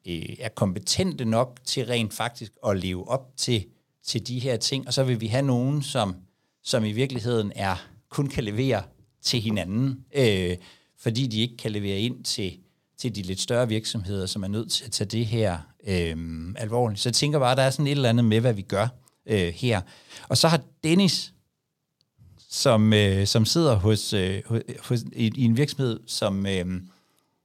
øh, 0.09 0.37
er 0.41 0.49
kompetente 0.49 1.25
nok 1.25 1.61
til 1.65 1.87
rent 1.87 2.15
faktisk 2.15 2.53
at 2.67 2.77
leve 2.77 3.09
op 3.09 3.33
til, 3.37 3.67
til 4.03 4.27
de 4.27 4.39
her 4.39 4.57
ting. 4.57 4.87
Og 4.87 4.95
så 4.95 5.05
vil 5.05 5.21
vi 5.21 5.27
have 5.27 5.43
nogen, 5.43 5.83
som, 5.83 6.17
som 6.63 6.85
i 6.85 6.93
virkeligheden 6.93 7.53
er 7.55 7.77
kun 8.09 8.29
kan 8.29 8.45
levere 8.45 8.83
til 9.23 9.41
hinanden, 9.41 10.05
øh, 10.15 10.57
fordi 10.99 11.27
de 11.27 11.41
ikke 11.41 11.57
kan 11.57 11.73
levere 11.73 12.01
ind 12.01 12.25
til, 12.25 12.59
til 12.99 13.15
de 13.15 13.23
lidt 13.23 13.41
større 13.41 13.69
virksomheder, 13.69 14.27
som 14.27 14.43
er 14.43 14.49
nødt 14.49 14.73
til 14.73 14.85
at 14.85 14.93
tage 14.93 15.09
det 15.09 15.27
her 15.27 15.59
øh, 15.87 16.17
alvorligt. 16.57 17.01
Så 17.01 17.09
jeg 17.09 17.15
tænker 17.15 17.39
bare, 17.39 17.51
at 17.51 17.57
der 17.57 17.63
er 17.63 17.71
sådan 17.71 17.87
et 17.87 17.91
eller 17.91 18.09
andet 18.09 18.25
med, 18.25 18.41
hvad 18.41 18.53
vi 18.53 18.63
gør 18.63 18.89
øh, 19.27 19.49
her. 19.49 19.81
Og 20.29 20.37
så 20.37 20.49
har 20.49 20.61
Dennis, 20.85 21.33
som, 22.49 22.93
øh, 22.93 23.27
som 23.27 23.45
sidder 23.45 23.75
hos, 23.75 24.13
øh, 24.13 24.43
hos, 24.81 25.03
i, 25.13 25.33
i 25.37 25.45
en 25.45 25.57
virksomhed, 25.57 26.01
som, 26.07 26.47
øh, 26.47 26.67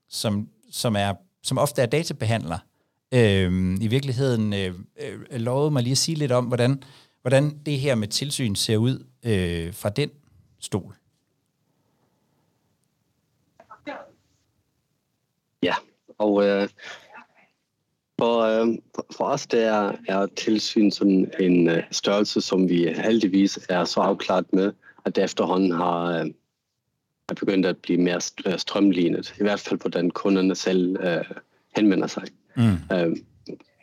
som, 0.08 0.48
som, 0.70 0.96
er, 0.96 1.14
som 1.42 1.58
ofte 1.58 1.82
er 1.82 1.86
databehandler, 1.86 2.58
øh, 3.14 3.76
i 3.80 3.86
virkeligheden 3.86 4.52
øh, 4.52 4.74
øh, 5.00 5.40
lovede 5.40 5.70
mig 5.70 5.82
lige 5.82 5.92
at 5.92 5.98
sige 5.98 6.14
lidt 6.14 6.32
om, 6.32 6.44
hvordan, 6.44 6.82
hvordan 7.22 7.58
det 7.66 7.78
her 7.78 7.94
med 7.94 8.08
tilsyn 8.08 8.54
ser 8.54 8.76
ud 8.76 9.06
øh, 9.24 9.74
fra 9.74 9.88
den 9.88 10.10
stol? 10.60 10.94
Ja, 15.62 15.74
og 16.18 16.44
øh, 16.44 16.68
for, 18.18 18.40
øh, 18.40 18.78
for 19.16 19.24
os 19.24 19.46
der 19.46 19.92
er 20.08 20.26
tilsyn 20.26 20.90
sådan 20.90 21.32
en 21.40 21.68
øh, 21.68 21.82
størrelse, 21.90 22.40
som 22.40 22.68
vi 22.68 22.92
heldigvis 22.96 23.58
er 23.68 23.84
så 23.84 24.00
afklaret 24.00 24.52
med, 24.52 24.72
at 25.04 25.16
det 25.16 25.24
efterhånden 25.24 25.70
har 25.70 26.20
øh, 26.20 26.26
er 27.28 27.34
begyndt 27.34 27.66
at 27.66 27.76
blive 27.76 28.00
mere 28.00 28.20
øh, 28.46 28.58
strømlignet, 28.58 29.34
i 29.40 29.42
hvert 29.42 29.60
fald 29.60 29.80
hvordan 29.80 30.10
kunderne 30.10 30.54
selv 30.54 30.96
øh, 31.00 31.24
henvender 31.76 32.06
sig. 32.06 32.22
Mm. 32.56 32.96
Øh, 32.96 33.16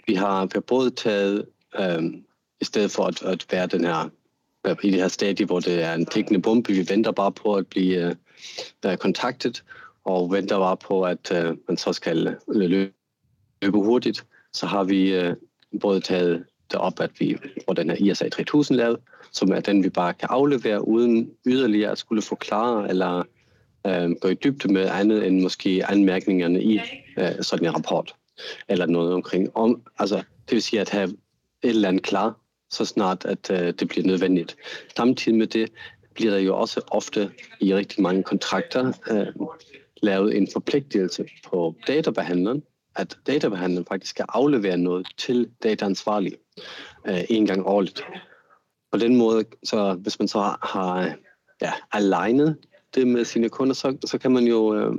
vi, 0.07 0.15
har, 0.15 0.45
vi 0.45 0.51
har 0.53 0.61
både 0.61 0.91
taget, 0.91 1.45
øh, 1.79 2.03
i 2.61 2.65
stedet 2.65 2.91
for 2.91 3.03
at, 3.03 3.23
at 3.23 3.45
være 3.51 3.67
den 3.67 3.83
her 3.85 4.09
i 4.83 4.91
det 4.91 4.99
her 4.99 5.07
stadie, 5.07 5.45
hvor 5.45 5.59
det 5.59 5.83
er 5.83 5.93
en 5.93 6.05
tækkende 6.05 6.41
bombe. 6.41 6.73
Vi 6.73 6.89
venter 6.89 7.11
bare 7.11 7.31
på 7.31 7.55
at 7.55 7.67
blive 7.67 8.15
uh, 8.85 8.95
kontaktet, 8.95 9.63
og 10.03 10.31
venter 10.31 10.59
bare 10.59 10.77
på, 10.77 11.03
at 11.03 11.31
uh, 11.31 11.57
man 11.67 11.77
så 11.77 11.93
skal 11.93 12.35
løbe, 12.47 12.93
hurtigt. 13.73 14.25
Så 14.53 14.65
har 14.65 14.83
vi 14.83 15.19
uh, 15.19 15.33
både 15.81 16.01
taget 16.01 16.45
op, 16.77 16.99
at 16.99 17.11
vi 17.19 17.37
får 17.65 17.73
den 17.73 17.89
her 17.89 17.97
ISA 17.97 18.29
3000 18.29 18.77
lavet, 18.77 18.97
som 19.31 19.51
er 19.51 19.59
den, 19.59 19.83
vi 19.83 19.89
bare 19.89 20.13
kan 20.13 20.27
aflevere, 20.31 20.87
uden 20.87 21.31
yderligere 21.45 21.91
at 21.91 21.97
skulle 21.97 22.21
forklare 22.21 22.89
eller 22.89 23.23
øh, 23.87 24.11
gå 24.21 24.27
i 24.27 24.33
dybde 24.33 24.73
med 24.73 24.85
andet 24.85 25.27
end 25.27 25.41
måske 25.41 25.83
anmærkningerne 25.87 26.63
i 26.63 26.79
øh, 27.17 27.31
sådan 27.41 27.65
en 27.65 27.75
rapport, 27.75 28.15
eller 28.69 28.85
noget 28.85 29.13
omkring. 29.13 29.57
Om, 29.57 29.81
altså, 29.99 30.15
det 30.17 30.51
vil 30.51 30.61
sige 30.61 30.81
at 30.81 30.89
have 30.89 31.09
et 31.63 31.69
eller 31.69 31.87
andet 31.87 32.03
klar, 32.03 32.39
så 32.71 32.85
snart 32.85 33.25
at 33.25 33.51
øh, 33.51 33.73
det 33.79 33.87
bliver 33.87 34.07
nødvendigt. 34.07 34.55
Samtidig 34.95 35.37
med 35.37 35.47
det 35.47 35.71
bliver 36.13 36.31
der 36.31 36.39
jo 36.39 36.57
også 36.57 36.81
ofte 36.87 37.31
i 37.59 37.75
rigtig 37.75 38.01
mange 38.01 38.23
kontrakter 38.23 38.93
øh, 39.11 39.27
lavet 40.01 40.37
en 40.37 40.47
forpligtelse 40.53 41.25
på 41.49 41.75
databehandleren, 41.87 42.63
at 42.95 43.17
databehandleren 43.27 43.85
faktisk 43.85 44.09
skal 44.09 44.25
aflevere 44.29 44.77
noget 44.77 45.07
til 45.17 45.49
dataansvarlig 45.63 46.33
øh, 47.07 47.23
en 47.29 47.45
gang 47.45 47.67
årligt. 47.67 48.05
På 48.91 48.97
den 48.97 49.15
måde, 49.15 49.45
så 49.63 49.93
hvis 49.93 50.19
man 50.19 50.27
så 50.27 50.39
har, 50.39 50.59
har 50.61 51.15
ja, 51.61 51.73
alignet 51.91 52.57
det 52.95 53.07
med 53.07 53.25
sine 53.25 53.49
kunder, 53.49 53.73
så, 53.73 53.97
så 54.05 54.17
kan 54.17 54.31
man 54.31 54.43
jo 54.43 54.75
øh, 54.75 54.95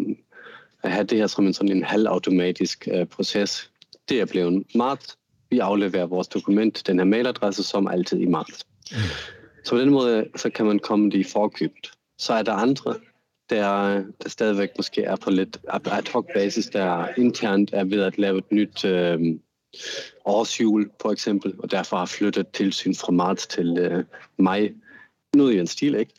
have 0.85 1.05
det 1.05 1.19
her 1.19 1.27
som 1.27 1.47
en 1.47 1.55
sådan 1.55 1.77
en 1.77 1.85
halvautomatisk 1.85 2.89
øh, 2.93 3.07
proces. 3.07 3.71
Det 4.09 4.21
er 4.21 4.27
blevet 4.27 4.75
meget 4.75 5.17
vi 5.53 5.59
afleverer 5.59 6.07
vores 6.07 6.29
dokument 6.29 6.75
til 6.75 6.87
den 6.87 6.99
her 6.99 7.05
mailadresse, 7.05 7.63
som 7.63 7.89
altid 7.89 8.19
i 8.19 8.27
marts. 8.27 8.67
Mm. 8.91 8.97
Så 9.65 9.71
på 9.71 9.81
den 9.81 9.91
måde, 9.91 10.27
så 10.37 10.51
kan 10.51 10.67
man 10.67 10.79
komme 10.79 11.11
det 11.11 11.19
i 11.19 11.25
forkøbet. 11.25 11.91
Så 12.19 12.33
er 12.33 12.43
der 12.43 12.53
andre, 12.53 12.95
der, 13.57 14.05
der 14.23 14.29
stadigvæk 14.29 14.71
måske 14.77 15.03
er 15.03 15.17
på 15.17 15.31
lidt 15.31 15.61
ad 15.69 16.12
hoc 16.12 16.27
basis, 16.35 16.67
der 16.67 17.09
internt 17.19 17.71
er 17.73 17.85
ved 17.85 18.03
at 18.03 18.19
lave 18.19 18.38
et 18.38 18.53
nyt, 18.53 18.85
øh, 18.85 19.21
årshjul, 20.25 20.91
for 21.01 21.12
eksempel, 21.12 21.55
og 21.59 21.71
derfor 21.71 21.97
har 21.97 22.07
flyttet 22.07 22.49
tilsyn 22.49 22.95
fra 22.95 23.12
marts 23.12 23.47
til 23.47 23.79
øh, 23.79 24.05
maj. 24.38 24.73
Noget 25.35 25.55
i 25.55 25.59
en 25.59 25.67
stil, 25.67 25.95
ikke? 25.95 26.12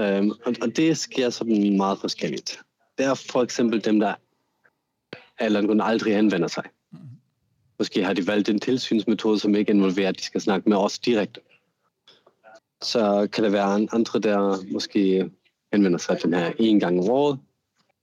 Øhm, 0.00 0.30
og, 0.30 0.54
og 0.62 0.76
det 0.76 0.98
sker 0.98 1.30
sådan 1.30 1.76
meget 1.76 1.98
forskelligt. 1.98 2.60
Der 2.98 3.10
er 3.10 3.14
for 3.14 3.42
eksempel 3.42 3.84
dem, 3.84 4.00
der 4.00 4.14
eller 5.40 5.66
grund 5.66 5.82
aldrig 5.82 6.16
henvender 6.16 6.48
sig. 6.48 6.64
Måske 7.78 8.04
har 8.04 8.12
de 8.12 8.26
valgt 8.26 8.48
en 8.48 8.60
tilsynsmetode, 8.60 9.38
som 9.38 9.54
ikke 9.54 9.72
involverer, 9.72 10.08
at 10.08 10.18
de 10.18 10.22
skal 10.22 10.40
snakke 10.40 10.68
med 10.68 10.76
os 10.76 10.98
direkte. 10.98 11.40
Så 12.82 13.28
kan 13.32 13.44
der 13.44 13.50
være 13.50 13.88
andre, 13.92 14.20
der 14.20 14.56
måske 14.72 15.30
henvender 15.72 15.98
sig 15.98 16.22
den 16.22 16.34
her 16.34 16.52
en 16.58 16.80
gang 16.80 16.98
om 16.98 17.10
året. 17.10 17.38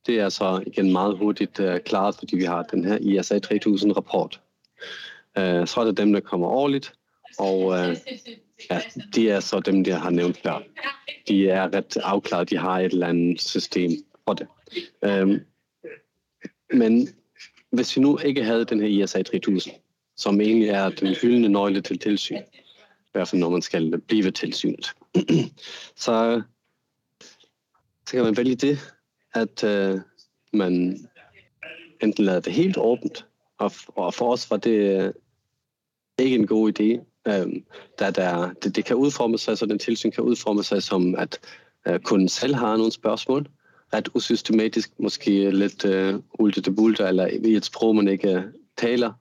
Det 0.07 0.19
er 0.19 0.29
så 0.29 0.63
igen 0.67 0.91
meget 0.91 1.17
hurtigt 1.17 1.59
uh, 1.59 1.77
klaret, 1.85 2.15
fordi 2.15 2.35
vi 2.35 2.43
har 2.43 2.63
den 2.63 2.85
her 2.85 2.97
ISA 2.97 3.39
3000-rapport. 3.39 4.41
Uh, 5.37 5.43
øh, 5.43 5.67
så 5.67 5.81
er 5.81 5.85
det 5.85 5.97
dem, 5.97 6.13
der 6.13 6.19
kommer 6.19 6.47
årligt, 6.47 6.93
og 7.39 7.59
uh, 7.59 7.95
ja, 8.71 8.81
de 9.15 9.29
er 9.29 9.39
så 9.39 9.59
dem, 9.59 9.83
der 9.83 9.95
har 9.95 10.09
nævnt 10.09 10.37
før. 10.37 10.63
De 11.27 11.49
er 11.49 11.73
ret 11.73 11.97
afklaret, 11.97 12.49
de 12.49 12.57
har 12.57 12.79
et 12.79 12.91
eller 12.91 13.07
andet 13.07 13.41
system 13.41 13.91
for 14.27 14.33
det. 14.33 14.47
Uh, 15.01 15.37
men 16.73 17.09
hvis 17.71 17.97
vi 17.97 18.01
nu 18.01 18.17
ikke 18.17 18.43
havde 18.43 18.65
den 18.65 18.79
her 18.79 18.87
ISA 18.87 19.21
3000, 19.21 19.73
som 20.17 20.41
egentlig 20.41 20.69
er 20.69 20.89
den 20.89 21.15
hyldende 21.15 21.49
nøgle 21.49 21.81
til 21.81 21.99
tilsyn, 21.99 22.37
i 22.37 23.11
hvert 23.11 23.27
fald 23.27 23.41
når 23.41 23.49
man 23.49 23.61
skal 23.61 24.01
blive 24.01 24.31
tilsynet, 24.31 24.93
så, 26.05 26.41
så 28.07 28.11
kan 28.11 28.23
man 28.23 28.37
vælge 28.37 28.55
det, 28.55 28.93
at 29.33 29.63
øh, 29.63 29.99
man 30.53 30.99
enten 32.01 32.25
lader 32.25 32.39
det 32.39 32.53
helt 32.53 32.77
åbent, 32.77 33.25
og, 33.57 33.71
og 33.87 34.13
for 34.13 34.31
os 34.31 34.51
var 34.51 34.57
det 34.57 35.03
øh, 35.03 35.13
ikke 36.19 36.35
en 36.35 36.47
god 36.47 36.79
idé, 36.79 36.99
øh, 37.31 37.61
da 37.99 38.11
der, 38.11 38.53
det, 38.63 38.75
det 38.75 38.85
kan 38.85 38.95
udforme 38.95 39.37
sig, 39.37 39.57
så 39.57 39.65
den 39.65 39.79
tilsyn 39.79 40.11
kan 40.11 40.23
udforme 40.23 40.63
sig 40.63 40.83
som, 40.83 41.15
at 41.15 41.39
øh, 41.87 41.99
kunden 41.99 42.29
selv 42.29 42.55
har 42.55 42.77
nogle 42.77 42.91
spørgsmål, 42.91 43.47
ret 43.93 44.09
usystematisk, 44.13 44.99
måske 44.99 45.51
lidt 45.51 45.85
øh, 45.85 46.15
ulte 46.39 46.71
bulte, 46.71 47.03
eller 47.03 47.27
i 47.27 47.55
et 47.55 47.65
sprog, 47.65 47.95
man 47.95 48.07
ikke 48.07 48.33
øh, 48.33 48.43
taler. 48.77 49.13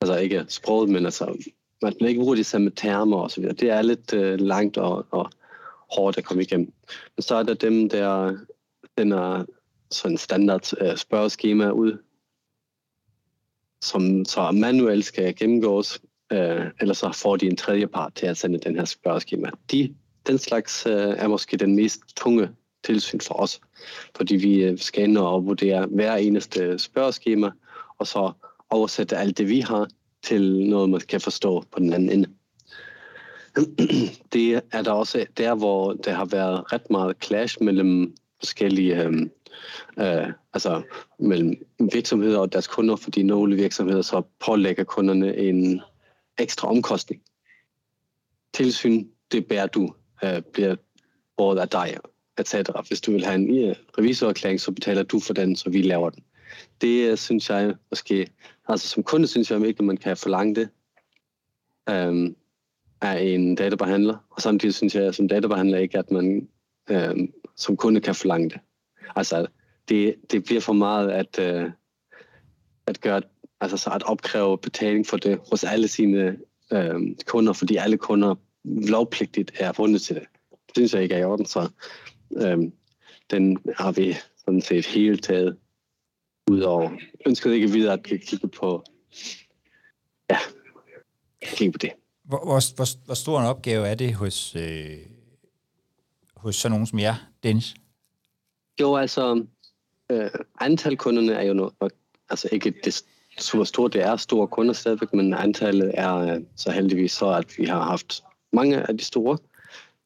Altså 0.00 0.18
ikke 0.18 0.44
sproget, 0.48 0.88
men 0.88 1.04
altså, 1.04 1.44
man 1.82 1.94
ikke 2.00 2.20
bruger 2.20 2.34
de 2.34 2.44
samme 2.44 2.70
termer 2.70 3.16
og 3.16 3.30
så 3.30 3.40
videre. 3.40 3.54
Det 3.54 3.70
er 3.70 3.82
lidt 3.82 4.12
øh, 4.12 4.40
langt 4.40 4.76
og, 4.76 5.06
og 5.10 5.30
hårdt 5.92 6.18
at 6.18 6.24
komme 6.24 6.42
igennem. 6.42 6.72
Men 7.16 7.22
så 7.22 7.34
er 7.34 7.42
der 7.42 7.54
dem, 7.54 7.88
der 7.88 8.36
sender 8.98 9.44
sådan 9.90 10.14
en 10.14 10.18
standard 10.18 10.72
øh, 10.80 10.96
spørgeskema 10.96 11.70
ud, 11.70 11.98
som 13.82 14.24
så 14.24 14.50
manuelt 14.50 15.04
skal 15.04 15.36
gennemgås, 15.36 16.00
øh, 16.32 16.66
eller 16.80 16.94
så 16.94 17.12
får 17.12 17.36
de 17.36 17.46
en 17.46 17.56
tredje 17.56 17.86
part 17.86 18.14
til 18.14 18.26
at 18.26 18.36
sende 18.36 18.58
den 18.58 18.76
her 18.76 18.84
spørgeskema. 18.84 19.50
De, 19.70 19.94
den 20.26 20.38
slags 20.38 20.86
øh, 20.86 20.92
er 20.94 21.28
måske 21.28 21.56
den 21.56 21.76
mest 21.76 22.00
tunge 22.16 22.50
tilsyn 22.84 23.20
for 23.20 23.34
os, 23.34 23.60
fordi 24.16 24.36
vi 24.36 24.76
skal 24.76 25.04
ind 25.04 25.18
og 25.18 25.46
vurdere 25.46 25.86
hver 25.86 26.16
eneste 26.16 26.78
spørgeskema, 26.78 27.50
og 27.98 28.06
så 28.06 28.32
oversætte 28.70 29.16
alt 29.16 29.38
det, 29.38 29.48
vi 29.48 29.60
har, 29.60 29.88
til 30.22 30.68
noget, 30.68 30.90
man 30.90 31.00
kan 31.00 31.20
forstå 31.20 31.64
på 31.72 31.78
den 31.78 31.92
anden 31.92 32.10
ende. 32.10 32.28
Det 34.32 34.62
er 34.72 34.82
der 34.82 34.90
også 34.90 35.26
der, 35.36 35.54
hvor 35.54 35.92
der 35.92 36.12
har 36.12 36.24
været 36.24 36.72
ret 36.72 36.90
meget 36.90 37.16
clash 37.24 37.62
mellem 37.62 38.16
forskellige, 38.38 39.02
øh, 39.02 39.12
øh, 39.98 40.32
altså 40.54 40.82
mellem 41.18 41.56
virksomheder 41.92 42.38
og 42.38 42.52
deres 42.52 42.66
kunder, 42.66 42.96
fordi 42.96 43.22
nogle 43.22 43.56
virksomheder 43.56 44.02
så 44.02 44.22
pålægger 44.46 44.84
kunderne 44.84 45.36
en 45.36 45.80
ekstra 46.38 46.68
omkostning. 46.68 47.22
Tilsyn, 48.54 49.06
det 49.32 49.46
bærer 49.46 49.66
du, 49.66 49.94
øh, 50.24 50.42
bliver 50.52 50.76
båret 51.36 51.58
af 51.58 51.68
dig 51.68 51.96
etc. 52.38 52.54
Hvis 52.88 53.00
du 53.00 53.12
vil 53.12 53.24
have 53.24 53.34
en 53.34 53.70
uh, 53.70 53.76
revisorerklæring, 53.98 54.60
så 54.60 54.72
betaler 54.72 55.02
du 55.02 55.20
for 55.20 55.34
den, 55.34 55.56
så 55.56 55.70
vi 55.70 55.82
laver 55.82 56.10
den. 56.10 56.24
Det 56.80 57.12
uh, 57.12 57.18
synes 57.18 57.50
jeg 57.50 57.74
måske, 57.90 58.28
altså 58.68 58.88
som 58.88 59.02
kunde 59.02 59.26
synes 59.26 59.50
jeg 59.50 59.66
ikke, 59.66 59.78
at 59.78 59.84
man 59.84 59.96
kan 59.96 60.16
forlange 60.16 60.54
det 60.54 60.68
um, 62.08 62.36
af 63.04 63.22
en 63.22 63.54
databehandler, 63.54 64.16
og 64.30 64.42
samtidig 64.42 64.74
synes 64.74 64.94
jeg 64.94 65.14
som 65.14 65.28
databehandler 65.28 65.78
ikke, 65.78 65.98
at 65.98 66.10
man 66.10 66.48
øh, 66.90 67.16
som 67.56 67.76
kunde 67.76 68.00
kan 68.00 68.14
forlange 68.14 68.50
det. 68.50 68.60
Altså, 69.16 69.46
det, 69.88 70.14
det 70.30 70.44
bliver 70.44 70.60
for 70.60 70.72
meget 70.72 71.10
at, 71.10 71.38
øh, 71.38 71.70
at 72.86 73.00
gøre, 73.00 73.22
altså 73.60 73.76
så 73.76 73.90
at 73.90 74.02
opkræve 74.02 74.58
betaling 74.58 75.06
for 75.06 75.16
det 75.16 75.40
hos 75.50 75.64
alle 75.64 75.88
sine 75.88 76.38
øh, 76.72 77.00
kunder, 77.26 77.52
fordi 77.52 77.76
alle 77.76 77.98
kunder 77.98 78.34
lovpligtigt 78.64 79.52
er 79.58 79.72
bundet 79.72 80.02
til 80.02 80.14
det. 80.16 80.24
Det 80.50 80.76
synes 80.76 80.94
jeg 80.94 81.02
ikke 81.02 81.14
er 81.14 81.18
i 81.18 81.24
orden, 81.24 81.46
så 81.46 81.68
øh, 82.36 82.58
den 83.30 83.58
har 83.76 83.92
vi 83.92 84.14
sådan 84.36 84.60
set 84.60 84.86
helt 84.86 85.24
taget 85.24 85.56
ud 86.50 86.60
over. 86.60 86.90
Ønskede 87.26 87.54
ikke 87.54 87.70
videre 87.70 87.92
at 87.92 88.02
kigge 88.02 88.48
på, 88.48 88.84
ja, 90.30 90.38
kigge 91.42 91.72
på 91.72 91.78
det. 91.78 91.92
Hvor, 92.24 92.44
hvor, 92.44 92.74
hvor, 92.76 93.04
hvor 93.04 93.14
stor 93.14 93.40
en 93.40 93.46
opgave 93.46 93.88
er 93.88 93.94
det 93.94 94.14
hos, 94.14 94.56
øh, 94.56 94.98
hos 96.36 96.56
sådan 96.56 96.70
nogen 96.70 96.86
som 96.86 96.98
jer, 96.98 97.14
Dennis? 97.42 97.74
Jo, 98.80 98.96
altså, 98.96 99.44
øh, 100.10 100.30
antal 100.60 100.96
kunderne 100.96 101.32
er 101.32 101.42
jo 101.42 101.54
noget, 101.54 101.72
altså 102.30 102.48
ikke 102.52 102.74
det 102.84 103.04
super 103.38 103.64
stort, 103.64 103.92
det 103.92 104.02
er 104.02 104.16
store 104.16 104.48
kunder 104.48 104.72
stadigvæk, 104.72 105.12
men 105.12 105.34
antallet 105.34 105.90
er 105.94 106.16
øh, 106.16 106.40
så 106.56 106.70
heldigvis 106.70 107.12
så, 107.12 107.30
at 107.30 107.58
vi 107.58 107.64
har 107.64 107.82
haft 107.82 108.22
mange 108.52 108.88
af 108.88 108.98
de 108.98 109.04
store. 109.04 109.38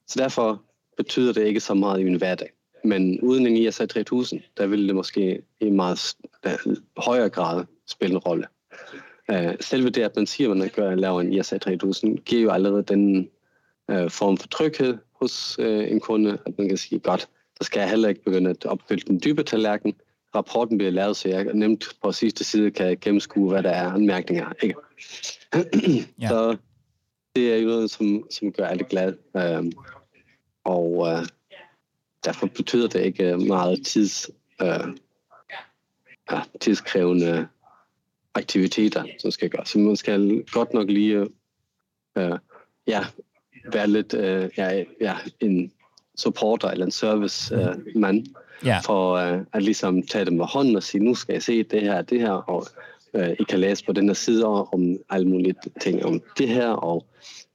Så 0.07 0.19
derfor 0.19 0.63
betyder 0.97 1.33
det 1.33 1.47
ikke 1.47 1.61
så 1.61 1.75
meget 1.75 2.01
i 2.01 2.05
min 2.05 2.15
hverdag. 2.15 2.51
Men 2.85 3.21
uden 3.21 3.47
en 3.47 3.57
ISA 3.57 3.87
3000, 3.87 4.41
der 4.57 4.67
ville 4.67 4.87
det 4.87 4.95
måske 4.95 5.43
i 5.61 5.71
meget 5.71 6.17
øh, 6.47 6.77
højere 6.97 7.31
grad 7.31 7.65
spille 7.87 8.15
en 8.15 8.19
rolle. 8.19 8.47
Uh, 9.33 9.55
selve 9.61 9.91
det, 9.91 10.03
at 10.03 10.17
man 10.17 10.27
siger, 10.27 10.51
at 10.51 10.57
man 10.57 10.71
gør, 10.75 10.95
laver 10.95 11.21
en 11.21 11.33
ISA 11.33 11.59
3000, 11.59 12.19
giver 12.19 12.43
jo 12.43 12.51
allerede 12.51 12.83
den 12.83 13.29
uh, 13.93 14.11
form 14.11 14.37
for 14.37 14.49
tryghed 14.49 14.99
hos 15.13 15.59
uh, 15.59 15.91
en 15.91 16.01
kunde, 16.01 16.39
at 16.47 16.59
man 16.59 16.69
kan 16.69 16.77
sige, 16.77 16.99
godt, 16.99 17.21
så 17.61 17.65
skal 17.65 17.81
jeg 17.81 17.91
heller 17.91 18.09
ikke 18.09 18.25
begynde 18.25 18.51
at 18.51 18.67
opfylde 18.67 19.05
den 19.07 19.21
dybe 19.25 19.43
tallerken. 19.43 19.95
Rapporten 20.35 20.79
bliver 20.79 20.91
lavet, 20.91 21.17
så 21.17 21.29
jeg 21.29 21.45
nemt 21.45 21.85
på 22.03 22.13
sidste 22.13 22.45
side 22.45 22.71
kan 22.71 22.99
gennemskue, 23.01 23.51
hvad 23.51 23.63
der 23.63 23.71
er 23.71 23.91
anmærkninger. 23.93 24.53
Ikke? 24.63 24.75
ja. 26.23 26.29
Så 26.29 26.57
det 27.37 27.55
er 27.55 27.57
jo 27.57 27.69
noget, 27.69 27.91
som, 27.91 28.27
som 28.31 28.53
gør 28.53 28.67
alle 28.67 28.85
glade. 28.85 29.17
Uh, 29.35 29.71
og 30.65 31.09
øh, 31.09 31.27
derfor 32.25 32.47
betyder 32.47 32.89
det 32.89 33.05
ikke 33.05 33.37
meget 33.37 33.87
tids, 33.87 34.31
øh, 34.63 34.87
tidskrævende 36.61 37.49
aktiviteter, 38.39 39.05
som 39.19 39.31
skal 39.31 39.51
gøres. 39.51 39.69
Så 39.69 39.79
man 39.79 39.97
skal 39.97 40.45
godt 40.53 40.75
nok 40.75 40.89
lige 40.91 41.27
øh, 42.19 42.39
ja, 42.87 43.05
være 43.73 43.87
lidt 43.87 44.15
øh, 44.15 44.51
ja, 44.57 44.85
ja, 45.01 45.17
en 45.41 45.73
supporter 46.17 46.69
eller 46.69 46.85
en 46.87 46.91
servicemand 46.91 47.87
øh, 47.87 48.01
mand, 48.01 48.27
yeah. 48.67 48.83
for 48.85 49.15
øh, 49.15 49.41
at 49.53 49.63
ligesom 49.63 50.03
tage 50.03 50.25
dem 50.25 50.35
med 50.35 50.47
hånden 50.47 50.77
og 50.77 50.83
sige, 50.83 51.05
nu 51.05 51.15
skal 51.15 51.33
jeg 51.33 51.43
se 51.43 51.63
det 51.63 51.83
her 51.83 52.03
det 52.03 52.21
her, 52.21 52.33
og 52.33 52.67
øh, 53.15 53.31
I 53.41 53.43
kan 53.49 53.59
læse 53.59 53.85
på 53.85 53.93
den 53.93 54.07
her 54.07 54.15
side 54.15 54.47
om 54.47 54.97
alle 55.11 55.29
mulige 55.29 55.55
ting 55.81 56.05
om 56.05 56.23
det 56.39 56.49
her, 56.49 56.69
og 56.69 57.07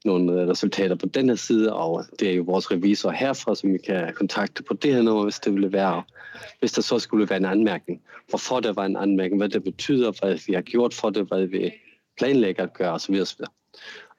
nogle 0.06 0.42
øh, 0.42 0.48
resultater 0.48 0.96
på 0.96 1.06
den 1.06 1.30
her 1.30 1.36
side, 1.36 1.74
og 1.74 2.06
det 2.20 2.30
er 2.30 2.34
jo 2.34 2.44
vores 2.44 2.72
revisor 2.72 3.12
herfra, 3.12 3.56
som 3.56 3.74
vi 3.74 3.78
kan 3.78 4.14
kontakte 4.14 4.64
på 4.64 4.74
det 4.74 4.94
her 4.94 5.02
nummer, 5.02 5.24
hvis 5.24 5.40
det 5.40 5.54
ville 5.54 5.72
være. 5.72 6.04
Hvis 6.60 6.72
der 6.72 6.82
så 6.82 7.00
skulle 7.00 7.30
være 7.30 7.40
en 7.40 7.46
anmærkning, 7.46 8.02
hvorfor 8.30 8.60
der 8.60 8.74
var 8.74 8.86
en 8.86 8.98
anmærkning, 8.98 9.40
hvad 9.40 9.50
det 9.50 9.64
betyder, 9.64 10.12
hvad 10.22 10.40
vi 10.48 10.54
har 10.54 10.62
gjort 10.62 10.94
for 10.94 11.10
det, 11.10 11.28
hvad 11.28 11.46
vi 11.46 11.72
planlægger 12.18 12.64
at 12.64 12.74
gøre 12.74 12.92
osv. 12.92 13.16
osv. 13.22 13.42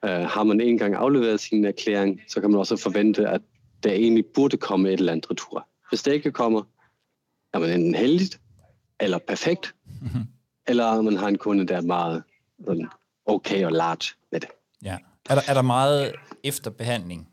Uh, 0.03 0.11
har 0.11 0.45
man 0.45 0.61
en 0.61 0.79
gang 0.79 0.95
afleveret 0.95 1.41
sin 1.41 1.65
erklæring, 1.65 2.21
så 2.29 2.41
kan 2.41 2.51
man 2.51 2.59
også 2.59 2.77
forvente, 2.77 3.29
at 3.29 3.41
der 3.83 3.93
egentlig 3.93 4.27
burde 4.27 4.57
komme 4.57 4.89
et 4.89 4.99
eller 4.99 5.13
andet 5.13 5.31
retur. 5.31 5.69
Hvis 5.89 6.03
det 6.03 6.13
ikke 6.13 6.33
kommer, 6.33 6.63
er 7.53 7.59
man 7.59 7.71
enten 7.71 7.95
heldigt, 7.95 8.41
eller 9.01 9.19
perfekt, 9.19 9.75
mm-hmm 10.03 10.23
eller 10.67 11.01
man 11.01 11.17
har 11.17 11.29
en 11.29 11.39
kunde, 11.39 11.67
der 11.67 11.77
er 11.77 11.81
meget 11.81 12.23
sådan, 12.65 12.89
okay 13.27 13.65
og 13.65 13.73
large 13.73 14.15
med 14.33 14.41
det. 14.41 14.49
Ja. 14.85 14.99
Er 15.31 15.35
der, 15.35 15.43
er 15.49 15.55
der 15.55 15.63
meget 15.63 16.15
efterbehandling? 16.45 17.29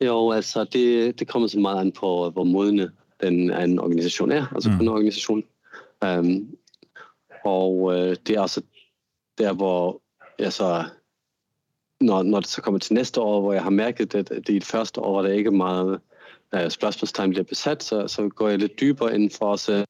Jo, 0.00 0.32
altså 0.32 0.64
det, 0.64 1.18
det 1.18 1.28
kommer 1.28 1.48
så 1.48 1.58
meget 1.58 1.80
an 1.80 1.92
på, 1.92 2.30
hvor 2.30 2.44
modne 2.44 2.90
den 3.20 3.50
en 3.50 3.78
organisation 3.78 4.32
er, 4.32 4.46
altså 4.54 4.70
mm. 4.70 4.88
organisation. 4.88 5.42
Um, 6.04 6.56
og 7.44 7.94
øh, 7.94 8.16
det 8.26 8.36
er 8.36 8.40
også 8.40 8.62
der, 9.38 9.52
hvor 9.52 10.02
jeg 10.38 10.52
så, 10.52 10.84
når, 12.00 12.22
når 12.22 12.40
det 12.40 12.48
så 12.48 12.62
kommer 12.62 12.78
til 12.78 12.94
næste 12.94 13.20
år, 13.20 13.40
hvor 13.40 13.52
jeg 13.52 13.62
har 13.62 13.70
mærket, 13.70 14.14
at 14.14 14.28
det 14.28 14.48
i 14.48 14.54
det 14.54 14.64
første 14.64 15.00
år, 15.00 15.12
hvor 15.12 15.22
der 15.22 15.28
ikke 15.28 15.48
er 15.48 15.52
meget 15.52 16.00
uh, 16.56 16.68
spørgsmålstegn 16.68 17.30
bliver 17.30 17.44
besat, 17.44 17.82
så, 17.82 18.08
så 18.08 18.28
går 18.28 18.48
jeg 18.48 18.58
lidt 18.58 18.80
dybere 18.80 19.14
ind 19.14 19.30
for 19.30 19.46
også 19.46 19.84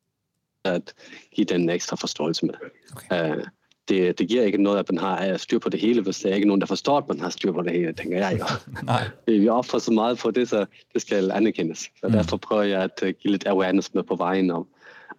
at 0.65 0.95
give 1.35 1.45
den 1.45 1.71
ekstra 1.71 1.97
forståelse 1.97 2.47
med. 2.47 2.55
Okay. 2.97 3.37
Uh, 3.37 3.45
det, 3.89 4.19
det 4.19 4.29
giver 4.29 4.43
ikke 4.43 4.63
noget, 4.63 4.79
at 4.79 4.93
man 4.93 4.99
har 4.99 5.37
styr 5.37 5.59
på 5.59 5.69
det 5.69 5.81
hele, 5.81 6.03
hvis 6.03 6.21
der 6.21 6.31
er 6.31 6.35
ikke 6.35 6.47
nogen, 6.47 6.61
der 6.61 6.67
forstår, 6.67 6.99
at 6.99 7.09
man 7.09 7.21
har 7.21 7.31
styr 7.31 7.53
på 7.53 7.63
det 7.63 7.73
hele, 7.73 7.93
tænker 7.93 8.19
jeg 8.19 8.39
jo. 8.41 8.45
Nej. 8.87 9.09
Vi 9.27 9.49
offrer 9.49 9.79
så 9.79 9.93
meget 9.93 10.19
på 10.19 10.31
det, 10.31 10.49
så 10.49 10.67
det 10.93 11.03
skal 11.03 11.31
anerkendes. 11.31 11.79
Så 11.79 12.07
mm. 12.07 12.13
derfor 12.13 12.37
prøver 12.37 12.63
jeg 12.63 12.83
at 12.83 12.99
give 12.99 13.33
lidt 13.33 13.47
awareness 13.47 13.95
med 13.95 14.03
på 14.03 14.17
vejen 14.17 14.51
om, 14.51 14.67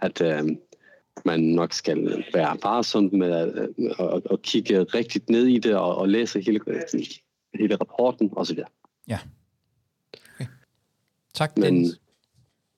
at 0.01 0.21
øh, 0.21 0.43
man 1.25 1.39
nok 1.39 1.73
skal 1.73 2.25
være 2.33 2.57
varsom 2.63 3.09
med 3.13 3.31
at, 3.31 3.69
at, 3.99 4.21
at 4.31 4.41
kigge 4.41 4.83
rigtigt 4.83 5.29
ned 5.29 5.47
i 5.47 5.59
det 5.59 5.75
og, 5.75 5.97
og 5.97 6.09
læse 6.09 6.41
hele, 6.41 6.59
hele 7.53 7.75
rapporten 7.75 8.29
osv. 8.35 8.59
Ja. 9.07 9.19
Okay. 10.35 10.45
Tak, 11.33 11.57
Men, 11.57 11.85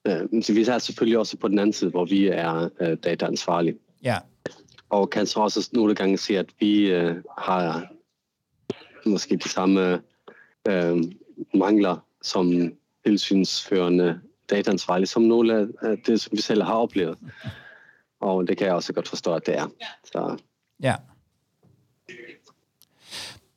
øh, 0.08 0.44
så 0.44 0.54
vi 0.54 0.62
er 0.62 0.78
selvfølgelig 0.78 1.18
også 1.20 1.38
på 1.38 1.48
den 1.48 1.60
anden 1.60 1.74
side, 1.74 1.90
hvor 1.92 2.06
vi 2.06 2.28
er 2.28 2.70
øh, 2.80 2.98
dataansvarlige. 3.04 3.78
Ja. 4.04 4.18
Og 4.90 5.10
kan 5.10 5.26
så 5.26 5.40
også 5.40 5.70
nogle 5.74 5.96
gange 5.96 6.18
se, 6.18 6.38
at 6.38 6.50
vi 6.60 6.92
øh, 6.92 7.16
har 7.38 7.88
måske 9.06 9.36
de 9.36 9.50
samme 9.50 10.02
øh, 10.68 10.98
mangler 11.54 11.98
som 12.22 12.74
tilsynsførende 13.06 14.20
dataansvarlige, 14.50 15.08
som 15.08 15.22
nogle 15.22 15.70
af 15.82 15.98
det, 16.06 16.22
som 16.22 16.38
vi 16.38 16.42
selv 16.42 16.64
har 16.64 16.74
oplevet. 16.74 17.18
Og 18.20 18.48
det 18.48 18.58
kan 18.58 18.68
jeg 18.68 18.76
også 18.76 18.94
godt 18.94 19.08
forstå, 19.08 19.34
at 19.34 19.46
det 19.46 19.58
er. 19.58 19.68
Så. 20.04 20.38
Ja. 20.82 20.96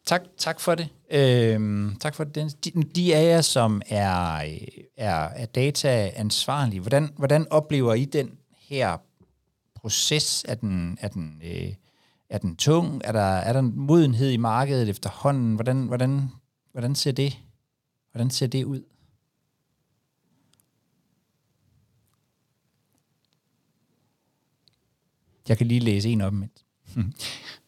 Tak, 0.05 0.23
tak 0.39 0.61
for 0.61 0.75
det. 0.75 0.89
Øhm, 1.11 1.97
tak 2.01 2.15
for 2.15 2.25
det. 2.25 2.65
De, 2.65 2.71
de 2.71 3.15
af 3.15 3.25
jer, 3.25 3.41
som 3.41 3.83
er, 3.87 4.39
er, 4.97 5.29
er 5.29 5.47
dataansvarlige, 5.47 6.81
hvordan, 6.81 7.13
hvordan 7.17 7.47
oplever 7.51 7.95
I 7.95 8.05
den 8.05 8.39
her 8.59 8.97
proces? 9.75 10.45
Er 10.49 10.55
den, 10.55 10.99
er 11.01 11.09
den, 11.09 11.41
øh, 11.45 11.75
er 12.29 12.39
den 12.39 12.57
tung? 12.57 13.03
Er 13.05 13.13
der, 13.13 13.21
er 13.21 13.53
der 13.53 13.61
en 13.61 13.73
modenhed 13.77 14.31
i 14.31 14.37
markedet 14.37 14.89
efterhånden? 14.89 15.55
Hvordan, 15.55 15.83
hvordan, 15.87 16.31
hvordan, 16.73 16.95
ser 16.95 17.13
det, 17.13 17.39
hvordan 18.13 18.31
ser 18.31 18.47
det 18.47 18.65
ud? 18.65 18.83
Jeg 25.49 25.59
kan 25.59 25.67
lige 25.67 25.81
læse 25.81 26.09
en 26.09 26.21
op 26.21 26.33
mens. 26.33 26.65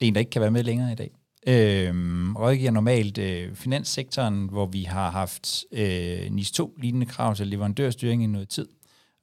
det 0.00 0.06
er 0.06 0.08
en, 0.08 0.14
der 0.14 0.18
ikke 0.18 0.30
kan 0.30 0.42
være 0.42 0.50
med 0.50 0.62
længere 0.62 0.92
i 0.92 0.94
dag. 0.94 1.10
Øhm, 1.46 2.36
rådgiver 2.36 2.70
normalt 2.70 3.18
øh, 3.18 3.54
finanssektoren, 3.54 4.48
hvor 4.48 4.66
vi 4.66 4.82
har 4.82 5.10
haft 5.10 5.64
øh, 5.72 6.30
NIS 6.30 6.50
2 6.50 6.74
lignende 6.78 7.06
krav 7.06 7.34
til 7.34 7.46
leverandørstyring 7.46 8.24
i 8.24 8.26
noget 8.26 8.48
tid. 8.48 8.68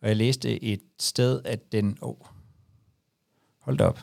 Og 0.01 0.07
jeg 0.07 0.15
læste 0.15 0.63
et 0.63 0.81
sted, 0.99 1.41
at 1.45 1.71
den... 1.71 1.97
Åh, 2.01 2.09
oh, 2.09 2.15
hold 3.59 3.81
op. 3.81 3.99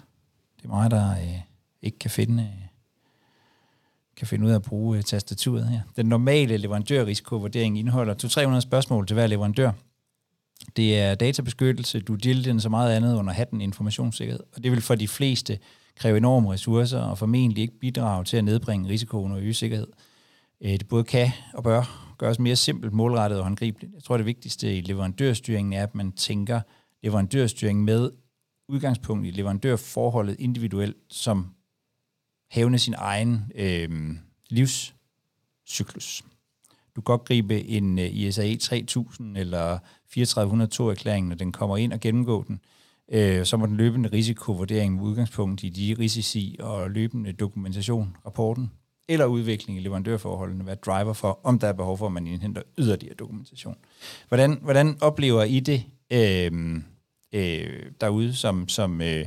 Det 0.57 0.65
er 0.65 0.69
mig, 0.69 0.91
der 0.91 1.11
øh, 1.11 1.41
ikke 1.83 1.99
kan 1.99 2.11
finde, 2.11 2.43
øh, 2.43 2.69
kan 4.17 4.27
finde 4.27 4.47
ud 4.47 4.51
af 4.51 4.55
at 4.55 4.63
bruge 4.63 4.97
øh, 4.99 5.03
tastaturet 5.03 5.69
her. 5.69 5.81
Den 5.97 6.07
normale 6.07 6.57
leverandørrisikovurdering 6.57 7.79
indeholder 7.79 8.55
200-300 8.57 8.61
spørgsmål 8.61 9.07
til 9.07 9.15
hver 9.15 9.27
leverandør. 9.27 9.73
Det 10.77 10.99
er 10.99 11.15
databeskyttelse, 11.15 12.01
due 12.01 12.19
diligence 12.19 12.67
og 12.67 12.71
meget 12.71 12.97
andet 12.97 13.17
under 13.17 13.33
hatten 13.33 13.61
informationssikkerhed. 13.61 14.41
Og 14.57 14.65
det 14.65 14.73
vil 14.73 14.81
for 14.81 14.95
de 14.95 15.09
fleste 15.09 15.59
kræve 15.97 16.17
enorme 16.17 16.53
ressourcer 16.53 17.01
og 17.01 17.19
formentlig 17.19 17.63
ikke 17.63 17.79
bidrage 17.79 18.25
til 18.25 18.37
at 18.37 18.45
nedbringe 18.45 18.89
risikoen 18.89 19.33
og 19.33 19.41
øge 19.41 19.55
sikkerhed. 19.55 19.87
Øh, 20.61 20.73
det 20.73 20.89
både 20.89 21.05
kan 21.05 21.31
og 21.55 21.63
bør 21.63 22.15
gøres 22.19 22.39
mere 22.39 22.57
simpelt, 22.57 22.93
målrettet 22.93 23.39
og 23.39 23.45
håndgribeligt. 23.45 23.93
Jeg 23.95 24.03
tror, 24.03 24.17
det 24.17 24.27
vigtigste 24.27 24.77
i 24.77 24.81
leverandørstyringen 24.81 25.73
er, 25.73 25.83
at 25.83 25.95
man 25.95 26.13
tænker 26.13 26.61
leverandørstyring 27.03 27.85
med 27.85 28.11
udgangspunkt 28.69 29.27
i 29.27 29.31
leverandørforholdet 29.31 30.37
individuelt 30.39 30.97
som 31.09 31.55
hævner 32.51 32.79
sin 32.79 32.95
egen 32.99 33.53
øh, 33.55 34.17
livscyklus. 34.51 36.25
Du 36.97 37.01
kan 37.01 37.05
godt 37.05 37.25
gribe 37.25 37.65
en 37.65 37.99
øh, 37.99 38.17
ISAE 38.17 38.57
3000 38.57 39.37
eller 39.37 39.79
3402-erklæringen, 40.11 41.29
når 41.29 41.37
den 41.37 41.53
kommer 41.53 41.77
ind 41.77 41.93
og 41.93 42.01
gennemgå 42.01 42.45
den. 42.49 42.61
Øh, 43.13 43.45
så 43.45 43.57
må 43.57 43.67
den 43.67 43.77
løbende 43.77 44.09
risikovurdering 44.13 44.95
med 44.95 45.03
udgangspunkt 45.03 45.63
i 45.63 45.69
de 45.69 45.97
risici 45.99 46.57
og 46.61 46.91
løbende 46.91 47.33
dokumentation, 47.33 48.17
rapporten 48.27 48.71
eller 49.09 49.27
udvikling 49.27 49.79
i 49.79 49.83
leverandørforholdene 49.83 50.67
være 50.67 50.75
driver 50.75 51.13
for, 51.13 51.41
om 51.43 51.59
der 51.59 51.69
er 51.69 51.73
behov 51.73 51.99
for, 51.99 52.07
at 52.07 52.13
man 52.13 52.27
indhenter 52.27 52.63
yderligere 52.79 53.15
dokumentation. 53.15 53.77
Hvordan, 54.29 54.59
hvordan 54.63 54.97
oplever 55.01 55.43
I 55.43 55.61
det 55.61 55.85
øh, 56.13 56.77
øh, 57.33 57.83
derude 58.01 58.35
som, 58.35 58.69
som, 58.69 59.01
øh, 59.01 59.27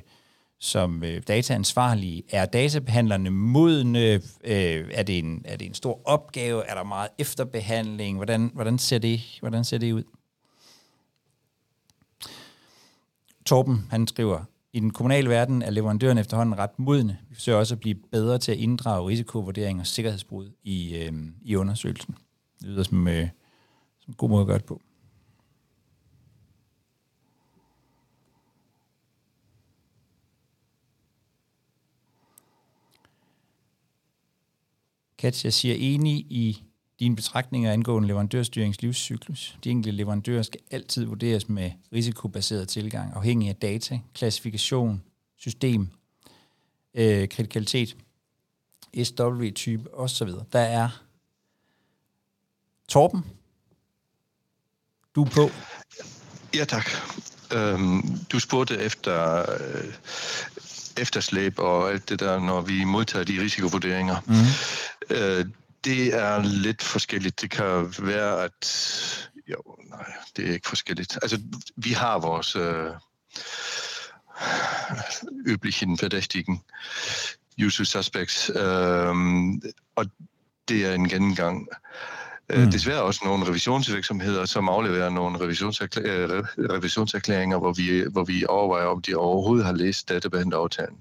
som 0.60 1.04
øh, 1.04 1.22
dataansvarlige? 1.28 2.24
Er 2.30 2.46
databehandlerne 2.46 3.30
modne? 3.30 4.14
Øh, 4.44 4.90
er, 4.92 5.04
det 5.04 5.20
en, 5.20 5.42
er 5.46 5.58
det 5.58 5.68
en 5.68 5.74
stor 5.74 6.02
opgave? 6.06 6.66
Er 6.66 6.74
der 6.74 6.84
meget 6.84 7.10
efterbehandling? 7.18 8.18
Hvordan, 8.18 8.52
hvordan, 8.54 8.78
ser, 8.78 8.98
det, 8.98 9.38
hvordan 9.40 9.64
ser 9.64 9.78
det 9.78 9.92
ud? 9.92 10.04
Torben, 13.48 13.88
han 13.90 14.08
skriver, 14.08 14.44
i 14.74 14.80
den 14.80 14.92
kommunale 14.92 15.30
verden 15.30 15.62
er 15.62 15.70
leverandøren 15.70 16.18
efterhånden 16.18 16.58
ret 16.58 16.80
modne. 16.80 17.18
Vi 17.30 17.36
forsøger 17.36 17.58
også 17.58 17.76
at 17.76 17.80
blive 17.80 17.96
bedre 17.96 18.38
til 18.38 18.52
at 18.52 18.58
inddrage 18.58 19.08
risikovurdering 19.08 19.80
og 19.80 19.88
sikkerhedsbrud 19.88 20.52
i, 20.64 20.96
øh, 20.98 21.14
i 21.42 21.56
undersøgelsen. 21.56 22.16
Det 22.60 22.68
lyder 22.68 22.84
som, 22.84 23.08
øh, 23.08 23.28
som 24.00 24.12
en 24.12 24.14
god 24.14 24.30
måde 24.30 24.42
at 24.42 24.48
gøre 24.48 24.58
det 24.58 24.66
på. 24.66 24.82
Katja 35.18 35.50
siger 35.50 35.76
enig 35.78 36.14
i 36.14 36.67
dine 37.00 37.16
betragtninger 37.16 37.72
angående 37.72 38.08
leverandørstyrings 38.08 38.82
livscyklus. 38.82 39.58
De 39.64 39.70
enkelte 39.70 39.98
leverandører 39.98 40.42
skal 40.42 40.60
altid 40.72 41.06
vurderes 41.06 41.50
med 41.50 41.72
risikobaseret 41.94 42.68
tilgang, 42.68 43.14
afhængig 43.16 43.50
af 43.50 43.56
data, 43.56 44.00
klassifikation, 44.14 45.04
system, 45.38 45.88
øh, 46.94 47.28
kritikalitet, 47.30 47.98
SW-type 49.04 49.94
osv. 49.94 50.30
Der 50.54 50.60
er 50.60 50.90
Torben. 52.88 53.26
Du 55.16 55.24
er 55.24 55.30
på. 55.30 55.50
Ja, 56.56 56.66
tak. 56.66 56.90
Øhm, 57.54 58.20
du 58.32 58.40
spurgte 58.40 58.78
efter 58.78 59.40
øh, 59.52 59.94
efterslæb 60.98 61.60
og 61.60 61.92
alt 61.92 62.10
det 62.10 62.20
der, 62.20 62.40
når 62.40 62.62
vi 62.62 62.84
modtager 62.84 63.26
de 63.26 63.42
risikovurderinger. 63.42 64.16
Mm. 64.26 65.16
Øh, 65.16 65.46
det 65.88 66.14
er 66.14 66.44
lidt 66.44 66.84
forskelligt. 66.84 67.42
Det 67.42 67.52
kan 67.52 67.94
være, 68.00 68.44
at... 68.44 69.30
Jo, 69.50 69.78
nej, 69.90 70.14
det 70.36 70.50
er 70.50 70.54
ikke 70.54 70.70
forskelligt. 70.70 71.18
Altså, 71.22 71.42
vi 71.76 71.92
har 71.92 72.20
vores 72.20 72.56
øh, 72.56 72.92
üblichen 75.54 76.00
verdächtigen 76.04 76.60
usual 77.66 77.86
suspects, 77.86 78.50
øh, 78.50 79.16
og 79.96 80.06
det 80.68 80.86
er 80.86 80.94
en 80.94 81.10
gennemgang. 81.10 81.68
Øh, 81.72 82.17
mm. 82.56 82.72
Desværre 82.72 83.02
også 83.02 83.22
nogle 83.24 83.46
revisionsvirksomheder, 83.48 84.46
som 84.46 84.70
afleverer 84.70 85.10
nogle 85.10 85.38
revisionserklær- 85.38 86.02
øh, 86.08 86.44
revisionserklæringer, 86.58 87.58
hvor 87.58 87.74
vi, 87.74 88.04
hvor 88.12 88.24
vi 88.24 88.46
overvejer, 88.50 88.86
om 88.86 89.02
de 89.02 89.16
overhovedet 89.16 89.66
har 89.66 89.74
læst 89.74 90.10
databehandleraftalen. 90.10 90.98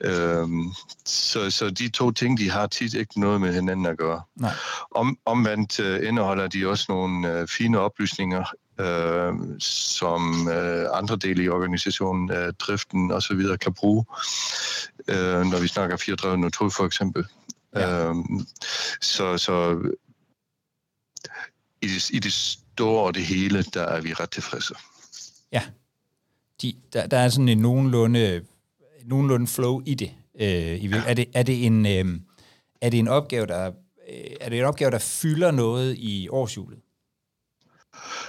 Øhm, 0.00 0.72
så, 1.04 1.50
så 1.50 1.70
de 1.70 1.88
to 1.88 2.10
ting, 2.10 2.38
de 2.38 2.50
har 2.50 2.66
tit 2.66 2.94
ikke 2.94 3.20
noget 3.20 3.40
med 3.40 3.54
hinanden 3.54 3.86
at 3.86 3.98
gøre. 3.98 4.22
Nej. 4.36 4.52
Om, 4.90 5.18
omvendt 5.24 5.80
uh, 5.80 6.08
indeholder 6.08 6.48
de 6.48 6.68
også 6.68 6.86
nogle 6.88 7.40
uh, 7.40 7.48
fine 7.48 7.78
oplysninger, 7.78 8.44
uh, 8.80 9.58
som 9.58 10.46
uh, 10.46 10.98
andre 10.98 11.16
dele 11.16 11.42
i 11.42 11.48
organisationen, 11.48 12.30
uh, 12.30 12.48
driften 12.58 13.12
osv. 13.12 13.40
kan 13.60 13.74
bruge, 13.74 14.04
uh, 15.08 15.14
når 15.50 15.60
vi 15.60 15.68
snakker 15.68 15.96
firedrevet 15.96 16.38
natur 16.38 16.68
for 16.68 16.86
eksempel. 16.86 17.26
Ja. 17.76 18.08
Øhm, 18.08 18.46
så, 19.00 19.38
så 19.38 19.78
i 21.82 21.86
det, 21.86 22.10
i 22.10 22.18
det 22.18 22.32
store 22.32 23.02
og 23.02 23.14
det 23.14 23.24
hele, 23.24 23.62
der 23.62 23.82
er 23.82 24.00
vi 24.00 24.12
ret 24.12 24.30
tilfredse. 24.30 24.74
Ja, 25.52 25.62
De, 26.62 26.74
der, 26.92 27.06
der 27.06 27.18
er 27.18 27.28
sådan 27.28 27.48
en 27.48 27.58
nogenlunde, 27.58 28.44
nogenlunde 29.04 29.46
flow 29.46 29.82
i 29.86 29.94
det. 29.94 30.12
Øh, 30.40 30.84
i, 30.84 30.92
er, 31.06 31.14
det 31.14 31.26
er, 31.34 31.42
det 31.42 31.66
en, 31.66 31.86
øh, 31.86 32.20
er 32.80 32.90
det 32.90 32.98
en 32.98 33.08
opgave, 33.08 33.46
der 33.46 33.72
øh, 34.08 34.36
er 34.40 34.48
det 34.48 34.58
en 34.58 34.64
opgave, 34.64 34.90
der 34.90 34.98
fylder 34.98 35.50
noget 35.50 35.96
i 35.98 36.28
årshjulet? 36.28 36.78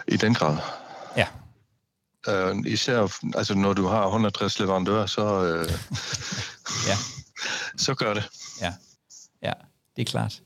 I 0.08 0.18
den 0.18 0.34
grad. 0.34 0.58
Ja. 1.18 1.28
Uh, 2.28 2.68
især 2.68 3.22
altså, 3.38 3.56
når 3.56 3.74
du 3.74 3.86
har 3.86 4.06
160 4.06 4.60
leverandører, 4.60 5.06
så, 5.06 5.22
uh, 5.24 5.72
ja. 6.90 6.98
så 7.86 7.96
gør 7.96 8.14
det. 8.14 8.30
Ja. 8.62 8.74
ja, 9.42 9.54
det 9.96 10.02
er 10.02 10.06
klart. 10.06 10.42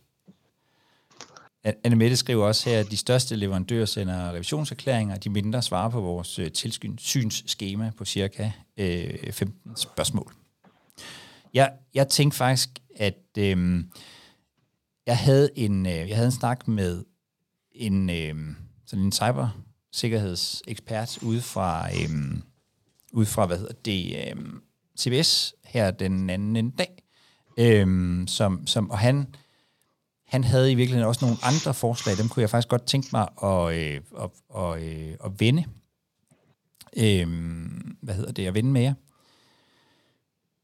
Annemette 1.83 2.17
skriver 2.17 2.45
også 2.45 2.69
her, 2.69 2.79
at 2.79 2.91
de 2.91 2.97
største 2.97 3.35
leverandører 3.35 3.85
sender 3.85 4.31
revisionserklæringer, 4.31 5.15
de 5.15 5.29
mindre 5.29 5.61
svarer 5.61 5.89
på 5.89 6.01
vores 6.01 6.39
øh, 6.39 6.51
tilsynsskema 6.51 7.91
på 7.97 8.05
cirka 8.05 8.51
øh, 8.77 9.31
15 9.31 9.75
spørgsmål. 9.75 10.33
Jeg, 11.53 11.73
jeg 11.93 12.07
tænkte 12.07 12.37
faktisk, 12.37 12.69
at 12.95 13.23
øh, 13.37 13.83
jeg, 15.05 15.17
havde 15.17 15.49
en, 15.55 15.85
øh, 15.85 16.09
jeg 16.09 16.15
havde 16.15 16.27
en 16.27 16.31
snak 16.31 16.67
med 16.67 17.03
en, 17.71 18.09
øh, 18.09 18.35
sådan 18.85 19.05
en 19.05 19.11
cybersikkerhedsekspert 19.11 21.17
ude 21.21 21.41
fra, 21.41 21.89
øh, 21.89 22.09
ude 23.13 23.25
fra 23.25 23.45
hvad 23.45 23.57
hedder 23.57 23.73
det, 23.85 24.15
øh, 24.15 24.35
CBS 24.99 25.53
her 25.63 25.91
den 25.91 26.29
anden 26.29 26.69
dag, 26.69 27.03
øh, 27.57 27.87
som, 28.27 28.67
som, 28.67 28.91
og 28.91 28.99
han, 28.99 29.27
han 30.27 30.43
havde 30.43 30.71
i 30.71 30.75
virkeligheden 30.75 31.07
også 31.07 31.25
nogle 31.25 31.37
andre 31.43 31.73
forslag, 31.73 32.17
dem 32.17 32.29
kunne 32.29 32.41
jeg 32.41 32.49
faktisk 32.49 32.67
godt 32.67 32.85
tænke 32.85 33.07
mig 33.11 33.27
at, 33.43 33.75
øh, 33.75 34.01
at, 34.23 34.29
at, 34.57 34.83
øh, 34.83 35.13
at 35.25 35.39
vende. 35.39 35.65
Øh, 36.97 37.27
hvad 38.01 38.15
hedder 38.15 38.31
det, 38.31 38.47
at 38.47 38.53
vende 38.53 38.71
med 38.71 38.81
jer. 38.81 38.93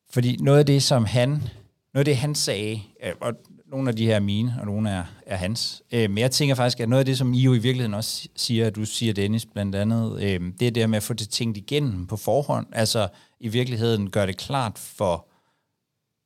Fordi 0.09 0.37
noget 0.41 0.59
af 0.59 0.65
det, 0.65 0.83
som 0.83 1.05
han, 1.05 1.29
noget 1.29 1.99
af 1.99 2.05
det, 2.05 2.17
han 2.17 2.35
sagde, 2.35 2.81
øh, 3.03 3.13
og 3.21 3.33
nogle 3.67 3.89
af 3.89 3.95
de 3.95 4.05
her 4.05 4.15
er 4.15 4.19
mine, 4.19 4.55
og 4.59 4.65
nogle 4.65 4.89
er, 4.89 5.03
er 5.25 5.35
hans. 5.35 5.83
Øh, 5.91 6.09
men 6.09 6.17
jeg 6.17 6.31
tænker 6.31 6.55
faktisk, 6.55 6.79
at 6.79 6.89
noget 6.89 6.99
af 6.99 7.05
det, 7.05 7.17
som 7.17 7.33
I 7.33 7.41
jo 7.41 7.53
i 7.53 7.57
virkeligheden 7.57 7.93
også 7.93 8.27
siger, 8.35 8.67
at 8.67 8.75
du 8.75 8.85
siger, 8.85 9.13
Dennis, 9.13 9.45
blandt 9.45 9.75
andet, 9.75 10.23
øh, 10.23 10.41
det 10.59 10.67
er 10.67 10.71
det 10.71 10.89
med 10.89 10.97
at 10.97 11.03
få 11.03 11.13
det 11.13 11.29
tænkt 11.29 11.57
igennem 11.57 12.07
på 12.07 12.17
forhånd. 12.17 12.67
Altså 12.71 13.07
i 13.39 13.47
virkeligheden 13.47 14.09
gør 14.09 14.25
det 14.25 14.37
klart 14.37 14.77
for, 14.77 15.27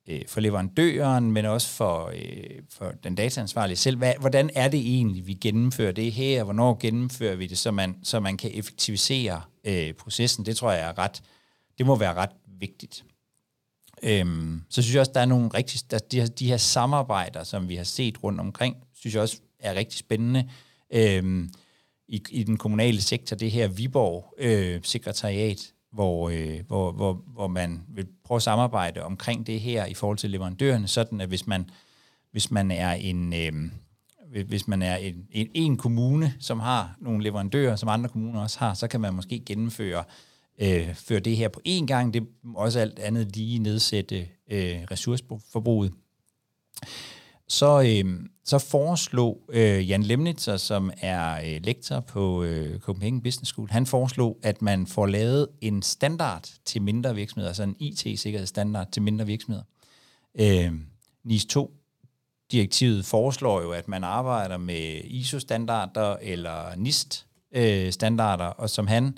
øh, 0.07 0.21
for 0.27 0.41
leverandøren, 0.41 1.31
men 1.31 1.45
også 1.45 1.69
for, 1.69 2.11
øh, 2.15 2.61
for 2.69 2.93
den 3.03 3.15
dataansvarlige 3.15 3.77
selv. 3.77 3.97
Hvad, 3.97 4.13
hvordan 4.19 4.49
er 4.55 4.67
det 4.67 4.79
egentlig, 4.79 5.27
vi 5.27 5.33
gennemfører 5.33 5.91
det 5.91 6.11
her? 6.11 6.43
Hvornår 6.43 6.77
gennemfører 6.81 7.35
vi 7.35 7.47
det, 7.47 7.57
så 7.57 7.71
man, 7.71 7.95
så 8.03 8.19
man 8.19 8.37
kan 8.37 8.51
effektivisere 8.53 9.41
øh, 9.63 9.93
processen? 9.93 10.45
Det 10.45 10.57
tror 10.57 10.71
jeg 10.71 10.89
er 10.89 10.97
ret, 10.97 11.21
det 11.77 11.85
må 11.85 11.95
være 11.95 12.13
ret 12.13 12.31
vigtigt. 12.59 13.03
Øhm, 14.03 14.61
så 14.69 14.81
synes 14.81 14.93
jeg 14.93 14.99
også, 14.99 15.11
der 15.15 15.21
er 15.21 15.25
nogle 15.25 15.47
rigtig, 15.47 15.91
der, 15.91 15.97
de, 15.97 16.19
her, 16.19 16.27
de 16.27 16.47
her 16.47 16.57
samarbejder, 16.57 17.43
som 17.43 17.69
vi 17.69 17.75
har 17.75 17.83
set 17.83 18.23
rundt 18.23 18.39
omkring, 18.39 18.75
synes 18.95 19.13
jeg 19.13 19.21
også 19.21 19.37
er 19.59 19.75
rigtig 19.75 19.99
spændende. 19.99 20.49
Øhm, 20.93 21.49
i, 22.07 22.23
I 22.29 22.43
den 22.43 22.57
kommunale 22.57 23.01
sektor, 23.01 23.35
det 23.35 23.51
her 23.51 23.67
Viborg 23.67 24.33
øh, 24.37 24.79
sekretariat, 24.83 25.73
hvor, 25.97 26.29
øh, 26.29 26.59
hvor, 26.67 26.91
hvor, 26.91 27.23
hvor 27.27 27.47
man 27.47 27.81
vil 27.89 28.07
prøve 28.23 28.35
at 28.35 28.41
samarbejde 28.41 29.03
omkring 29.03 29.47
det 29.47 29.59
her 29.59 29.85
i 29.85 29.93
forhold 29.93 30.17
til 30.17 30.29
leverandørerne, 30.29 30.87
sådan 30.87 31.21
at 31.21 31.27
hvis 31.27 31.47
man, 31.47 31.69
hvis 32.31 32.51
man 32.51 32.71
er 32.71 32.91
en... 32.91 33.33
Øh, 33.33 33.53
hvis 34.47 34.67
man 34.67 34.81
er 34.81 34.95
en, 34.95 35.27
en, 35.31 35.47
en 35.53 35.77
kommune, 35.77 36.33
som 36.39 36.59
har 36.59 36.95
nogle 37.01 37.23
leverandører, 37.23 37.75
som 37.75 37.89
andre 37.89 38.09
kommuner 38.09 38.41
også 38.41 38.59
har, 38.59 38.73
så 38.73 38.87
kan 38.87 39.01
man 39.01 39.13
måske 39.13 39.39
gennemføre 39.45 40.03
øh, 40.61 40.95
føre 40.95 41.19
det 41.19 41.37
her 41.37 41.47
på 41.47 41.61
én 41.67 41.85
gang. 41.85 42.13
Det 42.13 42.27
må 42.43 42.59
også 42.59 42.79
alt 42.79 42.99
andet 42.99 43.35
lige 43.35 43.59
nedsætte 43.59 44.27
øh, 44.51 44.79
ressourceforbruget. 44.91 45.93
Så, 47.47 47.81
øh, 47.81 48.19
så 48.45 48.59
foreslog 48.59 49.41
øh, 49.49 49.89
Jan 49.89 50.03
Lemnitzer, 50.03 50.57
som 50.57 50.91
er 51.01 51.39
øh, 51.39 51.61
lektor 51.63 51.99
på 51.99 52.43
øh, 52.43 52.79
Copenhagen 52.79 53.21
Business 53.21 53.51
School, 53.51 53.69
han 53.69 53.85
foreslog, 53.85 54.37
at 54.43 54.61
man 54.61 54.87
får 54.87 55.05
lavet 55.05 55.47
en 55.61 55.81
standard 55.81 56.49
til 56.65 56.81
mindre 56.81 57.15
virksomheder, 57.15 57.49
altså 57.49 57.63
en 57.63 57.75
IT-sikkerhedsstandard 57.79 58.91
til 58.91 59.01
mindre 59.01 59.25
virksomheder. 59.25 59.63
Øh, 60.39 60.71
NIS 61.23 61.45
2 61.45 61.73
direktivet 62.51 63.05
foreslår 63.05 63.61
jo, 63.61 63.71
at 63.71 63.87
man 63.87 64.03
arbejder 64.03 64.57
med 64.57 65.01
ISO-standarder 65.03 66.17
eller 66.21 66.75
NIST-standarder, 66.75 68.47
øh, 68.47 68.53
og 68.57 68.69
som 68.69 68.87
han 68.87 69.17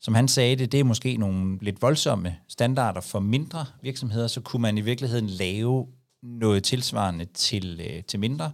som 0.00 0.14
han 0.14 0.28
sagde 0.28 0.56
det, 0.56 0.72
det 0.72 0.80
er 0.80 0.84
måske 0.84 1.16
nogle 1.16 1.58
lidt 1.60 1.82
voldsomme 1.82 2.36
standarder 2.48 3.00
for 3.00 3.20
mindre 3.20 3.66
virksomheder, 3.82 4.26
så 4.26 4.40
kunne 4.40 4.62
man 4.62 4.78
i 4.78 4.80
virkeligheden 4.80 5.26
lave 5.26 5.86
noget 6.24 6.64
tilsvarende 6.64 7.24
til, 7.24 7.80
øh, 7.90 8.04
til 8.04 8.20
mindre 8.20 8.52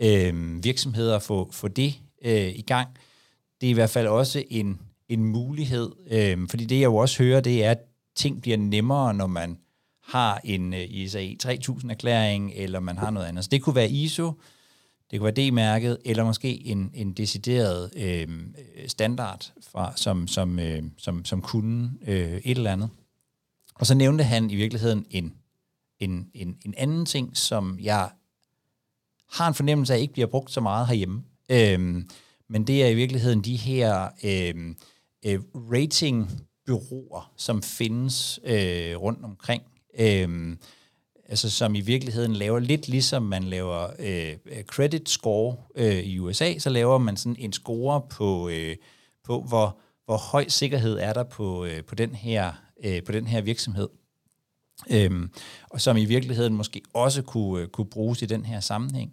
øh, 0.00 0.64
virksomheder, 0.64 1.18
få, 1.18 1.52
få 1.52 1.68
det 1.68 1.94
øh, 2.24 2.48
i 2.48 2.62
gang. 2.62 2.88
Det 3.60 3.66
er 3.66 3.70
i 3.70 3.74
hvert 3.74 3.90
fald 3.90 4.06
også 4.06 4.44
en, 4.50 4.80
en 5.08 5.24
mulighed, 5.24 5.90
øh, 6.10 6.48
fordi 6.50 6.64
det 6.64 6.76
jeg 6.76 6.84
jo 6.84 6.96
også 6.96 7.22
hører, 7.22 7.40
det 7.40 7.64
er, 7.64 7.70
at 7.70 7.78
ting 8.14 8.42
bliver 8.42 8.56
nemmere, 8.56 9.14
når 9.14 9.26
man 9.26 9.58
har 10.02 10.40
en 10.44 10.74
øh, 10.74 10.84
ISA 10.88 11.28
3000-erklæring, 11.44 12.52
eller 12.54 12.80
man 12.80 12.98
har 12.98 13.10
noget 13.10 13.26
andet. 13.26 13.44
Så 13.44 13.50
det 13.50 13.62
kunne 13.62 13.76
være 13.76 13.90
ISO, 13.90 14.32
det 15.10 15.20
kunne 15.20 15.34
være 15.36 15.50
D-mærket, 15.50 15.98
eller 16.04 16.24
måske 16.24 16.66
en, 16.66 16.90
en 16.94 17.12
decideret 17.12 17.90
øh, 17.96 18.28
standard, 18.86 19.52
fra, 19.70 19.92
som, 19.96 20.28
som, 20.28 20.58
øh, 20.58 20.82
som, 20.98 21.24
som 21.24 21.42
kunne 21.42 21.90
øh, 22.06 22.40
et 22.44 22.56
eller 22.56 22.72
andet. 22.72 22.88
Og 23.74 23.86
så 23.86 23.94
nævnte 23.94 24.24
han 24.24 24.50
i 24.50 24.54
virkeligheden 24.54 25.06
en, 25.10 25.34
en, 26.00 26.30
en, 26.34 26.56
en 26.64 26.74
anden 26.76 27.06
ting, 27.06 27.36
som 27.36 27.78
jeg 27.80 28.10
har 29.32 29.48
en 29.48 29.54
fornemmelse 29.54 29.94
af 29.94 29.98
ikke 29.98 30.12
bliver 30.12 30.26
brugt 30.26 30.50
så 30.50 30.60
meget 30.60 30.86
herhjemme. 30.86 31.22
øhm, 31.50 32.08
men 32.48 32.66
det 32.66 32.84
er 32.84 32.88
i 32.88 32.94
virkeligheden 32.94 33.40
de 33.40 33.56
her 33.56 34.08
øhm, 34.24 34.76
øh, 35.26 35.40
ratingbyråer, 35.54 37.32
som 37.36 37.62
findes 37.62 38.40
øh, 38.44 38.96
rundt 38.96 39.24
omkring. 39.24 39.62
Øhm, 39.98 40.58
altså 41.28 41.50
som 41.50 41.74
i 41.74 41.80
virkeligheden 41.80 42.32
laver 42.32 42.58
lidt 42.58 42.88
ligesom 42.88 43.22
man 43.22 43.44
laver 43.44 43.88
øh, 43.98 44.62
credit 44.62 45.08
score 45.08 45.56
øh, 45.74 45.98
i 45.98 46.18
USA, 46.18 46.58
så 46.58 46.70
laver 46.70 46.98
man 46.98 47.16
sådan 47.16 47.36
en 47.38 47.52
score 47.52 48.02
på, 48.10 48.48
øh, 48.48 48.76
på 49.24 49.40
hvor, 49.40 49.78
hvor 50.04 50.16
høj 50.16 50.48
sikkerhed 50.48 50.98
er 50.98 51.12
der 51.12 51.24
på, 51.24 51.64
øh, 51.64 51.84
på, 51.84 51.94
den, 51.94 52.14
her, 52.14 52.52
øh, 52.84 53.02
på 53.02 53.12
den 53.12 53.26
her 53.26 53.40
virksomhed. 53.40 53.88
Øhm, 54.90 55.30
og 55.70 55.80
som 55.80 55.96
i 55.96 56.04
virkeligheden 56.04 56.54
måske 56.54 56.82
også 56.94 57.22
kunne, 57.22 57.62
øh, 57.62 57.68
kunne 57.68 57.86
bruges 57.86 58.22
i 58.22 58.26
den 58.26 58.44
her 58.44 58.60
sammenhæng. 58.60 59.12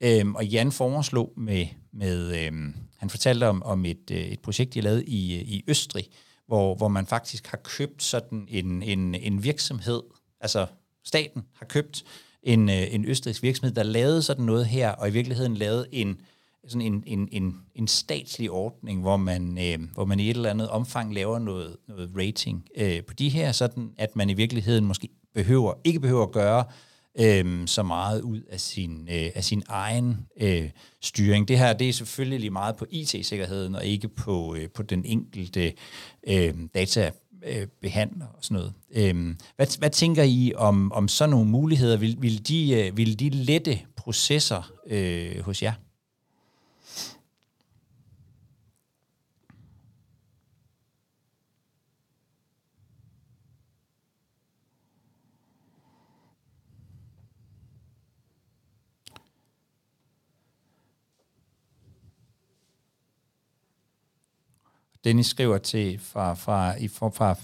Øhm, 0.00 0.34
og 0.34 0.46
Jan 0.46 0.72
foreslog 0.72 1.32
med, 1.36 1.66
med 1.92 2.46
øhm, 2.46 2.74
han 2.96 3.10
fortalte 3.10 3.48
om, 3.48 3.62
om 3.62 3.84
et, 3.84 4.10
øh, 4.10 4.18
et 4.18 4.40
projekt, 4.40 4.74
de 4.74 4.80
lavede 4.80 5.04
i, 5.04 5.34
øh, 5.34 5.42
i 5.42 5.64
Østrig, 5.68 6.06
hvor, 6.46 6.74
hvor 6.74 6.88
man 6.88 7.06
faktisk 7.06 7.46
har 7.46 7.60
købt 7.64 8.02
sådan 8.02 8.46
en, 8.48 8.82
en, 8.82 9.14
en 9.14 9.44
virksomhed, 9.44 10.02
altså 10.40 10.66
staten 11.04 11.42
har 11.54 11.66
købt 11.66 12.04
en, 12.42 12.68
øh, 12.68 12.94
en 12.94 13.04
østrigsk 13.04 13.42
virksomhed, 13.42 13.74
der 13.74 13.82
lavede 13.82 14.22
sådan 14.22 14.44
noget 14.44 14.66
her, 14.66 14.90
og 14.90 15.08
i 15.08 15.12
virkeligheden 15.12 15.56
lavede 15.56 15.86
en, 15.92 16.20
sådan 16.68 16.80
en, 16.80 17.02
en, 17.06 17.28
en, 17.32 17.56
en 17.74 17.88
statslig 17.88 18.50
ordning, 18.50 19.00
hvor 19.00 19.16
man, 19.16 19.58
øh, 19.58 19.88
hvor 19.94 20.04
man 20.04 20.20
i 20.20 20.30
et 20.30 20.36
eller 20.36 20.50
andet 20.50 20.68
omfang 20.68 21.14
laver 21.14 21.38
noget, 21.38 21.76
noget 21.88 22.10
rating 22.16 22.64
øh, 22.76 23.02
på 23.02 23.14
de 23.14 23.28
her, 23.28 23.52
sådan 23.52 23.90
at 23.96 24.16
man 24.16 24.30
i 24.30 24.34
virkeligheden 24.34 24.84
måske 24.84 25.08
behøver, 25.34 25.72
ikke 25.84 26.00
behøver 26.00 26.22
at 26.22 26.32
gøre 26.32 26.64
øh, 27.20 27.66
så 27.66 27.82
meget 27.82 28.20
ud 28.20 28.40
af 28.50 28.60
sin, 28.60 29.08
øh, 29.10 29.30
af 29.34 29.44
sin 29.44 29.62
egen 29.68 30.26
øh, 30.40 30.70
styring. 31.02 31.48
Det 31.48 31.58
her 31.58 31.72
det 31.72 31.88
er 31.88 31.92
selvfølgelig 31.92 32.40
lige 32.40 32.50
meget 32.50 32.76
på 32.76 32.86
IT-sikkerheden, 32.90 33.74
og 33.74 33.84
ikke 33.84 34.08
på, 34.08 34.54
øh, 34.54 34.68
på 34.70 34.82
den 34.82 35.04
enkelte 35.04 35.72
øh, 36.26 36.54
data 36.74 37.10
øh, 37.46 37.66
behandler 37.82 38.26
og 38.26 38.38
sådan 38.40 38.54
noget. 38.54 38.72
Øh, 38.94 39.34
hvad, 39.56 39.78
hvad 39.78 39.90
tænker 39.90 40.22
I 40.22 40.52
om, 40.56 40.92
om 40.92 41.08
sådan 41.08 41.30
nogle 41.30 41.50
muligheder? 41.50 41.96
Vil, 41.96 42.16
vil, 42.20 42.48
de, 42.48 42.70
øh, 42.70 42.96
vil 42.96 43.18
de 43.18 43.30
lette 43.30 43.78
processer 43.96 44.72
øh, 44.86 45.40
hos 45.40 45.62
jer? 45.62 45.72
Dennis 65.04 65.26
skriver 65.26 65.58
til 65.58 65.98
fra, 65.98 66.34
fra, 66.34 66.70
fra, 66.72 67.08
fra, 67.08 67.34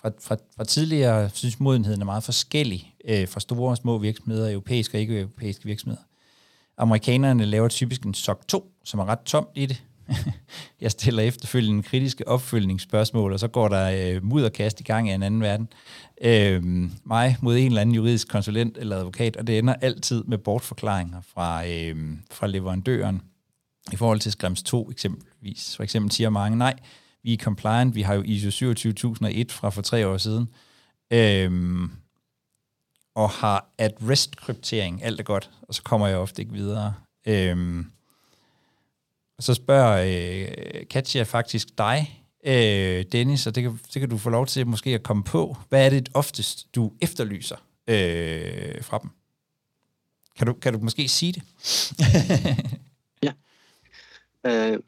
fra, 0.00 0.10
fra, 0.20 0.36
fra 0.56 0.64
tidligere, 0.64 1.30
synes 1.30 1.60
modenheden 1.60 2.00
er 2.00 2.04
meget 2.04 2.24
forskellig 2.24 2.94
øh, 3.04 3.28
fra 3.28 3.40
store 3.40 3.70
og 3.70 3.76
små 3.76 3.98
virksomheder, 3.98 4.50
europæiske 4.50 4.96
og 4.96 5.00
ikke-europæiske 5.00 5.64
virksomheder. 5.64 6.02
Amerikanerne 6.78 7.44
laver 7.44 7.68
typisk 7.68 8.02
en 8.02 8.14
SOC 8.14 8.38
2, 8.48 8.72
som 8.84 9.00
er 9.00 9.04
ret 9.04 9.20
tomt 9.20 9.48
i 9.54 9.66
det. 9.66 9.82
Jeg 10.80 10.90
stiller 10.90 11.22
efterfølgende 11.22 11.82
kritiske 11.82 12.28
opfølgningsspørgsmål, 12.28 13.32
og 13.32 13.40
så 13.40 13.48
går 13.48 13.68
der 13.68 14.14
øh, 14.14 14.24
mudderkast 14.24 14.80
i 14.80 14.82
gang 14.82 15.08
i 15.08 15.12
en 15.12 15.22
anden 15.22 15.40
verden. 15.40 15.68
Øh, 16.22 16.62
mig 17.04 17.36
mod 17.40 17.56
en 17.56 17.66
eller 17.66 17.80
anden 17.80 17.94
juridisk 17.94 18.28
konsulent 18.28 18.78
eller 18.78 18.96
advokat, 18.96 19.36
og 19.36 19.46
det 19.46 19.58
ender 19.58 19.74
altid 19.74 20.24
med 20.24 20.38
bortforklaringer 20.38 21.20
fra, 21.34 21.66
øh, 21.68 21.96
fra 22.30 22.46
leverandøren. 22.46 23.22
I 23.92 23.96
forhold 23.96 24.20
til 24.20 24.32
Skrems 24.32 24.62
2 24.62 24.90
eksempel 24.90 25.31
vi 25.42 25.58
For 25.76 25.82
eksempel 25.82 26.12
siger 26.12 26.30
mange, 26.30 26.58
nej, 26.58 26.74
vi 27.22 27.32
er 27.32 27.36
compliant, 27.36 27.94
vi 27.94 28.02
har 28.02 28.14
jo 28.14 28.22
ISO 28.22 28.50
27001 28.50 29.52
fra 29.52 29.70
for 29.70 29.82
tre 29.82 30.06
år 30.08 30.16
siden, 30.16 30.48
øhm, 31.10 31.90
og 33.14 33.30
har 33.30 33.66
at-rest-kryptering, 33.78 35.02
alt 35.02 35.20
er 35.20 35.24
godt, 35.24 35.50
og 35.62 35.74
så 35.74 35.82
kommer 35.82 36.06
jeg 36.06 36.16
ofte 36.16 36.42
ikke 36.42 36.54
videre. 36.54 36.94
Øhm, 37.26 37.86
og 39.38 39.42
så 39.42 39.54
spørger 39.54 40.04
øh, 40.04 40.86
Katja 40.90 41.22
faktisk 41.22 41.78
dig, 41.78 42.24
øh, 42.46 43.04
Dennis, 43.12 43.46
og 43.46 43.54
det 43.54 43.62
kan, 43.62 43.80
det 43.94 44.00
kan 44.00 44.10
du 44.10 44.18
få 44.18 44.30
lov 44.30 44.46
til 44.46 44.66
måske 44.66 44.90
at 44.90 45.02
komme 45.02 45.24
på. 45.24 45.56
Hvad 45.68 45.86
er 45.86 45.90
det 45.90 46.08
oftest, 46.14 46.74
du 46.74 46.92
efterlyser 47.00 47.56
øh, 47.88 48.82
fra 48.82 48.98
dem? 48.98 49.10
Kan 50.36 50.46
du, 50.46 50.52
kan 50.52 50.72
du 50.72 50.78
måske 50.78 51.08
sige 51.08 51.32
det? 51.32 51.42
ja. 53.26 53.32
Øh, 54.46 54.78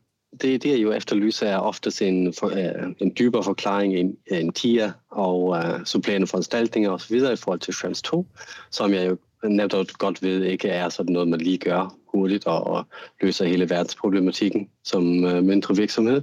det, 0.43 0.63
det 0.63 0.75
er 0.75 0.79
jo 0.79 0.93
efterlyser 0.93 1.47
er 1.47 1.59
oftest 1.59 2.03
en, 2.03 2.33
for, 2.33 2.47
uh, 2.47 2.93
en 2.99 3.13
dybere 3.19 3.45
forklaring, 3.45 3.95
end, 3.95 4.17
en 4.27 4.53
TIA 4.53 4.93
og 5.11 5.43
uh, 5.45 5.85
supplerende 5.85 6.27
foranstaltninger 6.27 6.91
osv. 6.91 7.17
i 7.17 7.37
forhold 7.37 7.61
til 7.61 7.75
Friends 7.75 8.03
2, 8.03 8.27
som 8.71 8.93
jeg 8.93 9.09
jo 9.09 9.17
netop 9.49 9.87
godt 9.99 10.23
ved 10.23 10.45
ikke 10.45 10.69
er 10.69 10.89
sådan 10.89 11.13
noget, 11.13 11.29
man 11.29 11.41
lige 11.41 11.59
gør 11.59 11.97
hurtigt 12.07 12.47
og, 12.47 12.67
og 12.67 12.87
løser 13.21 13.45
hele 13.45 13.71
verdensproblematikken 13.71 14.69
som 14.85 15.25
uh, 15.25 15.45
mindre 15.45 15.77
virksomhed. 15.77 16.23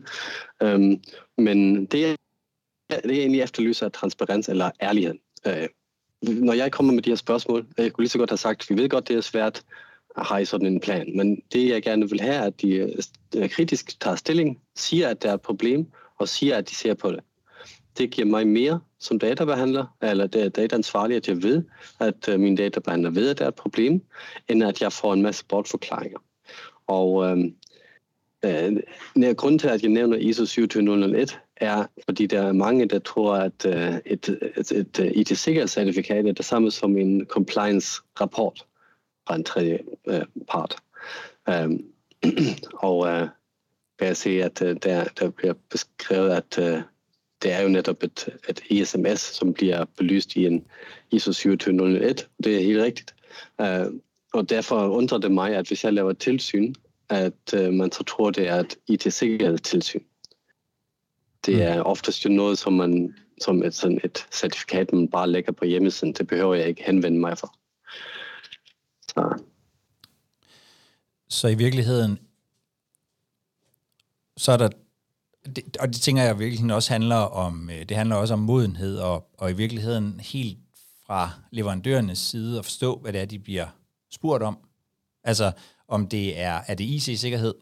Um, 0.63 1.01
men 1.37 1.85
det, 1.85 1.91
det 1.91 2.17
jeg 2.89 3.17
egentlig 3.17 3.41
efterlyser 3.41 3.85
er 3.85 3.89
transparens 3.89 4.49
eller 4.49 4.71
ærlighed. 4.81 5.15
Uh, 5.47 5.67
når 6.27 6.53
jeg 6.53 6.71
kommer 6.71 6.93
med 6.93 7.03
de 7.03 7.09
her 7.09 7.15
spørgsmål, 7.15 7.67
jeg 7.77 7.93
kunne 7.93 8.03
lige 8.03 8.09
så 8.09 8.17
godt 8.17 8.29
have 8.29 8.37
sagt, 8.37 8.69
vi 8.69 8.77
ved 8.77 8.89
godt, 8.89 9.07
det 9.07 9.15
er 9.15 9.21
svært, 9.21 9.63
har 10.17 10.37
I 10.37 10.45
sådan 10.45 10.67
en 10.67 10.79
plan. 10.79 11.17
Men 11.17 11.41
det, 11.53 11.69
jeg 11.69 11.83
gerne 11.83 12.09
vil 12.09 12.21
have, 12.21 12.33
er, 12.33 12.41
at 12.41 12.61
de 12.61 12.95
øh, 13.35 13.49
kritisk 13.49 13.99
tager 13.99 14.15
stilling, 14.15 14.59
siger, 14.75 15.09
at 15.09 15.23
der 15.23 15.29
er 15.29 15.33
et 15.33 15.41
problem, 15.41 15.87
og 16.17 16.27
siger, 16.27 16.57
at 16.57 16.69
de 16.69 16.75
ser 16.75 16.93
på 16.93 17.11
det. 17.11 17.19
Det 17.97 18.11
giver 18.11 18.27
mig 18.27 18.47
mere 18.47 18.79
som 18.99 19.19
databehandler, 19.19 19.95
eller 20.01 20.27
det 20.27 20.43
er 20.43 20.49
dataansvarlig, 20.49 21.17
at 21.17 21.27
jeg 21.27 21.43
ved, 21.43 21.63
at 21.99 22.29
øh, 22.29 22.39
min 22.39 22.55
databehandler 22.55 23.09
ved, 23.09 23.29
at 23.29 23.39
der 23.39 23.43
er 23.43 23.49
et 23.49 23.55
problem, 23.55 24.01
end 24.47 24.63
at 24.63 24.81
jeg 24.81 24.93
får 24.93 25.13
en 25.13 25.21
masse 25.21 25.45
bortforklaringer. 25.45 26.19
Og 26.87 27.25
øh, 27.25 27.37
øh, 28.45 29.35
grunden 29.35 29.59
til, 29.59 29.67
at 29.67 29.81
jeg 29.81 29.89
nævner 29.89 30.17
ISO 30.17 30.45
27001, 30.45 31.39
er, 31.55 31.85
fordi 32.05 32.25
der 32.25 32.41
er 32.41 32.51
mange, 32.51 32.85
der 32.85 32.99
tror, 32.99 33.35
at 33.35 33.65
øh, 33.65 33.95
et, 34.05 34.29
et, 34.57 34.71
et, 34.71 34.99
et 34.99 35.11
IT-sikkerhedscertifikat 35.15 36.25
er 36.25 36.31
det 36.31 36.45
samme 36.45 36.71
som 36.71 36.97
en 36.97 37.25
compliance-rapport 37.25 38.65
fra 39.31 39.35
en 39.35 39.43
tredje 39.43 39.79
øh, 40.07 40.25
part. 40.49 40.75
Um, 41.47 41.85
og 42.89 43.07
øh, 43.07 43.27
kan 43.99 44.07
jeg 44.07 44.17
se, 44.17 44.43
at 44.43 44.61
øh, 44.61 44.75
der, 44.83 45.03
der 45.19 45.29
bliver 45.29 45.53
beskrevet, 45.69 46.31
at 46.31 46.59
øh, 46.59 46.81
det 47.41 47.51
er 47.51 47.61
jo 47.61 47.69
netop 47.69 48.03
et, 48.03 48.29
et 48.49 48.61
ISMS, 48.69 49.19
som 49.19 49.53
bliver 49.53 49.85
belyst 49.97 50.35
i 50.35 50.45
en 50.45 50.65
ISO 51.11 51.33
27001. 51.33 52.29
Det 52.43 52.55
er 52.55 52.63
helt 52.63 52.81
rigtigt. 52.81 53.15
Uh, 53.59 53.93
og 54.33 54.49
derfor 54.49 54.87
undrer 54.87 55.17
det 55.17 55.31
mig, 55.31 55.55
at 55.55 55.67
hvis 55.67 55.83
jeg 55.83 55.93
laver 55.93 56.13
tilsyn, 56.13 56.73
at 57.09 57.53
uh, 57.53 57.73
man 57.73 57.91
så 57.91 58.03
tror, 58.03 58.31
det 58.31 58.47
er 58.47 58.55
et 58.55 58.77
IT-sikkerhedstilsyn. 58.87 60.03
Det 61.45 61.55
mm. 61.55 61.61
er 61.61 61.81
oftest 61.81 62.25
jo 62.25 62.29
noget, 62.29 62.57
som 62.57 62.73
man 62.73 63.15
som 63.41 63.63
et, 63.63 63.73
sådan 63.73 63.99
et 64.03 64.27
certifikat, 64.31 64.93
man 64.93 65.07
bare 65.07 65.29
lægger 65.29 65.51
på 65.51 65.65
hjemmesiden. 65.65 66.13
Det 66.13 66.27
behøver 66.27 66.55
jeg 66.55 66.67
ikke 66.67 66.83
henvende 66.83 67.19
mig 67.19 67.37
for. 67.37 67.55
Så. 69.13 69.43
så 71.29 71.47
i 71.47 71.55
virkeligheden, 71.55 72.19
så 74.37 74.51
er 74.51 74.57
der, 74.57 74.69
det, 75.45 75.77
og 75.79 75.87
det 75.87 76.01
tænker 76.01 76.23
jeg 76.23 76.39
virkelig 76.39 76.75
også 76.75 76.93
handler 76.93 77.15
om, 77.15 77.69
øh, 77.69 77.89
det 77.89 77.97
handler 77.97 78.15
også 78.15 78.33
om 78.33 78.39
modenhed, 78.39 78.97
og, 78.97 79.29
og 79.37 79.51
i 79.51 79.53
virkeligheden 79.53 80.19
helt 80.19 80.57
fra 81.05 81.31
leverandørernes 81.51 82.19
side 82.19 82.59
at 82.59 82.65
forstå, 82.65 82.99
hvad 82.99 83.13
det 83.13 83.21
er, 83.21 83.25
de 83.25 83.39
bliver 83.39 83.67
spurgt 84.11 84.43
om. 84.43 84.57
Altså, 85.23 85.51
om 85.87 86.07
det 86.07 86.39
er, 86.39 86.61
er 86.67 86.75
det 86.75 86.83
IC-sikkerhed, 86.83 87.53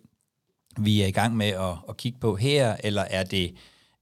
vi 0.78 1.02
er 1.02 1.08
i 1.08 1.12
gang 1.12 1.38
med 1.38 1.48
at, 1.48 1.78
at 1.90 1.98
kigge 1.98 2.20
på 2.20 2.36
her, 2.36 2.78
eller 2.84 3.02
er 3.02 3.24
det 3.24 3.56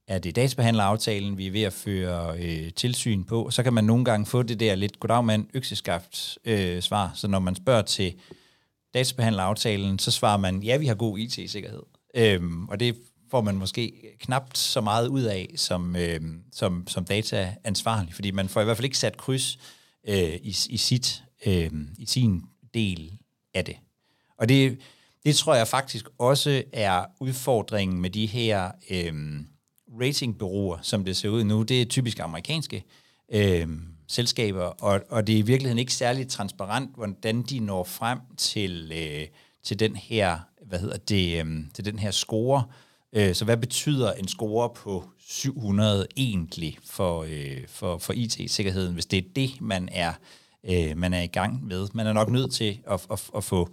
er 0.08 0.18
det 0.18 0.36
databehandleraftalen, 0.36 1.38
vi 1.38 1.46
er 1.46 1.50
ved 1.50 1.62
at 1.62 1.72
føre 1.72 2.38
øh, 2.38 2.72
tilsyn 2.72 3.24
på, 3.24 3.50
så 3.50 3.62
kan 3.62 3.72
man 3.72 3.84
nogle 3.84 4.04
gange 4.04 4.26
få 4.26 4.42
det 4.42 4.60
der 4.60 4.74
lidt 4.74 5.00
goddag 5.00 5.44
økseskaft 5.54 6.38
øh, 6.44 6.82
svar. 6.82 7.12
Så 7.14 7.28
når 7.28 7.38
man 7.38 7.54
spørger 7.54 7.82
til 7.82 8.14
databehandleraftalen, 8.94 9.98
så 9.98 10.10
svarer 10.10 10.36
man, 10.36 10.62
ja, 10.62 10.76
vi 10.76 10.86
har 10.86 10.94
god 10.94 11.18
IT-sikkerhed. 11.18 11.82
Øhm, 12.14 12.68
og 12.68 12.80
det 12.80 12.96
får 13.30 13.40
man 13.40 13.56
måske 13.56 13.92
knapt 14.20 14.58
så 14.58 14.80
meget 14.80 15.08
ud 15.08 15.22
af 15.22 15.48
som, 15.56 15.96
øh, 15.96 16.20
som, 16.52 16.86
som 16.86 17.04
dataansvarlig, 17.04 18.14
fordi 18.14 18.30
man 18.30 18.48
får 18.48 18.60
i 18.60 18.64
hvert 18.64 18.76
fald 18.76 18.84
ikke 18.84 18.98
sat 18.98 19.16
kryds 19.16 19.58
øh, 20.08 20.34
i, 20.34 20.56
i, 20.68 20.76
sit, 20.76 21.22
øh, 21.46 21.70
i 21.98 22.06
sin 22.06 22.42
del 22.74 23.12
af 23.54 23.64
det. 23.64 23.76
Og 24.38 24.48
det, 24.48 24.78
det 25.24 25.36
tror 25.36 25.54
jeg 25.54 25.68
faktisk 25.68 26.08
også 26.18 26.62
er 26.72 27.04
udfordringen 27.20 28.00
med 28.00 28.10
de 28.10 28.26
her... 28.26 28.70
Øh, 28.90 29.14
ratingbureauer, 30.00 30.78
som 30.82 31.04
det 31.04 31.16
ser 31.16 31.28
ud 31.28 31.44
nu, 31.44 31.62
det 31.62 31.82
er 31.82 31.84
typisk 31.84 32.18
amerikanske 32.18 32.84
øh, 33.32 33.68
selskaber, 34.08 34.64
og, 34.64 35.00
og 35.08 35.26
det 35.26 35.34
er 35.34 35.38
i 35.38 35.42
virkeligheden 35.42 35.78
ikke 35.78 35.94
særlig 35.94 36.28
transparent, 36.28 36.94
hvordan 36.94 37.42
de 37.42 37.60
når 37.60 37.84
frem 37.84 38.18
til, 38.36 38.92
øh, 38.94 39.26
til 39.62 39.78
den 39.78 39.96
her, 39.96 40.38
hvad 40.66 40.78
hedder 40.78 40.96
det, 40.96 41.44
øh, 41.44 41.64
til 41.74 41.84
den 41.84 41.98
her 41.98 42.10
score. 42.10 42.64
Øh, 43.12 43.34
så 43.34 43.44
hvad 43.44 43.56
betyder 43.56 44.12
en 44.12 44.28
score 44.28 44.70
på 44.74 45.04
700 45.18 46.06
egentlig 46.16 46.78
for, 46.84 47.22
øh, 47.28 47.68
for, 47.68 47.98
for 47.98 48.12
IT-sikkerheden, 48.12 48.94
hvis 48.94 49.06
det 49.06 49.18
er 49.18 49.28
det, 49.36 49.60
man 49.60 49.88
er, 49.92 50.12
øh, 50.64 50.96
man 50.96 51.14
er 51.14 51.22
i 51.22 51.26
gang 51.26 51.66
med? 51.66 51.88
Man 51.94 52.06
er 52.06 52.12
nok 52.12 52.30
nødt 52.30 52.52
til 52.52 52.78
at, 52.86 53.06
at, 53.10 53.30
at 53.36 53.44
få, 53.44 53.68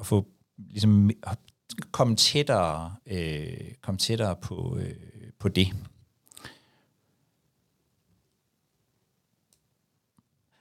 at 0.00 0.06
få 0.06 0.26
ligesom, 0.58 1.10
komme 1.92 2.16
tættere, 2.16 2.94
øh, 3.06 3.72
komme 3.82 3.98
tættere 3.98 4.36
på, 4.36 4.78
øh, 4.80 4.94
på 5.40 5.48
det. 5.48 5.72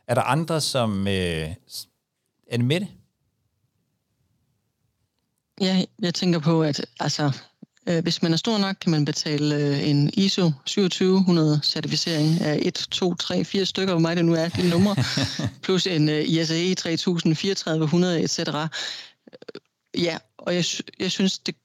Er 0.08 0.14
der 0.16 0.22
andre, 0.22 0.62
som 0.62 1.08
øh, 1.08 1.50
er 2.48 2.58
det 2.58 2.66
med 2.66 2.80
det? 2.80 2.88
Ja, 5.62 5.84
jeg 6.02 6.14
tænker 6.14 6.40
på, 6.40 6.64
at 6.64 6.86
altså, 7.00 7.32
øh, 7.88 8.04
hvis 8.04 8.22
man 8.22 8.34
er 8.34 8.38
stor 8.38 8.58
nok, 8.58 8.76
kan 8.82 8.92
man 8.92 9.06
betale 9.06 9.56
øh, 9.56 9.90
en 9.90 10.10
ISO 10.14 10.52
2700 10.66 11.60
certificering 11.64 12.42
af 12.42 12.60
1, 12.62 12.74
2, 12.74 13.16
3, 13.16 13.46
4 13.46 13.66
stykker, 13.66 13.94
hvor 13.94 14.02
meget 14.02 14.18
det 14.18 14.26
nu 14.26 14.34
er, 14.34 14.50
de 14.50 14.70
numre, 14.70 14.96
plus 15.64 15.88
en 15.88 16.10
øh, 16.10 16.30
ISAE 16.30 16.76
3000, 16.76 17.36
3400, 17.36 18.24
etc. 18.24 18.40
Ja, 19.98 20.18
og 20.38 20.56
jeg, 20.56 20.66
jeg 21.00 21.12
synes, 21.12 21.40
det, 21.40 21.56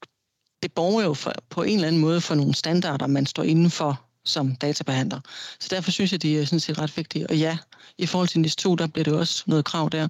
det 0.65 0.73
borger 0.73 1.03
jo 1.05 1.15
for, 1.15 1.33
på 1.51 1.63
en 1.63 1.75
eller 1.75 1.89
anden 1.89 2.01
måde 2.01 2.21
for 2.21 2.35
nogle 2.35 2.55
standarder, 2.55 3.07
man 3.07 3.27
står 3.27 3.43
inden 3.43 3.71
for 3.71 4.01
som 4.25 4.57
databehandler. 4.57 5.21
Så 5.61 5.69
derfor 5.71 5.91
synes 5.91 6.13
jeg, 6.13 6.23
de 6.23 6.39
er 6.39 6.45
sådan 6.45 6.61
set 6.61 6.79
ret 6.79 6.97
vigtige. 6.97 7.27
Og 7.27 7.37
ja, 7.37 7.59
i 7.99 8.07
forhold 8.07 8.29
til 8.29 8.41
NIS 8.41 8.57
2, 8.57 8.75
der 8.75 8.87
bliver 8.87 9.05
det 9.05 9.13
også 9.13 9.45
noget 9.47 9.65
krav 9.65 9.89
der. 9.93 10.09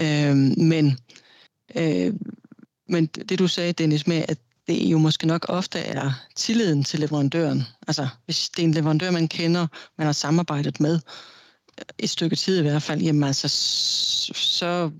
Øh, 0.00 0.36
men, 0.56 0.98
øh, 1.74 2.14
men 2.88 3.06
det 3.06 3.38
du 3.38 3.48
sagde, 3.48 3.72
Dennis, 3.72 4.06
med 4.06 4.24
at 4.28 4.38
det 4.66 4.82
jo 4.82 4.98
måske 4.98 5.26
nok 5.26 5.46
ofte 5.48 5.78
er 5.78 6.12
tilliden 6.36 6.84
til 6.84 7.00
leverandøren. 7.00 7.62
Altså, 7.88 8.08
hvis 8.24 8.48
det 8.48 8.62
er 8.62 8.66
en 8.66 8.74
leverandør, 8.74 9.10
man 9.10 9.28
kender, 9.28 9.66
man 9.98 10.06
har 10.06 10.12
samarbejdet 10.12 10.80
med 10.80 10.94
øh, 11.78 11.84
et 11.98 12.10
stykke 12.10 12.36
tid 12.36 12.58
i 12.58 12.62
hvert 12.62 12.82
fald, 12.82 13.00
jamen 13.02 13.24
altså, 13.24 13.48
så 14.34 14.90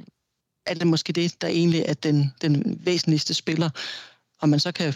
er 0.66 0.74
det 0.74 0.86
måske 0.86 1.12
det, 1.12 1.42
der 1.42 1.48
egentlig 1.48 1.84
er 1.86 1.94
den, 1.94 2.32
den 2.42 2.80
væsentligste 2.84 3.34
spiller 3.34 3.70
om 4.40 4.48
man 4.48 4.60
så 4.60 4.72
kan 4.72 4.94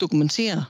dokumentere 0.00 0.64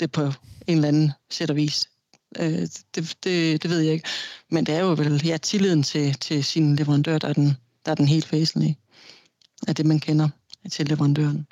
det 0.00 0.12
på 0.12 0.22
en 0.66 0.76
eller 0.76 0.88
anden 0.88 1.12
sæt 1.30 1.50
og 1.50 1.56
vis. 1.56 1.90
Øh, 2.38 2.68
det, 2.94 3.16
det, 3.24 3.62
det 3.62 3.70
ved 3.70 3.80
jeg 3.80 3.92
ikke. 3.92 4.08
Men 4.50 4.66
det 4.66 4.74
er 4.74 4.80
jo 4.80 4.88
vel 4.88 5.26
ja, 5.26 5.36
tilliden 5.36 5.82
til, 5.82 6.14
til 6.14 6.44
sin 6.44 6.76
leverandør, 6.76 7.18
der 7.18 7.28
er, 7.28 7.32
den, 7.32 7.56
der 7.84 7.90
er 7.90 7.94
den 7.94 8.08
helt 8.08 8.32
væsentlige 8.32 8.78
af 9.68 9.74
det, 9.74 9.86
man 9.86 10.00
kender 10.00 10.28
til 10.72 10.86
leverandøren. 10.86 11.46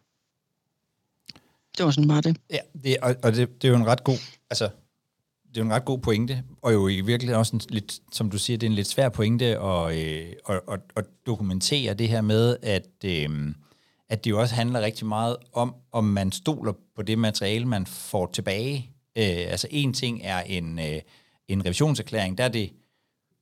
Det 1.79 1.85
var 1.85 1.91
sådan 1.91 2.09
bare 2.09 2.21
det. 2.21 2.37
Ja, 2.51 2.59
det, 2.83 2.97
og, 3.03 3.17
og 3.23 3.35
det, 3.35 3.63
det 3.63 3.69
er 3.69 3.73
jo 3.73 3.79
en 3.79 3.87
ret 3.87 4.05
god, 4.05 4.19
altså, 4.51 4.65
det 5.49 5.57
er 5.57 5.61
jo 5.61 5.65
en 5.65 5.73
ret 5.73 5.85
god 5.85 5.99
pointe, 5.99 6.43
og 6.63 6.73
jo 6.73 6.89
i 6.89 7.01
virkeligheden 7.01 7.39
også 7.39 7.57
en 7.57 7.63
lidt, 7.69 8.01
som 8.13 8.31
du 8.31 8.39
siger, 8.39 8.59
det 8.59 8.67
er 8.67 8.71
en 8.71 8.77
lidt 8.77 8.89
svær 8.89 9.09
pointe 9.09 9.45
at, 9.45 9.97
øh, 9.97 10.33
at, 10.49 10.61
at, 10.73 10.81
at 10.97 11.05
dokumentere 11.27 11.95
det 11.95 12.09
her 12.09 12.21
med, 12.21 12.57
at, 12.63 12.89
øh, 13.05 13.55
at 14.15 14.25
det 14.25 14.31
jo 14.31 14.41
også 14.41 14.55
handler 14.55 14.81
rigtig 14.81 15.07
meget 15.07 15.37
om, 15.53 15.75
om 15.93 16.05
man 16.05 16.33
stoler 16.33 16.73
på 16.97 17.03
det 17.03 17.19
materiale, 17.19 17.65
man 17.65 17.87
får 17.87 18.31
tilbage. 18.33 18.91
Øh, 19.19 19.25
altså 19.25 19.69
en 19.71 19.93
ting 19.93 20.21
er 20.25 20.41
en, 20.41 20.79
øh, 20.79 21.01
en 21.49 21.65
revisionserklæring, 21.65 22.39
der 22.39 22.45
er 22.45 22.49
det, 22.49 22.73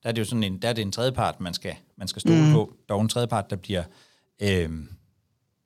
der 0.02 0.08
er 0.08 0.12
det 0.12 0.20
jo 0.20 0.24
sådan 0.24 0.44
en, 0.44 0.62
der 0.62 0.68
er 0.68 0.72
det 0.72 0.82
en 0.82 0.92
tredjepart, 0.92 1.40
man 1.40 1.54
skal, 1.54 1.74
man 1.98 2.08
skal 2.08 2.20
stole 2.20 2.46
mm. 2.46 2.52
på. 2.52 2.72
Der 2.88 2.94
er 2.94 3.00
en 3.00 3.08
tredjepart, 3.08 3.50
der 3.50 3.56
bliver, 3.56 3.82
øh, 4.42 4.70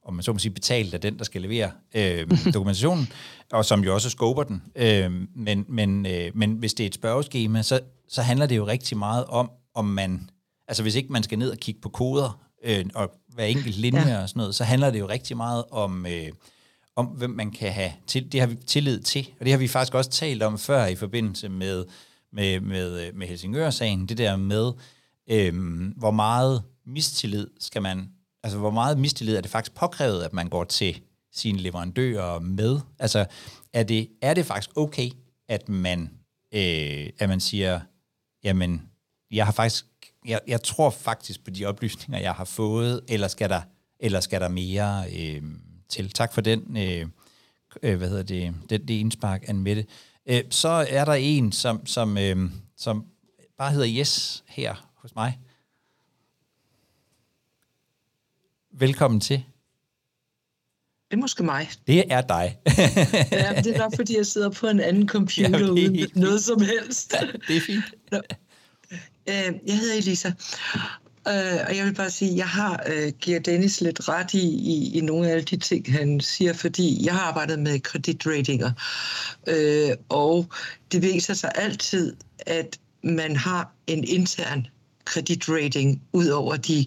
om 0.04 0.14
man 0.14 0.22
så 0.22 0.32
må 0.32 0.38
sige, 0.38 0.52
betalt 0.52 0.94
af 0.94 1.00
den, 1.00 1.18
der 1.18 1.24
skal 1.24 1.42
levere 1.42 1.70
øh, 1.94 2.30
dokumentationen, 2.54 3.08
og 3.52 3.64
som 3.64 3.84
jo 3.84 3.94
også 3.94 4.10
skober 4.10 4.42
den. 4.42 4.62
Øh, 4.76 5.12
men, 5.34 5.64
men, 5.68 6.06
øh, 6.06 6.30
men 6.34 6.52
hvis 6.52 6.74
det 6.74 6.84
er 6.84 6.88
et 6.88 6.94
spørgeskema, 6.94 7.62
så, 7.62 7.80
så 8.08 8.22
handler 8.22 8.46
det 8.46 8.56
jo 8.56 8.66
rigtig 8.66 8.98
meget 8.98 9.24
om, 9.24 9.50
om 9.74 9.84
man, 9.84 10.30
altså 10.68 10.82
hvis 10.82 10.94
ikke 10.94 11.12
man 11.12 11.22
skal 11.22 11.38
ned 11.38 11.50
og 11.50 11.58
kigge 11.58 11.80
på 11.80 11.88
koder, 11.88 12.46
øh, 12.64 12.84
og 12.94 13.10
hver 13.36 13.44
enkelt 13.44 13.76
linje 13.76 14.08
ja. 14.08 14.22
og 14.22 14.28
sådan 14.28 14.40
noget, 14.40 14.54
så 14.54 14.64
handler 14.64 14.90
det 14.90 14.98
jo 14.98 15.08
rigtig 15.08 15.36
meget 15.36 15.64
om, 15.70 16.06
øh, 16.06 16.28
om 16.96 17.06
hvem 17.06 17.30
man 17.30 17.50
kan 17.50 17.72
have 17.72 17.92
til, 18.06 18.32
det 18.32 18.40
har 18.40 18.46
vi 18.46 18.54
tillid 18.54 19.00
til, 19.00 19.28
og 19.38 19.44
det 19.44 19.52
har 19.52 19.58
vi 19.58 19.68
faktisk 19.68 19.94
også 19.94 20.10
talt 20.10 20.42
om 20.42 20.58
før 20.58 20.86
i 20.86 20.94
forbindelse 20.94 21.48
med, 21.48 21.84
med, 22.32 22.60
med, 22.60 23.12
med 23.12 23.26
Helsingør-sagen, 23.26 24.06
det 24.06 24.18
der 24.18 24.36
med, 24.36 24.72
øh, 25.30 25.54
hvor 25.96 26.10
meget 26.10 26.62
mistillid 26.86 27.46
skal 27.60 27.82
man, 27.82 28.08
altså 28.42 28.58
hvor 28.58 28.70
meget 28.70 28.98
mistillid 28.98 29.36
er 29.36 29.40
det 29.40 29.50
faktisk 29.50 29.74
påkrævet, 29.74 30.22
at 30.22 30.32
man 30.32 30.48
går 30.48 30.64
til 30.64 31.00
sine 31.32 31.58
leverandører 31.58 32.40
med? 32.40 32.80
Altså, 32.98 33.26
er 33.72 33.82
det, 33.82 34.08
er 34.22 34.34
det 34.34 34.46
faktisk 34.46 34.70
okay, 34.76 35.10
at 35.48 35.68
man, 35.68 36.10
øh, 36.54 37.10
at 37.18 37.28
man 37.28 37.40
siger, 37.40 37.80
jamen, 38.44 38.82
jeg 39.30 39.44
har 39.44 39.52
faktisk, 39.52 39.86
jeg, 40.26 40.40
jeg 40.46 40.62
tror 40.62 40.90
faktisk 40.90 41.44
på 41.44 41.50
de 41.50 41.64
oplysninger, 41.64 42.20
jeg 42.20 42.32
har 42.32 42.44
fået, 42.44 43.00
eller 43.08 43.28
skal 43.28 43.50
der, 43.50 43.60
eller 44.00 44.20
skal 44.20 44.40
der 44.40 44.48
mere 44.48 45.04
øh, 45.18 45.42
til? 45.88 46.10
Tak 46.10 46.32
for 46.32 46.40
den, 46.40 46.76
øh, 46.76 47.06
øh, 47.82 47.96
hvad 47.96 48.08
hedder 48.08 48.22
det, 48.22 48.54
det, 48.70 48.88
det 48.88 48.94
indspark, 48.94 49.44
Anne 49.48 49.62
Mette. 49.62 49.86
Øh, 50.26 50.42
så 50.50 50.86
er 50.88 51.04
der 51.04 51.14
en, 51.14 51.52
som, 51.52 51.86
som, 51.86 52.18
øh, 52.18 52.50
som 52.76 53.04
bare 53.58 53.72
hedder 53.72 53.88
Yes 53.88 54.44
her 54.46 54.90
hos 54.94 55.14
mig. 55.14 55.38
Velkommen 58.72 59.20
til. 59.20 59.44
Det 61.10 61.16
er 61.16 61.20
måske 61.20 61.44
mig. 61.44 61.68
Det 61.86 62.12
er 62.12 62.20
dig. 62.20 62.58
ja, 63.32 63.62
det 63.62 63.74
er 63.74 63.78
nok, 63.78 63.96
fordi 63.96 64.16
jeg 64.16 64.26
sidder 64.26 64.50
på 64.50 64.66
en 64.66 64.80
anden 64.80 65.08
computer 65.16 65.58
ja, 65.58 65.70
uden 65.70 66.10
noget 66.14 66.44
som 66.44 66.60
helst. 66.60 67.14
Ja, 67.20 67.26
det 67.48 67.56
er 67.56 67.60
fint. 67.60 67.84
Øh, 69.28 69.54
jeg 69.66 69.78
hedder 69.78 69.94
Elisa, 69.94 70.28
øh, 71.28 71.60
og 71.68 71.76
jeg 71.76 71.84
vil 71.84 71.94
bare 71.94 72.10
sige, 72.10 72.30
at 72.30 72.36
jeg 72.36 72.48
har 72.48 72.82
øh, 72.86 73.12
giver 73.20 73.38
Dennis 73.38 73.80
lidt 73.80 74.08
ret 74.08 74.34
i, 74.34 74.48
i, 74.48 74.98
i 74.98 75.00
nogle 75.00 75.28
af 75.28 75.32
alle 75.32 75.44
de 75.44 75.56
ting, 75.56 75.92
han 75.92 76.20
siger, 76.20 76.52
fordi 76.52 77.06
jeg 77.06 77.14
har 77.14 77.20
arbejdet 77.20 77.58
med 77.58 77.80
kreditratinger, 77.80 78.72
øh, 79.46 79.90
og 80.08 80.46
det 80.92 81.02
viser 81.02 81.34
sig 81.34 81.50
altid, 81.54 82.16
at 82.46 82.78
man 83.02 83.36
har 83.36 83.72
en 83.86 84.04
intern 84.04 84.66
kreditrating 85.04 86.02
ud 86.12 86.28
over 86.28 86.56
de 86.56 86.86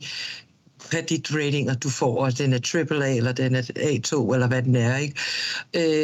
kreditratinger, 0.79 1.73
du 1.73 1.89
får, 1.89 2.25
og 2.25 2.37
den 2.37 2.53
er 2.53 2.85
AAA, 2.91 3.15
eller 3.15 3.31
den 3.31 3.55
er 3.55 3.61
A2, 3.61 4.33
eller 4.33 4.47
hvad 4.47 4.61
den 4.61 4.75
er. 4.75 4.97
Ikke? 4.97 5.15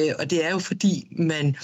Øh, 0.08 0.14
og 0.20 0.30
det 0.30 0.46
er 0.46 0.52
jo 0.52 0.60
fordi, 0.60 1.08
man, 1.12 1.56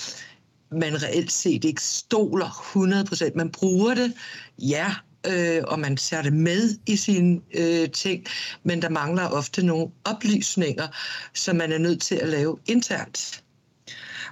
man 0.72 1.04
reelt 1.04 1.32
set 1.32 1.64
ikke 1.64 1.82
stoler 1.82 2.46
100%. 2.46 3.32
Man 3.36 3.52
bruger 3.52 3.96
det, 3.96 4.14
ja, 4.60 4.96
øh, 5.28 5.64
og 5.68 5.80
man 5.80 5.98
ser 5.98 6.22
det 6.22 6.34
med 6.34 6.78
i 6.86 6.96
sine 6.96 7.42
øh, 7.54 7.90
ting, 7.90 8.26
men 8.64 8.82
der 8.82 8.90
mangler 8.90 9.28
ofte 9.28 9.66
nogle 9.66 9.88
oplysninger, 10.06 10.88
som 11.34 11.56
man 11.56 11.72
er 11.72 11.78
nødt 11.78 12.02
til 12.02 12.16
at 12.16 12.30
lave 12.30 12.58
internt. 12.66 13.44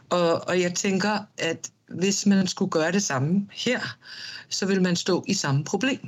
Og, 0.09 0.47
og 0.47 0.61
jeg 0.61 0.75
tænker, 0.75 1.19
at 1.37 1.71
hvis 1.89 2.25
man 2.25 2.47
skulle 2.47 2.71
gøre 2.71 2.91
det 2.91 3.03
samme 3.03 3.47
her, 3.51 3.97
så 4.49 4.65
vil 4.65 4.81
man 4.81 4.95
stå 4.95 5.23
i 5.27 5.33
samme 5.33 5.63
problem. 5.63 5.99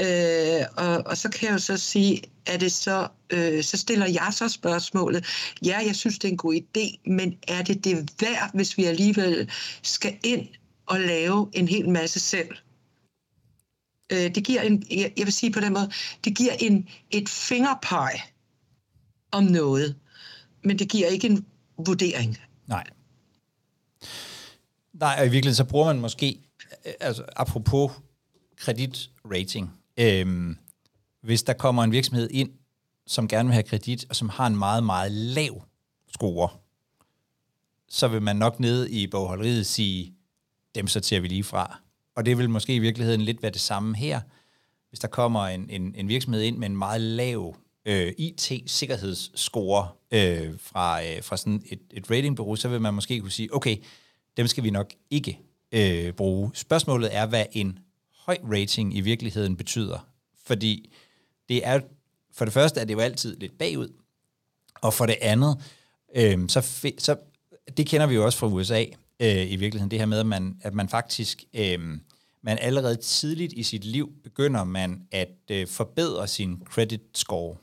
Øh, 0.00 0.66
og, 0.76 1.06
og 1.06 1.16
så 1.16 1.28
kan 1.28 1.46
jeg 1.46 1.52
jo 1.52 1.58
så 1.58 1.76
sige, 1.76 2.22
er 2.46 2.56
det 2.56 2.72
så, 2.72 3.08
øh, 3.30 3.64
så 3.64 3.76
stiller 3.76 4.06
jeg 4.06 4.28
så 4.32 4.48
spørgsmålet, 4.48 5.26
ja, 5.64 5.78
jeg 5.86 5.96
synes, 5.96 6.18
det 6.18 6.28
er 6.28 6.32
en 6.32 6.36
god 6.36 6.54
idé, 6.54 7.10
men 7.10 7.38
er 7.48 7.62
det 7.62 7.84
det 7.84 8.12
værd, 8.20 8.50
hvis 8.54 8.78
vi 8.78 8.84
alligevel 8.84 9.50
skal 9.82 10.18
ind 10.24 10.48
og 10.86 11.00
lave 11.00 11.50
en 11.52 11.68
hel 11.68 11.88
masse 11.88 12.20
selv? 12.20 12.48
Øh, 14.12 14.34
det 14.34 14.44
giver 14.44 14.62
en, 14.62 14.86
jeg, 14.90 15.12
jeg 15.16 15.26
vil 15.26 15.32
sige 15.32 15.52
på 15.52 15.60
den 15.60 15.72
måde, 15.72 15.92
det 16.24 16.36
giver 16.36 16.52
en, 16.52 16.88
et 17.10 17.28
fingerpeg 17.28 18.10
om 19.32 19.44
noget, 19.44 19.96
men 20.64 20.78
det 20.78 20.88
giver 20.88 21.08
ikke 21.08 21.26
en 21.26 21.46
vurdering. 21.86 22.38
Nej. 22.66 22.84
Nej, 24.92 25.16
og 25.18 25.26
i 25.26 25.28
virkeligheden 25.28 25.56
så 25.56 25.64
bruger 25.64 25.86
man 25.86 26.00
måske, 26.00 26.40
øh, 26.86 26.92
altså 27.00 27.24
apropos 27.36 27.92
kreditrating, 28.56 29.70
Øhm, 29.96 30.56
hvis 31.22 31.42
der 31.42 31.52
kommer 31.52 31.84
en 31.84 31.92
virksomhed 31.92 32.30
ind, 32.30 32.50
som 33.06 33.28
gerne 33.28 33.48
vil 33.48 33.52
have 33.52 33.62
kredit, 33.62 34.06
og 34.08 34.16
som 34.16 34.28
har 34.28 34.46
en 34.46 34.56
meget, 34.56 34.84
meget 34.84 35.12
lav 35.12 35.62
score, 36.08 36.48
så 37.88 38.08
vil 38.08 38.22
man 38.22 38.36
nok 38.36 38.60
nede 38.60 38.90
i 38.90 39.06
bogholderiet 39.06 39.66
sige, 39.66 40.14
dem 40.74 40.86
sorterer 40.86 41.20
vi 41.20 41.28
lige 41.28 41.44
fra. 41.44 41.80
Og 42.16 42.26
det 42.26 42.38
vil 42.38 42.50
måske 42.50 42.74
i 42.74 42.78
virkeligheden 42.78 43.20
lidt 43.20 43.42
være 43.42 43.52
det 43.52 43.60
samme 43.60 43.96
her. 43.96 44.20
Hvis 44.88 45.00
der 45.00 45.08
kommer 45.08 45.46
en, 45.46 45.70
en, 45.70 45.94
en 45.94 46.08
virksomhed 46.08 46.42
ind 46.42 46.58
med 46.58 46.68
en 46.68 46.76
meget 46.76 47.00
lav 47.00 47.56
øh, 47.84 48.12
IT-sikkerhedsscore 48.18 49.88
øh, 50.12 50.58
fra, 50.58 51.04
øh, 51.04 51.22
fra 51.22 51.36
sådan 51.36 51.62
et, 51.66 51.80
et 51.90 52.10
ratingbureau, 52.10 52.56
så 52.56 52.68
vil 52.68 52.80
man 52.80 52.94
måske 52.94 53.20
kunne 53.20 53.30
sige, 53.30 53.54
okay, 53.54 53.76
dem 54.36 54.46
skal 54.46 54.64
vi 54.64 54.70
nok 54.70 54.92
ikke 55.10 55.40
øh, 55.72 56.12
bruge. 56.12 56.50
Spørgsmålet 56.54 57.16
er, 57.16 57.26
hvad 57.26 57.46
en 57.52 57.78
høj 58.26 58.38
rating 58.52 58.96
i 58.96 59.00
virkeligheden 59.00 59.56
betyder. 59.56 60.08
Fordi 60.46 60.92
det 61.48 61.66
er, 61.66 61.80
for 62.32 62.44
det 62.44 62.54
første 62.54 62.80
er 62.80 62.84
det 62.84 62.94
jo 62.94 63.00
altid 63.00 63.36
lidt 63.36 63.58
bagud, 63.58 63.88
og 64.74 64.94
for 64.94 65.06
det 65.06 65.16
andet, 65.20 65.58
øh, 66.14 66.48
så, 66.48 66.60
så 66.98 67.16
det 67.76 67.86
kender 67.86 68.06
vi 68.06 68.14
jo 68.14 68.24
også 68.24 68.38
fra 68.38 68.46
USA 68.46 68.84
øh, 69.20 69.52
i 69.52 69.56
virkeligheden, 69.56 69.90
det 69.90 69.98
her 69.98 70.06
med, 70.06 70.18
at 70.18 70.26
man, 70.26 70.56
at 70.62 70.74
man 70.74 70.88
faktisk, 70.88 71.44
øh, 71.54 71.98
man 72.42 72.58
allerede 72.60 72.96
tidligt 72.96 73.52
i 73.52 73.62
sit 73.62 73.84
liv 73.84 74.12
begynder 74.22 74.64
man 74.64 75.02
at 75.10 75.36
øh, 75.50 75.66
forbedre 75.68 76.28
sin 76.28 76.62
credit 76.70 77.00
score. 77.14 77.56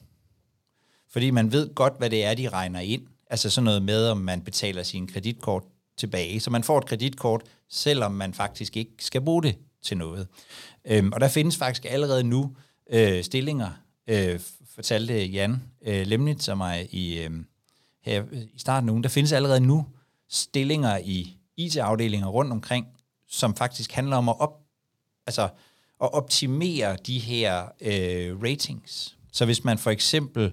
Fordi 1.09 1.31
man 1.31 1.51
ved 1.51 1.75
godt, 1.75 1.93
hvad 1.97 2.09
det 2.09 2.25
er, 2.25 2.33
de 2.33 2.49
regner 2.49 2.79
ind. 2.79 3.07
Altså 3.29 3.49
sådan 3.49 3.65
noget 3.65 3.81
med, 3.81 4.07
om 4.07 4.17
man 4.17 4.41
betaler 4.41 4.83
sin 4.83 5.07
kreditkort 5.07 5.63
tilbage. 5.97 6.39
Så 6.39 6.49
man 6.49 6.63
får 6.63 6.77
et 6.77 6.85
kreditkort, 6.85 7.41
selvom 7.69 8.11
man 8.11 8.33
faktisk 8.33 8.77
ikke 8.77 8.91
skal 8.99 9.21
bruge 9.21 9.43
det 9.43 9.55
til 9.83 9.97
noget. 9.97 10.27
Øhm, 10.87 11.11
og 11.13 11.21
der 11.21 11.27
findes 11.27 11.57
faktisk 11.57 11.85
allerede 11.85 12.23
nu 12.23 12.55
øh, 12.89 13.23
stillinger, 13.23 13.71
øh, 14.07 14.39
fortalte 14.75 15.25
Jan 15.25 15.63
øh, 15.85 16.07
Lemnitz 16.07 16.47
og 16.47 16.57
mig 16.57 16.93
i, 16.93 17.19
øh, 17.19 17.31
her 18.03 18.23
i 18.53 18.59
starten 18.59 18.89
af 18.89 18.91
ugen, 18.91 19.03
der 19.03 19.09
findes 19.09 19.31
allerede 19.31 19.59
nu 19.59 19.85
stillinger 20.29 20.97
i 20.97 21.37
IT-afdelinger 21.57 22.27
rundt 22.27 22.51
omkring, 22.51 22.87
som 23.27 23.55
faktisk 23.55 23.91
handler 23.91 24.17
om 24.17 24.29
at, 24.29 24.35
op, 24.39 24.53
altså, 25.27 25.43
at 26.01 26.13
optimere 26.13 26.97
de 27.07 27.19
her 27.19 27.65
øh, 27.81 28.41
ratings. 28.43 29.17
Så 29.31 29.45
hvis 29.45 29.63
man 29.63 29.77
for 29.77 29.91
eksempel 29.91 30.51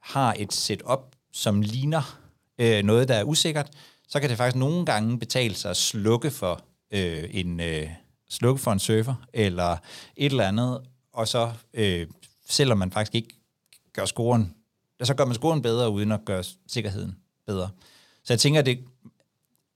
har 0.00 0.34
et 0.38 0.52
setup, 0.52 1.16
som 1.32 1.62
ligner 1.62 2.18
øh, 2.58 2.82
noget, 2.82 3.08
der 3.08 3.14
er 3.14 3.24
usikkert, 3.24 3.70
så 4.08 4.20
kan 4.20 4.30
det 4.30 4.36
faktisk 4.36 4.56
nogle 4.56 4.86
gange 4.86 5.18
betale 5.18 5.54
sig 5.54 5.70
at 5.70 5.76
slukke 5.76 6.30
for 6.30 6.64
øh, 6.90 7.24
en, 7.30 7.60
øh, 7.60 7.88
slukke 8.28 8.62
for 8.62 8.72
en 8.72 8.78
server, 8.78 9.14
eller 9.32 9.76
et 10.16 10.30
eller 10.30 10.48
andet, 10.48 10.80
og 11.12 11.28
så, 11.28 11.52
øh, 11.74 12.06
selvom 12.48 12.78
man 12.78 12.90
faktisk 12.90 13.14
ikke 13.14 13.34
gør 13.92 14.04
scoren, 14.04 14.54
så 15.02 15.14
gør 15.14 15.24
man 15.24 15.34
scoren 15.34 15.62
bedre, 15.62 15.90
uden 15.90 16.12
at 16.12 16.24
gøre 16.24 16.44
sikkerheden 16.66 17.16
bedre. 17.46 17.70
Så 18.22 18.32
jeg 18.32 18.40
tænker, 18.40 18.60
at 18.60 18.66
det, 18.66 18.84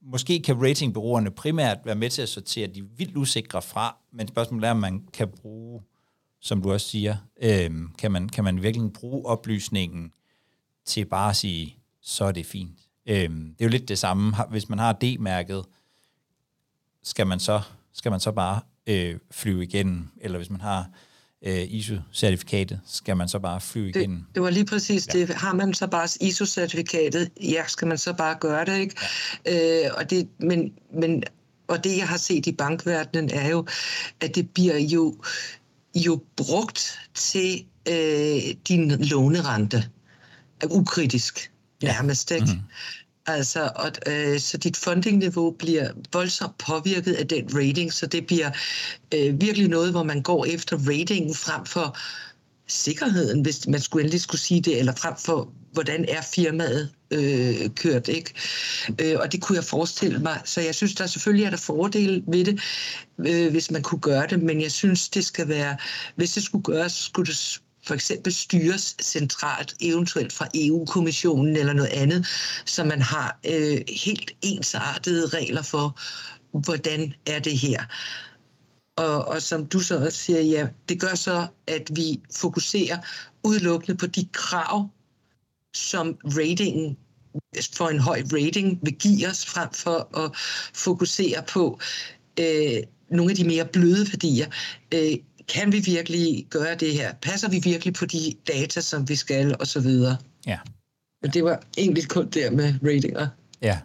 måske 0.03 0.43
kan 0.43 0.63
ratingbureauerne 0.63 1.31
primært 1.31 1.79
være 1.85 1.95
med 1.95 2.11
til 2.11 2.23
at 2.23 2.29
sortere 2.29 2.67
de 2.67 2.83
vildt 2.83 3.17
usikre 3.17 3.63
fra, 3.63 3.97
men 4.13 4.29
spørgsmålet 4.29 4.67
er, 4.67 4.71
om 4.71 4.77
man 4.77 5.09
kan 5.13 5.29
bruge, 5.29 5.83
som 6.41 6.63
du 6.63 6.73
også 6.73 6.89
siger, 6.89 7.17
øh, 7.43 7.71
kan, 7.99 8.13
man, 8.13 8.29
kan 8.29 8.45
man 8.45 8.63
virkelig 8.63 8.93
bruge 8.93 9.27
oplysningen 9.27 10.13
til 10.85 11.05
bare 11.05 11.31
at 11.31 11.37
sige, 11.37 11.77
så 12.01 12.25
er 12.25 12.33
det 12.33 12.47
fint. 12.47 12.79
Øh, 13.07 13.31
det 13.31 13.61
er 13.61 13.65
jo 13.65 13.69
lidt 13.69 13.89
det 13.89 13.99
samme, 13.99 14.37
hvis 14.51 14.69
man 14.69 14.79
har 14.79 14.93
D-mærket, 14.93 15.65
skal 17.03 17.27
man 17.27 17.41
så 17.41 17.61
skal 17.95 18.11
man 18.11 18.21
så 18.21 18.33
bare 18.33 18.61
øh, 18.87 19.19
flyve 19.31 19.63
igennem, 19.63 20.09
eller 20.21 20.39
hvis 20.39 20.51
man 20.51 20.61
har 20.61 20.91
øh, 21.47 21.63
ISO-certifikatet, 21.63 22.79
skal 22.87 23.17
man 23.17 23.29
så 23.29 23.39
bare 23.39 23.61
flyve 23.61 23.87
det, 23.87 23.97
igennem. 23.97 24.25
Det 24.35 24.43
var 24.43 24.51
lige 24.51 24.65
præcis 24.65 25.09
ja. 25.15 25.19
det. 25.19 25.35
Har 25.35 25.55
man 25.55 25.75
så 25.75 25.87
bare 25.87 26.09
ISO-certifikatet, 26.21 27.29
ja, 27.43 27.65
skal 27.67 27.89
man 27.89 27.99
så 27.99 28.13
bare 28.13 28.37
gøre 28.41 28.65
det, 28.65 28.79
ikke? 28.79 28.97
Ja. 29.47 29.87
Øh, 29.87 29.91
og 29.97 30.11
det, 30.11 30.29
men, 30.39 30.73
men, 30.95 31.23
og 31.69 31.85
det, 31.85 31.97
jeg 31.97 32.09
har 32.09 32.17
set 32.17 32.47
i 32.47 32.53
bankverdenen, 32.53 33.31
er 33.31 33.49
jo, 33.49 33.67
at 34.21 34.35
det 34.35 34.51
bliver 34.51 34.79
jo, 34.79 35.17
jo 35.95 36.23
brugt 36.37 36.99
til 37.15 37.65
øh, 37.89 38.55
din 38.69 38.91
lånerente. 38.91 39.85
Ukritisk, 40.71 41.53
nærmest, 41.83 42.31
ikke? 42.31 42.45
Mm-hmm. 42.45 42.61
Altså, 43.33 43.71
og, 43.77 43.91
øh, 44.07 44.41
så 44.41 44.59
dit 44.59 44.77
fundingniveau 44.77 45.51
bliver 45.51 45.91
voldsomt 46.13 46.59
påvirket 46.59 47.13
af 47.13 47.29
den 47.29 47.49
rating, 47.55 47.93
så 47.93 48.07
det 48.07 48.27
bliver 48.27 48.51
øh, 49.15 49.41
virkelig 49.41 49.69
noget, 49.69 49.91
hvor 49.91 50.03
man 50.03 50.23
går 50.23 50.45
efter 50.45 50.77
ratingen 50.77 51.35
frem 51.35 51.67
for 51.67 51.97
sikkerheden, 52.69 53.43
hvis 53.43 53.67
man 53.67 53.81
skulle 53.81 54.03
endelig 54.03 54.21
skulle 54.21 54.41
sige 54.41 54.61
det, 54.61 54.79
eller 54.79 54.95
frem 54.95 55.15
for, 55.17 55.53
hvordan 55.73 56.05
er 56.09 56.23
firmaet 56.23 56.91
øh, 57.11 57.71
kørt, 57.77 58.09
ikke? 58.09 58.35
Øh, 59.01 59.17
og 59.21 59.33
det 59.33 59.43
kunne 59.43 59.57
jeg 59.57 59.65
forestille 59.65 60.19
mig. 60.19 60.41
Så 60.45 60.61
jeg 60.61 60.75
synes, 60.75 60.95
der 60.95 61.07
selvfølgelig 61.07 61.45
er 61.45 61.51
der 61.51 61.57
fordele 61.57 62.23
ved 62.27 62.45
det, 62.45 62.61
øh, 63.19 63.51
hvis 63.51 63.71
man 63.71 63.83
kunne 63.83 64.01
gøre 64.01 64.27
det, 64.27 64.43
men 64.43 64.61
jeg 64.61 64.73
synes, 64.73 65.09
det 65.09 65.25
skal 65.25 65.49
være, 65.49 65.77
hvis 66.17 66.33
det 66.33 66.43
skulle 66.43 66.63
gøres, 66.63 66.93
skulle 66.93 67.27
det 67.27 67.37
for 67.91 67.95
eksempel 67.95 68.33
styres 68.33 68.97
centralt, 69.03 69.75
eventuelt 69.81 70.33
fra 70.33 70.49
EU-kommissionen 70.55 71.57
eller 71.57 71.73
noget 71.73 71.89
andet, 71.89 72.27
så 72.65 72.85
man 72.85 73.03
har 73.03 73.39
øh, 73.47 73.81
helt 73.89 74.31
ensartede 74.43 75.27
regler 75.27 75.63
for, 75.63 75.99
hvordan 76.59 77.15
er 77.27 77.39
det 77.39 77.59
her. 77.59 77.85
Og, 78.97 79.25
og 79.25 79.43
som 79.43 79.67
du 79.67 79.81
så 79.81 80.05
også 80.05 80.19
siger, 80.19 80.41
ja, 80.41 80.69
det 80.89 81.01
gør 81.01 81.15
så, 81.15 81.47
at 81.67 81.91
vi 81.95 82.21
fokuserer 82.35 82.99
udelukkende 83.45 83.97
på 83.97 84.07
de 84.07 84.29
krav, 84.33 84.91
som 85.75 86.19
ratingen 86.25 86.97
for 87.73 87.89
en 87.89 88.01
høj 88.01 88.23
rating 88.33 88.79
vil 88.83 88.95
give 88.95 89.29
os, 89.29 89.47
frem 89.47 89.73
for 89.73 90.19
at 90.19 90.37
fokusere 90.75 91.43
på 91.53 91.81
øh, 92.41 92.83
nogle 93.11 93.31
af 93.31 93.37
de 93.37 93.45
mere 93.45 93.65
bløde 93.65 94.07
værdier. 94.07 94.47
Øh, 94.95 95.19
kan 95.49 95.73
vi 95.73 95.81
virkelig 95.81 96.47
gøre 96.51 96.75
det 96.75 96.93
her? 96.93 97.15
Passer 97.23 97.49
vi 97.49 97.61
virkelig 97.65 97.95
på 97.95 98.07
de 98.07 98.35
data, 98.49 98.81
som 98.81 99.09
vi 99.09 99.17
skal, 99.17 99.57
og 99.61 99.67
så 99.67 99.81
videre? 99.81 100.17
Ja. 100.47 100.59
Men 101.23 101.31
det 101.31 101.45
var 101.45 101.63
egentlig 101.79 102.09
kun 102.09 102.29
der 102.29 102.51
med 102.51 102.75
ratinger. 102.83 103.29
Ja. 103.63 103.79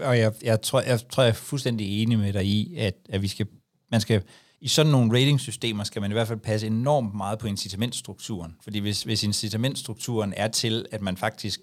Og 0.00 0.18
jeg, 0.18 0.32
jeg, 0.42 0.62
tror, 0.62 0.80
jeg 0.80 1.08
tror, 1.08 1.22
jeg 1.22 1.30
er 1.30 1.34
fuldstændig 1.34 2.02
enig 2.02 2.18
med 2.18 2.32
dig 2.32 2.46
i, 2.46 2.76
at, 2.76 2.94
at 3.08 3.22
vi 3.22 3.28
skal, 3.28 3.46
man 3.90 4.00
skal, 4.00 4.22
i 4.60 4.68
sådan 4.68 4.92
nogle 4.92 5.12
ratingsystemer 5.12 5.84
skal 5.84 6.02
man 6.02 6.10
i 6.10 6.14
hvert 6.14 6.28
fald 6.28 6.38
passe 6.38 6.66
enormt 6.66 7.14
meget 7.14 7.38
på 7.38 7.46
incitamentstrukturen. 7.46 8.56
Fordi 8.62 8.78
hvis, 8.78 9.02
hvis 9.02 9.22
incitamentstrukturen 9.22 10.34
er 10.36 10.48
til, 10.48 10.86
at 10.90 11.02
man 11.02 11.16
faktisk 11.16 11.60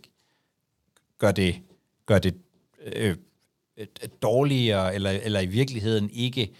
gør 1.18 1.32
det, 1.32 1.62
gør 2.06 2.20
det 2.20 2.36
øh, 2.86 3.16
dårligere, 4.22 4.96
eller, 4.96 5.10
eller 5.10 5.40
i 5.40 5.46
virkeligheden 5.46 6.10
ikke, 6.10 6.54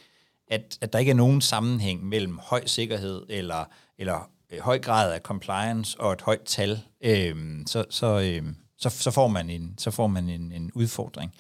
at, 0.52 0.78
at 0.82 0.94
der 0.94 1.00
ikke 1.00 1.12
er 1.12 1.16
nogen 1.16 1.42
sammenhæng 1.42 2.06
mellem 2.06 2.40
høj 2.44 2.66
sikkerhed 2.66 3.22
eller, 3.30 3.66
eller 3.98 4.30
øh, 4.52 4.60
høj 4.60 4.80
grad 4.80 5.14
af 5.14 5.20
compliance 5.20 6.00
og 6.00 6.14
et 6.14 6.22
højt 6.22 6.42
tal, 6.46 6.80
øh, 7.04 7.36
så, 7.66 7.86
så, 7.90 8.20
øh, 8.20 8.54
så, 8.78 8.90
så 8.90 9.12
får 9.12 9.28
man 9.28 9.50
en, 9.50 9.74
så 9.78 9.92
får 9.92 10.08
man 10.08 10.30
en, 10.30 10.52
en 10.52 10.72
udfordring. 10.76 11.32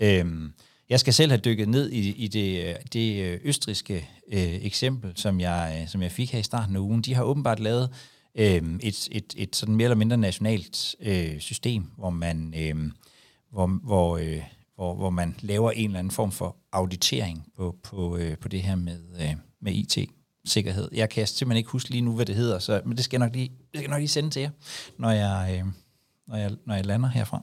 Øh, 0.00 0.50
jeg 0.88 1.00
skal 1.00 1.12
selv 1.12 1.30
have 1.30 1.40
dykket 1.40 1.68
ned 1.68 1.90
i, 1.90 2.12
i 2.24 2.28
det, 2.28 2.68
øh, 2.68 2.74
det 2.92 3.22
øh, 3.22 3.40
østriske 3.44 4.08
øh, 4.32 4.54
eksempel, 4.54 5.12
som 5.16 5.40
jeg, 5.40 5.78
øh, 5.80 5.88
som 5.88 6.02
jeg 6.02 6.12
fik 6.12 6.32
her 6.32 6.38
i 6.38 6.42
starten 6.42 6.76
af 6.76 6.80
ugen. 6.80 7.02
De 7.02 7.14
har 7.14 7.22
åbenbart 7.22 7.60
lavet 7.60 7.90
øh, 8.34 8.62
et, 8.82 9.08
et, 9.12 9.34
et 9.36 9.56
sådan 9.56 9.76
mere 9.76 9.84
eller 9.84 9.96
mindre 9.96 10.16
nationalt 10.16 10.96
øh, 11.00 11.38
system, 11.38 11.82
hvor 11.96 12.10
man, 12.10 12.54
øh, 12.56 12.90
hvor, 13.50 13.66
hvor, 13.66 14.16
øh, 14.16 14.42
hvor, 14.82 14.94
hvor 14.94 15.10
man 15.10 15.36
laver 15.40 15.70
en 15.70 15.90
eller 15.90 15.98
anden 15.98 16.10
form 16.10 16.32
for 16.32 16.56
auditering 16.72 17.52
på, 17.56 17.76
på, 17.82 18.16
øh, 18.16 18.38
på 18.38 18.48
det 18.48 18.62
her 18.62 18.76
med, 18.76 19.00
øh, 19.20 19.36
med 19.60 19.72
IT-sikkerhed. 19.72 20.88
Jeg 20.92 21.10
kan 21.10 21.26
simpelthen 21.26 21.56
ikke 21.56 21.70
huske 21.70 21.90
lige 21.90 22.00
nu, 22.00 22.14
hvad 22.14 22.26
det 22.26 22.34
hedder, 22.34 22.58
så, 22.58 22.82
men 22.84 22.96
det 22.96 23.04
skal 23.04 23.20
jeg 23.20 23.26
nok 23.26 23.34
lige, 23.34 23.48
det 23.48 23.68
skal 23.74 23.80
jeg 23.80 23.90
nok 23.90 23.98
lige 23.98 24.08
sende 24.08 24.30
til 24.30 24.42
jer, 24.42 24.50
når 24.98 25.10
jeg, 25.10 25.58
øh, 25.58 25.72
når 26.26 26.36
jeg, 26.36 26.50
når 26.66 26.74
jeg 26.74 26.86
lander 26.86 27.08
herfra. 27.08 27.42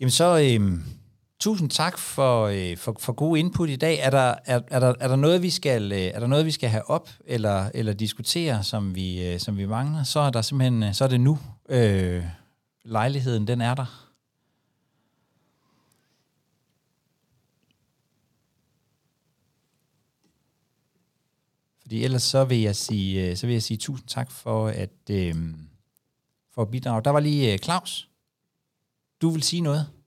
Jamen 0.00 0.10
så, 0.10 0.38
øh, 0.38 0.78
tusind 1.44 1.70
tak 1.70 1.98
for, 1.98 2.46
øh, 2.46 2.76
for, 2.76 2.96
for 2.98 3.12
god 3.12 3.36
input 3.36 3.70
i 3.70 3.76
dag. 3.76 3.98
Er 3.98 4.10
der, 4.10 4.34
er, 4.44 4.60
er, 4.68 4.80
der, 4.80 4.94
er 5.00 5.08
der 5.08 5.16
noget, 5.16 5.42
vi 5.42 5.50
skal, 5.50 5.92
øh, 5.92 5.98
er 5.98 6.20
der 6.20 6.26
noget, 6.26 6.46
vi 6.46 6.50
skal 6.50 6.68
have 6.68 6.90
op 6.90 7.10
eller, 7.26 7.70
eller 7.74 7.92
diskutere, 7.92 8.64
som 8.64 8.94
vi, 8.94 9.26
øh, 9.26 9.40
som 9.40 9.56
vi 9.56 9.66
mangler, 9.66 10.02
så 10.02 10.20
er 10.20 10.30
der 10.30 10.42
simpelthen, 10.42 10.82
øh, 10.82 10.94
så 10.94 11.04
er 11.04 11.08
det 11.08 11.20
nu. 11.20 11.38
Øh, 11.68 12.24
lejligheden, 12.84 13.46
den 13.46 13.60
er 13.60 13.74
der. 13.74 14.10
Fordi 21.82 22.04
ellers 22.04 22.22
så 22.22 22.44
vil 22.44 22.60
jeg 22.60 22.76
sige, 22.76 23.30
øh, 23.30 23.36
så 23.36 23.46
vil 23.46 23.52
jeg 23.52 23.62
sige 23.62 23.78
tusind 23.78 24.08
tak 24.08 24.30
for 24.30 24.68
at, 24.68 25.10
øh, 25.10 25.34
for 26.54 26.62
at 26.62 26.70
bidrage. 26.70 27.02
Der 27.04 27.10
var 27.10 27.20
lige 27.20 27.52
øh, 27.52 27.58
Claus. 27.58 28.08
Du 29.22 29.30
vil 29.30 29.42
sige 29.42 29.60
noget? 29.60 30.03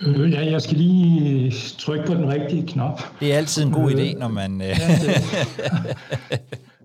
Øh, 0.00 0.32
ja, 0.32 0.50
jeg 0.50 0.62
skal 0.62 0.76
lige 0.76 1.50
trykke 1.78 2.06
på 2.06 2.14
den 2.14 2.28
rigtige 2.28 2.66
knap. 2.66 3.00
Det 3.20 3.32
er 3.32 3.36
altid 3.36 3.62
en 3.62 3.72
god 3.72 3.92
øh, 3.92 3.98
idé, 3.98 4.18
når 4.18 4.28
man... 4.28 4.60
Øh... 4.60 4.66
ja, 4.66 4.74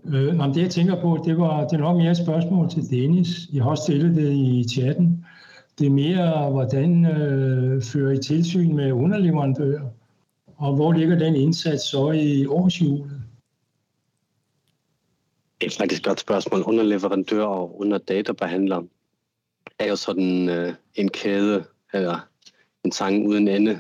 det, 0.06 0.16
øh, 0.16 0.56
det 0.56 0.62
jeg 0.62 0.70
tænker 0.70 1.02
på, 1.02 1.24
det 1.26 1.38
var 1.38 1.68
det 1.68 1.74
er 1.74 1.78
nok 1.78 1.98
mere 1.98 2.12
et 2.12 2.18
spørgsmål 2.18 2.70
til 2.70 2.90
Dennis. 2.90 3.28
Jeg 3.54 3.64
har 3.64 3.70
også 3.70 3.84
stillet 3.84 4.16
det 4.16 4.34
i 4.34 4.66
chatten. 4.74 5.26
Det 5.80 5.88
er 5.88 5.92
mere, 5.92 6.50
hvordan 6.52 7.06
øh, 7.06 7.82
fører 7.82 8.12
I 8.12 8.18
tilsyn 8.18 8.76
med 8.76 8.92
underleverandører? 8.92 9.90
Og 10.58 10.76
hvor 10.76 10.92
ligger 10.92 11.20
den 11.20 11.36
indsats 11.36 11.84
så 11.84 12.12
i 12.12 12.46
årshjulet? 12.46 13.22
Det 15.62 15.68
er 15.68 15.78
faktisk 15.78 16.02
et 16.02 16.06
godt 16.06 16.20
spørgsmål. 16.20 16.64
Underleverandør 16.64 17.44
og 17.44 17.80
underdatabehandler 17.82 18.82
er 19.80 19.88
jo 19.88 19.96
sådan 19.96 20.50
øh, 20.50 20.74
en 20.96 21.10
kæde, 21.10 21.64
eller 21.94 22.28
en 22.88 22.92
sang 22.92 23.28
uden 23.28 23.48
ende. 23.48 23.80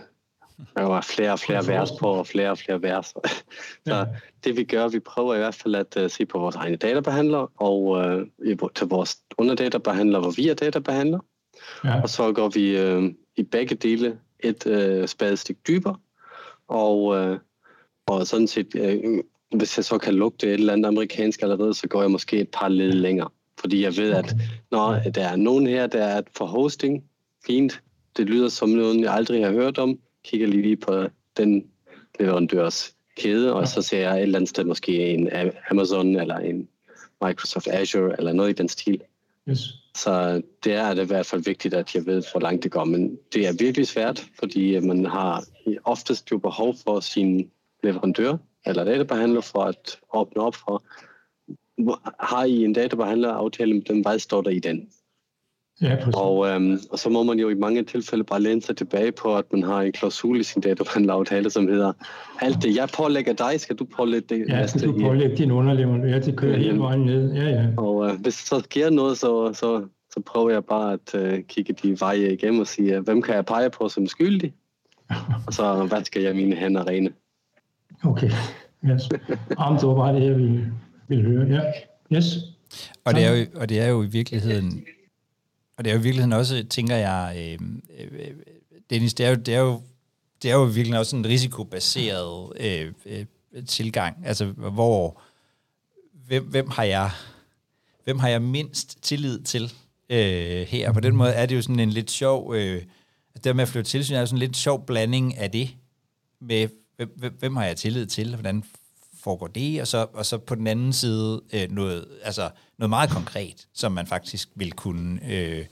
Der 0.76 0.84
var 0.84 1.02
flere 1.02 1.32
og 1.32 1.40
flere 1.40 1.68
vers 1.74 1.90
på, 2.00 2.08
og 2.08 2.28
flere 2.28 2.50
og 2.52 2.58
flere 2.58 2.82
vers. 2.82 3.14
Så 3.88 4.08
det 4.44 4.58
vi 4.58 4.64
gør, 4.64 4.88
vi 4.88 5.00
prøver 5.00 5.36
i 5.36 5.38
hvert 5.38 5.56
fald 5.56 5.76
at 5.76 5.98
uh, 5.98 6.10
se 6.10 6.26
på 6.26 6.40
vores 6.40 6.56
egne 6.56 6.76
databehandler, 6.76 7.52
og 7.62 7.82
uh, 7.84 8.70
til 8.76 8.88
vores 8.88 9.18
underdatabehandler, 9.38 10.20
hvor 10.20 10.32
vi 10.32 10.50
er 10.50 10.54
databehandler. 10.54 11.20
Ja. 11.84 12.02
Og 12.02 12.10
så 12.10 12.32
går 12.32 12.50
vi 12.50 12.82
uh, 12.82 13.04
i 13.36 13.44
begge 13.44 13.76
dele 13.76 14.20
et 14.40 14.66
uh, 14.66 15.06
spadestik 15.06 15.68
dybere, 15.68 15.96
og, 16.68 17.04
uh, 17.04 17.38
og 18.08 18.28
sådan 18.28 18.48
set, 18.48 18.76
uh, 18.76 19.58
hvis 19.58 19.78
jeg 19.78 19.86
så 19.86 19.98
kan 19.98 20.14
lugte 20.14 20.48
et 20.48 20.54
eller 20.54 20.74
andet 20.74 20.88
amerikansk 20.88 21.42
allerede, 21.42 21.74
så 21.74 21.88
går 21.88 22.02
jeg 22.02 22.12
måske 22.12 22.40
et 22.40 22.50
par 22.50 22.68
led 22.68 22.92
længere. 22.92 23.30
Fordi 23.60 23.84
jeg 23.84 23.98
ved, 23.98 24.12
at 24.12 24.36
når 24.72 24.94
der 25.16 25.28
er 25.28 25.36
nogen 25.36 25.68
her, 25.68 25.88
der 25.88 26.04
er 26.04 26.22
for 26.38 26.46
hosting, 26.46 27.04
fint, 27.48 27.82
det 28.18 28.30
lyder 28.30 28.50
som 28.50 28.70
noget, 28.70 29.02
jeg 29.02 29.14
aldrig 29.14 29.46
har 29.46 29.52
hørt 29.52 29.78
om. 29.78 30.00
Kigger 30.24 30.48
lige 30.48 30.78
på 30.78 31.08
den 31.38 31.66
leverandørs 32.20 32.96
kæde, 33.18 33.54
og 33.54 33.68
så 33.68 33.82
ser 33.82 34.00
jeg 34.00 34.18
et 34.18 34.22
eller 34.22 34.38
andet 34.38 34.50
sted 34.50 34.64
måske 34.64 35.14
en 35.14 35.30
Amazon 35.72 36.16
eller 36.16 36.38
en 36.38 36.68
Microsoft 37.26 37.68
Azure 37.68 38.16
eller 38.18 38.34
noget 38.34 38.50
i 38.50 38.54
den 38.54 38.70
stil. 38.70 39.02
Yes. 39.50 39.60
Så 39.96 40.42
det 40.64 40.74
er 40.74 40.94
det 40.94 41.04
i 41.04 41.08
hvert 41.08 41.26
fald 41.26 41.44
vigtigt, 41.44 41.74
at 41.74 41.96
jeg 41.96 42.06
ved, 42.06 42.24
hvor 42.32 42.42
langt 42.42 42.64
det 42.64 42.72
går. 42.72 42.84
Men 42.84 43.18
det 43.34 43.48
er 43.48 43.54
virkelig 43.60 43.88
svært, 43.88 44.26
fordi 44.40 44.80
man 44.80 45.06
har 45.06 45.44
oftest 45.84 46.32
jo 46.32 46.38
behov 46.38 46.76
for 46.84 47.00
sin 47.00 47.52
leverandør 47.84 48.38
eller 48.66 48.84
databehandler 48.84 49.42
for 49.42 49.60
at 49.60 50.00
åbne 50.14 50.42
op 50.42 50.56
for, 50.56 50.84
har 52.20 52.44
I 52.44 52.64
en 52.64 52.74
databehandler 52.74 53.30
aftale 53.30 53.74
med 53.74 53.82
dem, 53.82 54.02
hvad 54.02 54.20
står 54.20 54.42
der 54.42 54.50
i 54.50 54.60
den? 54.60 54.90
Ja, 55.82 55.98
og, 56.14 56.48
øhm, 56.48 56.80
og 56.92 57.00
så 57.00 57.10
må 57.10 57.24
man 57.24 57.40
jo 57.40 57.50
i 57.50 57.56
mange 57.56 57.84
tilfælde 57.84 58.24
bare 58.24 58.42
læne 58.42 58.62
sig 58.62 58.78
tilbage 58.78 59.12
på, 59.12 59.36
at 59.36 59.46
man 59.52 59.64
har 59.64 59.82
en 59.82 59.92
klausul 59.92 60.40
i 60.40 60.44
sin 60.44 60.62
databehandleraftale, 60.62 61.50
som 61.50 61.68
hedder, 61.68 61.94
alt 62.42 62.64
det 62.64 62.76
jeg 62.76 62.90
pålægger 62.98 63.34
dig, 63.34 63.60
skal 63.60 63.76
du 63.76 63.86
pålægge 63.98 64.36
det 64.36 64.46
Ja, 64.50 64.68
skal 64.68 64.88
du 64.88 65.00
pålægge 65.02 65.38
din 65.38 65.52
underleverandør, 65.52 66.10
ja, 66.10 66.20
det 66.20 66.36
kører 66.36 66.58
ja, 66.58 66.64
hele 66.64 66.80
vejen 66.80 67.02
ned. 67.02 67.34
Ja, 67.34 67.50
ja. 67.50 67.68
Og 67.78 68.08
øh, 68.08 68.22
hvis 68.22 68.34
så 68.34 68.60
sker 68.60 68.90
noget, 68.90 69.18
så, 69.18 69.54
så, 69.54 69.86
så 70.14 70.22
prøver 70.26 70.50
jeg 70.50 70.66
bare 70.66 70.94
at 70.94 71.16
øh, 71.16 71.44
kigge 71.44 71.74
de 71.84 72.00
veje 72.00 72.34
igennem 72.34 72.60
og 72.60 72.68
sige, 72.68 73.00
hvem 73.00 73.22
kan 73.22 73.36
jeg 73.36 73.46
pege 73.46 73.70
på 73.70 73.90
som 73.90 74.08
skyldig? 74.08 74.54
og 75.48 75.54
så 75.54 75.86
hvad 75.90 76.04
skal 76.04 76.22
jeg 76.22 76.36
mine 76.36 76.56
hænder 76.56 76.88
rene. 76.88 77.10
Okay, 78.04 78.30
yes. 78.86 79.10
Jamen, 79.60 79.80
det 79.80 79.88
var 79.88 79.96
bare 79.96 80.16
det, 80.16 80.24
jeg 80.24 80.36
ville, 80.36 80.74
ville 81.08 81.24
høre. 81.24 81.48
Ja, 81.48 81.62
yes. 82.18 82.26
Og 83.06 83.16
det, 83.16 83.24
er 83.24 83.38
jo, 83.38 83.46
og 83.56 83.70
det 83.70 83.80
er 83.80 83.88
jo 83.88 84.04
i 84.04 84.08
virkeligheden 84.08 84.86
og 85.78 85.86
det 85.86 85.90
er 85.90 85.94
jo 85.94 86.00
i 86.00 86.04
virkeligheden 86.04 86.34
også, 86.34 86.66
tænker 86.70 86.96
jeg, 86.96 87.36
øh, 87.38 87.70
øh, 88.12 88.32
Dennis, 88.90 89.14
det 89.14 89.26
er 89.26 89.30
jo, 89.30 89.36
det 89.36 89.56
er 89.56 89.60
jo, 89.60 89.82
det 90.44 90.52
er 90.52 90.56
jo 90.56 90.64
virkelig 90.64 91.00
også 91.00 91.16
en 91.16 91.26
risikobaseret 91.26 92.54
øh, 92.60 92.94
øh, 93.06 93.26
tilgang. 93.68 94.26
Altså, 94.26 94.46
hvor, 94.46 95.22
hvem, 96.28 96.44
hvem 96.44 96.70
har 96.70 96.84
jeg, 96.84 97.12
hvem 98.04 98.20
har 98.20 98.30
jeg 98.30 98.42
mindst 98.42 98.98
tillid 99.02 99.40
til 99.40 99.74
øh, 100.10 100.68
her? 100.68 100.92
På 100.92 101.00
den 101.00 101.16
måde 101.16 101.32
er 101.32 101.46
det 101.46 101.56
jo 101.56 101.62
sådan 101.62 101.80
en 101.80 101.90
lidt 101.90 102.12
sjov, 102.12 102.56
øh, 102.56 102.84
det 103.44 103.56
med 103.56 103.64
at 103.64 103.70
flytte 103.70 103.90
tilsyn 103.90 104.16
er 104.16 104.20
jo 104.20 104.26
sådan 104.26 104.38
en 104.38 104.48
lidt 104.48 104.58
sjov 104.58 104.86
blanding 104.86 105.38
af 105.38 105.52
det, 105.52 105.70
med 106.40 106.68
hvem, 106.96 107.36
hvem 107.40 107.56
har 107.56 107.66
jeg 107.66 107.78
tillid 107.78 108.06
til, 108.06 108.36
hvordan 108.36 108.64
foregår 109.24 109.48
det, 109.48 109.82
og 109.82 109.88
så, 109.88 110.08
og 110.14 110.26
så 110.26 110.38
på 110.38 110.56
den 110.56 110.68
anden 110.68 110.94
side 110.94 111.42
øh, 111.54 111.72
noget, 111.72 112.06
altså 112.24 112.50
noget 112.80 112.90
meget 112.90 113.10
konkret, 113.10 113.68
som 113.74 113.92
man 113.92 114.08
faktisk 114.08 114.50
vil 114.56 114.72
kunne, 114.74 115.20
øh, 115.32 115.66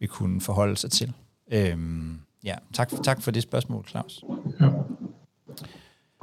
vil 0.00 0.08
kunne 0.08 0.40
forholde 0.40 0.76
sig 0.76 0.90
til. 0.90 1.12
Øhm, 1.52 2.18
ja, 2.44 2.54
tak, 2.74 2.92
tak 3.04 3.22
for 3.22 3.30
det 3.30 3.42
spørgsmål, 3.42 3.86
Claus. 3.88 4.24
Ja. 4.60 4.66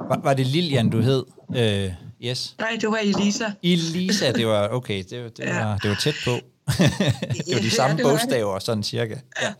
Var, 0.08 0.20
var 0.22 0.34
det 0.34 0.46
Lilian, 0.46 0.90
du 0.90 1.00
hed, 1.00 1.24
øh, 1.56 1.92
Yes. 2.24 2.56
Nej, 2.58 2.78
det 2.80 2.88
var 2.88 2.96
Elisa. 3.02 3.44
Elisa, 3.62 4.32
det 4.32 4.46
var 4.46 4.68
okay, 4.68 5.04
det, 5.10 5.22
var- 5.22 5.28
det, 5.28 5.44
Ja. 5.44 5.64
var, 5.64 5.78
det 5.78 5.90
var 5.90 5.96
tæt 5.96 6.14
på. 6.24 6.30
det 7.46 7.54
var 7.54 7.60
de 7.60 7.70
samme 7.70 7.96
det 7.96 8.04
var 8.04 8.10
bogstaver, 8.10 8.58
sådan 8.58 8.82
cirka. 8.82 9.18
Ja. 9.42 9.52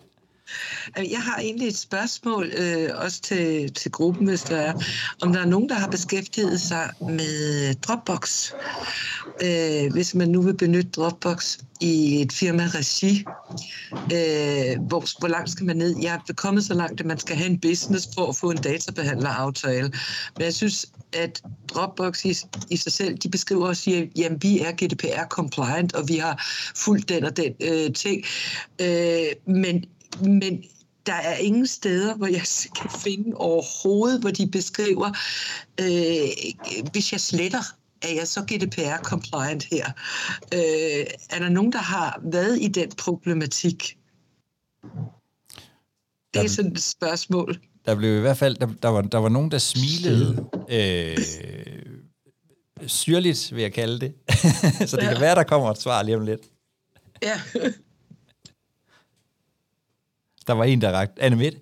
Jeg 0.96 1.22
har 1.22 1.38
egentlig 1.38 1.68
et 1.68 1.78
spørgsmål, 1.78 2.52
øh, 2.56 2.88
også 2.94 3.20
til, 3.20 3.72
til 3.74 3.90
gruppen, 3.90 4.28
hvis 4.28 4.42
der 4.42 4.56
er, 4.56 4.72
om 5.22 5.32
der 5.32 5.40
er 5.40 5.46
nogen, 5.46 5.68
der 5.68 5.74
har 5.74 5.88
beskæftiget 5.88 6.60
sig 6.60 6.90
med 7.00 7.74
Dropbox. 7.74 8.52
Øh, 9.42 9.92
hvis 9.92 10.14
man 10.14 10.28
nu 10.28 10.42
vil 10.42 10.56
benytte 10.56 10.90
Dropbox 10.90 11.58
i 11.80 12.22
et 12.22 12.32
firma-regi, 12.32 13.24
øh, 13.92 14.86
hvor, 14.88 15.18
hvor 15.18 15.28
langt 15.28 15.50
skal 15.50 15.66
man 15.66 15.76
ned? 15.76 15.96
Jeg 16.02 16.20
er 16.28 16.32
kommet 16.32 16.64
så 16.64 16.74
langt, 16.74 17.00
at 17.00 17.06
man 17.06 17.18
skal 17.18 17.36
have 17.36 17.50
en 17.50 17.60
business 17.60 18.08
for 18.14 18.26
at 18.26 18.36
få 18.36 18.50
en 18.50 18.56
databehandler-aftale. 18.56 19.92
Men 20.36 20.44
jeg 20.44 20.54
synes, 20.54 20.86
at 21.12 21.42
Dropbox 21.68 22.24
i, 22.24 22.36
i 22.70 22.76
sig 22.76 22.92
selv, 22.92 23.18
de 23.18 23.28
beskriver 23.28 23.68
og 23.68 23.76
siger, 23.76 24.06
jamen 24.16 24.42
vi 24.42 24.60
er 24.60 24.72
GDPR-compliant, 24.72 25.98
og 25.98 26.08
vi 26.08 26.16
har 26.16 26.42
fulgt 26.76 27.08
den 27.08 27.24
og 27.24 27.36
den 27.36 27.54
øh, 27.60 27.92
ting. 27.92 28.24
Øh, 28.80 29.54
men 29.54 29.84
men 30.22 30.64
der 31.06 31.12
er 31.12 31.36
ingen 31.36 31.66
steder, 31.66 32.14
hvor 32.14 32.26
jeg 32.26 32.42
kan 32.80 32.90
finde 33.04 33.36
overhovedet, 33.36 34.20
hvor 34.20 34.30
de 34.30 34.46
beskriver, 34.46 35.08
øh, 35.80 36.28
hvis 36.92 37.12
jeg 37.12 37.20
sletter, 37.20 37.62
er 38.02 38.14
jeg 38.14 38.28
så 38.28 38.40
GDPR-compliant 38.40 39.68
her? 39.70 39.86
Øh, 40.54 41.06
er 41.30 41.38
der 41.38 41.48
nogen, 41.48 41.72
der 41.72 41.78
har 41.78 42.20
været 42.22 42.58
i 42.60 42.68
den 42.68 42.90
problematik? 42.98 43.96
Det 46.34 46.44
er 46.44 46.48
sådan 46.48 46.72
et 46.72 46.82
spørgsmål. 46.82 47.58
Der 47.86 47.94
blev 47.94 48.16
i 48.16 48.20
hvert 48.20 48.36
fald, 48.36 48.56
der, 48.56 48.68
der, 48.82 48.88
var, 48.88 49.02
der 49.02 49.18
var 49.18 49.28
nogen, 49.28 49.50
der 49.50 49.58
smilede 49.58 50.46
øh, 50.70 51.16
syrligt, 52.86 53.54
vil 53.54 53.62
jeg 53.62 53.72
kalde 53.72 54.00
det. 54.00 54.14
Så 54.90 54.96
det 54.96 55.08
kan 55.08 55.20
være, 55.20 55.34
der 55.34 55.42
kommer 55.42 55.70
et 55.70 55.80
svar 55.80 56.02
lige 56.02 56.16
om 56.16 56.22
lidt. 56.22 56.40
Ja. 57.22 57.40
Der 60.46 60.52
var 60.52 60.64
en, 60.64 60.80
der 60.80 60.92
rakte. 60.92 61.22
Anne 61.22 61.36
Midt, 61.36 61.54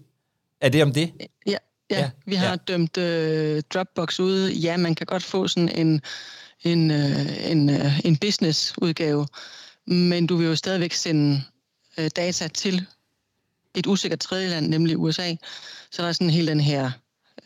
er 0.61 0.68
det 0.68 0.83
om 0.83 0.93
det? 0.93 1.12
Ja, 1.20 1.26
ja, 1.47 1.57
Ja, 1.91 2.11
vi 2.26 2.35
har 2.35 2.49
ja. 2.49 2.57
dømt 2.57 2.97
øh, 2.97 3.62
Dropbox 3.74 4.20
ude. 4.20 4.53
Ja, 4.53 4.76
man 4.76 4.95
kan 4.95 5.07
godt 5.07 5.22
få 5.22 5.49
sådan 5.49 5.68
en, 5.68 6.01
en, 6.64 6.91
øh, 6.91 7.51
en, 7.51 7.70
øh, 7.70 8.01
en 8.05 8.16
business-udgave, 8.16 9.26
men 9.87 10.26
du 10.26 10.37
vil 10.37 10.47
jo 10.47 10.57
stadigvæk 10.57 10.93
sende 10.93 11.43
øh, 11.99 12.11
data 12.16 12.49
til 12.49 12.87
et 13.74 13.87
usikkert 13.87 14.20
tredjeland, 14.20 14.68
nemlig 14.68 14.99
USA. 14.99 15.35
Så 15.91 16.03
der 16.03 16.09
er 16.09 16.12
sådan 16.12 16.31
hele 16.31 16.49
den 16.49 16.61
her 16.61 16.91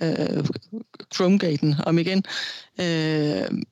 øh, 0.01 0.45
Chromegaten 1.15 1.75
om 1.87 1.99
igen. 1.99 2.25
Øh, 2.81 3.63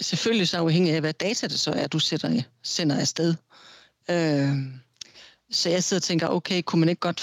selvfølgelig 0.00 0.48
så 0.48 0.58
afhængig 0.58 0.94
af, 0.94 1.00
hvad 1.00 1.12
data 1.12 1.46
det 1.46 1.58
så 1.60 1.70
er, 1.72 1.86
du 1.86 1.98
sætter, 1.98 2.42
sender 2.62 3.00
afsted. 3.00 3.34
Øh, 4.10 4.48
så 5.50 5.70
jeg 5.70 5.84
sidder 5.84 5.98
og 5.98 6.02
tænker, 6.02 6.28
okay, 6.28 6.62
kunne 6.62 6.80
man 6.80 6.88
ikke 6.88 7.00
godt 7.00 7.20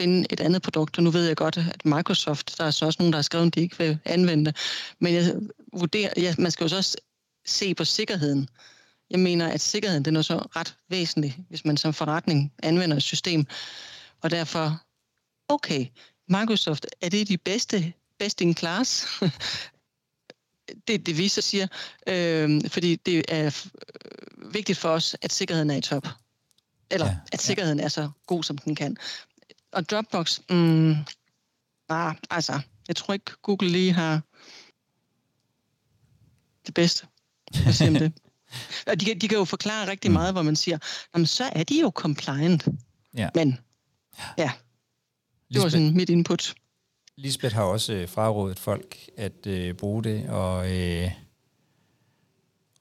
finde 0.00 0.26
et 0.30 0.40
andet 0.40 0.62
produkt? 0.62 0.98
Og 0.98 1.04
nu 1.04 1.10
ved 1.10 1.26
jeg 1.26 1.36
godt, 1.36 1.56
at 1.56 1.84
Microsoft, 1.84 2.58
der 2.58 2.64
er 2.64 2.70
så 2.70 2.86
også 2.86 2.96
nogen, 3.00 3.12
der 3.12 3.16
har 3.16 3.22
skrevet, 3.22 3.46
at 3.46 3.54
de 3.54 3.60
ikke 3.60 3.78
vil 3.78 3.98
anvende 4.04 4.44
det. 4.44 4.56
Men 4.98 5.14
jeg 5.14 5.34
vurderer, 5.72 6.10
ja, 6.16 6.34
man 6.38 6.50
skal 6.50 6.64
jo 6.64 6.68
så 6.68 6.76
også 6.76 6.96
se 7.46 7.74
på 7.74 7.84
sikkerheden. 7.84 8.48
Jeg 9.10 9.20
mener, 9.20 9.48
at 9.48 9.60
sikkerheden 9.60 10.04
den 10.04 10.16
er 10.16 10.22
så 10.22 10.38
ret 10.38 10.76
væsentlig, 10.88 11.38
hvis 11.48 11.64
man 11.64 11.76
som 11.76 11.94
forretning 11.94 12.52
anvender 12.62 12.96
et 12.96 13.02
system. 13.02 13.46
Og 14.22 14.30
derfor, 14.30 14.80
okay, 15.48 15.86
Microsoft, 16.28 16.86
er 17.00 17.08
det 17.08 17.28
de 17.28 17.38
bedste, 17.38 17.92
best 18.18 18.40
in 18.40 18.56
class? 18.56 19.06
det 20.88 20.94
er 20.94 20.98
det, 20.98 21.18
vi 21.18 21.28
så 21.28 21.40
siger. 21.40 21.66
Øh, 22.06 22.60
fordi 22.68 22.96
det 22.96 23.24
er 23.28 23.66
vigtigt 24.52 24.78
for 24.78 24.88
os, 24.88 25.16
at 25.22 25.32
sikkerheden 25.32 25.70
er 25.70 25.76
i 25.76 25.80
top. 25.80 26.06
Eller 26.90 27.06
Ja, 27.06 27.16
at 27.32 27.40
sikkerheden 27.42 27.78
ja. 27.78 27.84
er 27.84 27.88
så 27.88 28.10
god, 28.26 28.42
som 28.42 28.58
den 28.58 28.74
kan. 28.74 28.96
Og 29.72 29.88
Dropbox, 29.90 30.40
mm, 30.50 30.94
ah, 31.88 32.14
altså, 32.30 32.60
jeg 32.88 32.96
tror 32.96 33.14
ikke, 33.14 33.32
Google 33.42 33.68
lige 33.68 33.92
har 33.92 34.20
det 36.66 36.74
bedste. 36.74 37.06
Siger 37.72 37.88
om 37.88 37.94
det? 37.94 38.12
Og 38.88 39.00
de, 39.00 39.04
kan- 39.04 39.18
de 39.18 39.28
kan 39.28 39.38
jo 39.38 39.44
forklare 39.44 39.88
rigtig 39.90 40.10
meget, 40.10 40.34
hvor 40.34 40.42
man 40.42 40.56
siger, 40.56 40.78
jamen, 41.14 41.26
så 41.26 41.44
er 41.44 41.62
de 41.64 41.80
jo 41.80 41.92
compliant. 41.94 42.68
Ja. 43.14 43.28
Men, 43.34 43.58
ja, 44.38 44.42
det 44.42 45.58
var 45.60 45.64
Lisbeth, 45.64 45.70
sådan 45.70 45.94
mit 45.96 46.10
input. 46.10 46.54
Lisbeth 47.16 47.54
har 47.54 47.62
også 47.62 47.92
øh, 47.92 48.08
frarådet 48.08 48.58
folk 48.58 48.96
at 49.16 49.46
øh, 49.46 49.74
bruge 49.74 50.04
det, 50.04 50.28
og, 50.28 50.72
øh, 50.76 51.10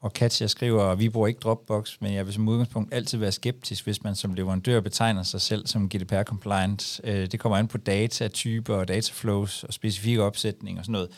og 0.06 0.14
Katja 0.14 0.48
skriver, 0.48 0.84
at 0.84 1.00
vi 1.00 1.10
bruger 1.10 1.28
ikke 1.28 1.40
Dropbox, 1.40 1.96
men 2.02 2.14
jeg 2.14 2.26
vil 2.26 2.34
som 2.34 2.48
udgangspunkt 2.48 2.94
altid 2.94 3.18
være 3.18 3.32
skeptisk, 3.32 3.84
hvis 3.84 4.04
man 4.04 4.16
som 4.16 4.34
leverandør 4.34 4.80
betegner 4.80 5.24
sig 5.24 5.42
selv 5.42 5.68
som 5.68 5.90
GDPR-compliant. 5.96 7.00
Øh, 7.04 7.32
det 7.32 7.40
kommer 7.40 7.58
an 7.58 7.68
på 7.68 7.78
data, 7.78 8.28
typer 8.28 8.76
og 8.76 8.88
dataflows 8.88 9.64
og 9.64 9.74
specifikke 9.74 10.24
opsætning 10.24 10.80
og 10.80 10.86
sådan 10.86 10.94
noget. 10.94 11.10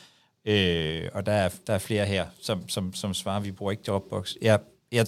Øh, 0.46 1.10
og 1.14 1.26
der 1.26 1.32
er, 1.32 1.50
der 1.68 1.74
er 1.74 1.78
flere 1.78 2.06
her, 2.06 2.26
som, 2.42 2.70
som, 2.70 2.94
som 2.94 3.14
svarer, 3.14 3.38
at 3.38 3.46
vi 3.46 3.52
bruger 3.52 3.72
ikke 3.72 3.84
Dropbox. 3.88 4.34
Jeg, 4.42 4.60
jeg, 4.92 5.06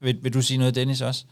vil, 0.00 0.18
vil 0.22 0.34
du 0.34 0.42
sige 0.42 0.58
noget, 0.58 0.74
Dennis, 0.74 1.00
også? 1.00 1.24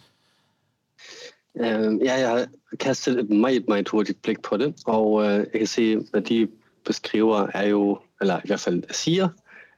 Øh, 1.61 1.99
ja, 2.05 2.15
jeg 2.15 2.31
har 2.31 2.47
kastet 2.81 3.19
et 3.19 3.31
meget, 3.31 3.69
meget 3.69 3.89
hurtigt 3.89 4.23
blik 4.23 4.43
på 4.43 4.57
det, 4.57 4.75
og 4.87 5.23
øh, 5.25 5.39
jeg 5.39 5.59
kan 5.59 5.67
se, 5.67 5.97
hvad 5.97 6.21
de 6.21 6.49
beskriver 6.87 7.47
er 7.55 7.67
jo, 7.67 7.99
eller 8.21 8.39
i 8.39 8.47
hvert 8.47 8.61
fald 8.61 8.83
siger, 8.91 9.29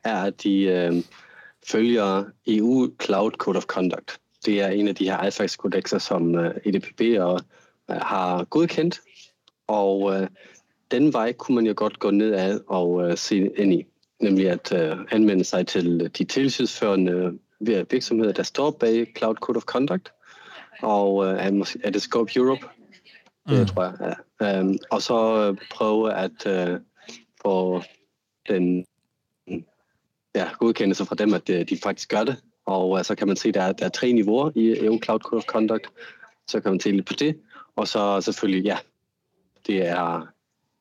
er, 0.05 0.17
at 0.17 0.43
de 0.43 0.61
øh, 0.61 1.03
følger 1.69 2.25
EU 2.47 2.91
Cloud 3.03 3.31
Code 3.31 3.57
of 3.57 3.65
Conduct. 3.65 4.21
Det 4.47 4.61
er 4.61 4.69
en 4.69 4.89
af 4.89 4.95
de 4.95 5.05
her 5.05 5.19
IFAX-kodexer, 5.19 5.99
som 5.99 6.35
øh, 6.35 6.55
EDPB 6.65 7.01
og, 7.21 7.41
øh, 7.91 7.97
har 7.97 8.45
godkendt, 8.45 9.01
og 9.67 10.15
øh, 10.15 10.29
den 10.91 11.13
vej 11.13 11.33
kunne 11.33 11.55
man 11.55 11.67
jo 11.67 11.75
godt 11.77 11.99
gå 11.99 12.11
ned 12.11 12.35
ad 12.35 12.61
og 12.67 13.11
øh, 13.11 13.17
se 13.17 13.51
ind 13.57 13.73
i, 13.73 13.87
nemlig 14.21 14.51
at 14.51 14.73
øh, 14.73 14.97
anvende 15.11 15.45
sig 15.45 15.67
til 15.67 16.11
de 16.19 16.25
tilsynsførende 16.25 17.39
virksomheder, 17.91 18.33
der 18.33 18.43
står 18.43 18.71
bag 18.71 19.13
Cloud 19.19 19.35
Code 19.35 19.57
of 19.57 19.63
Conduct, 19.63 20.13
og 20.83 21.27
øh, 21.27 21.33
er, 21.33 21.75
er 21.85 21.91
det 21.91 22.03
Scope 22.03 22.33
Europe, 22.37 22.67
det 23.49 23.61
Mm. 23.61 23.67
tror 23.67 23.83
jeg. 23.83 24.17
Ja. 24.41 24.61
Um, 24.61 24.79
og 24.91 25.03
så 25.03 25.49
øh, 25.49 25.57
prøve 25.71 26.15
at 26.15 26.47
øh, 26.47 26.81
få 27.43 27.83
den 28.49 28.87
ja, 30.37 30.49
godkendelse 30.59 31.05
fra 31.07 31.15
dem, 31.15 31.35
at 31.35 31.51
øh, 31.51 31.69
de 31.69 31.79
faktisk 31.83 32.09
gør 32.11 32.25
det. 32.25 32.37
Og 32.67 32.99
øh, 32.99 33.05
så 33.05 33.15
kan 33.15 33.27
man 33.27 33.37
se, 33.37 33.49
at 33.49 33.55
der, 33.55 33.63
er- 33.63 33.73
der 33.73 33.85
er 33.85 33.89
tre 33.89 34.13
niveauer 34.13 34.51
i 34.55 34.85
EU 34.85 35.01
Cloud 35.05 35.21
Code 35.21 35.39
of 35.39 35.45
Conduct. 35.45 35.87
Så 36.49 36.61
kan 36.61 36.71
man 36.71 36.81
se 36.81 36.91
lidt 36.91 37.07
på 37.07 37.13
det. 37.19 37.41
Og 37.77 37.89
så 37.89 38.21
selvfølgelig, 38.21 38.65
ja, 38.65 38.79
det 39.67 39.87
er 39.87 40.27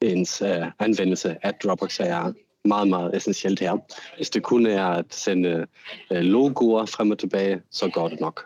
ens 0.02 0.42
øh, 0.42 0.66
anvendelse 0.80 1.38
af 1.46 1.54
Dropbox 1.64 2.00
er 2.00 2.34
meget, 2.68 2.88
meget 2.88 3.16
essentielt 3.18 3.60
her. 3.60 3.78
Hvis 4.18 4.30
det 4.30 4.44
kun 4.44 4.66
er 4.66 4.86
at 4.86 5.06
sende 5.10 5.66
øh, 6.12 6.22
logoer 6.22 6.86
frem 6.86 7.12
og 7.12 7.20
tilbage, 7.20 7.62
så 7.72 7.90
går 7.90 8.08
det 8.10 8.20
nok. 8.20 8.46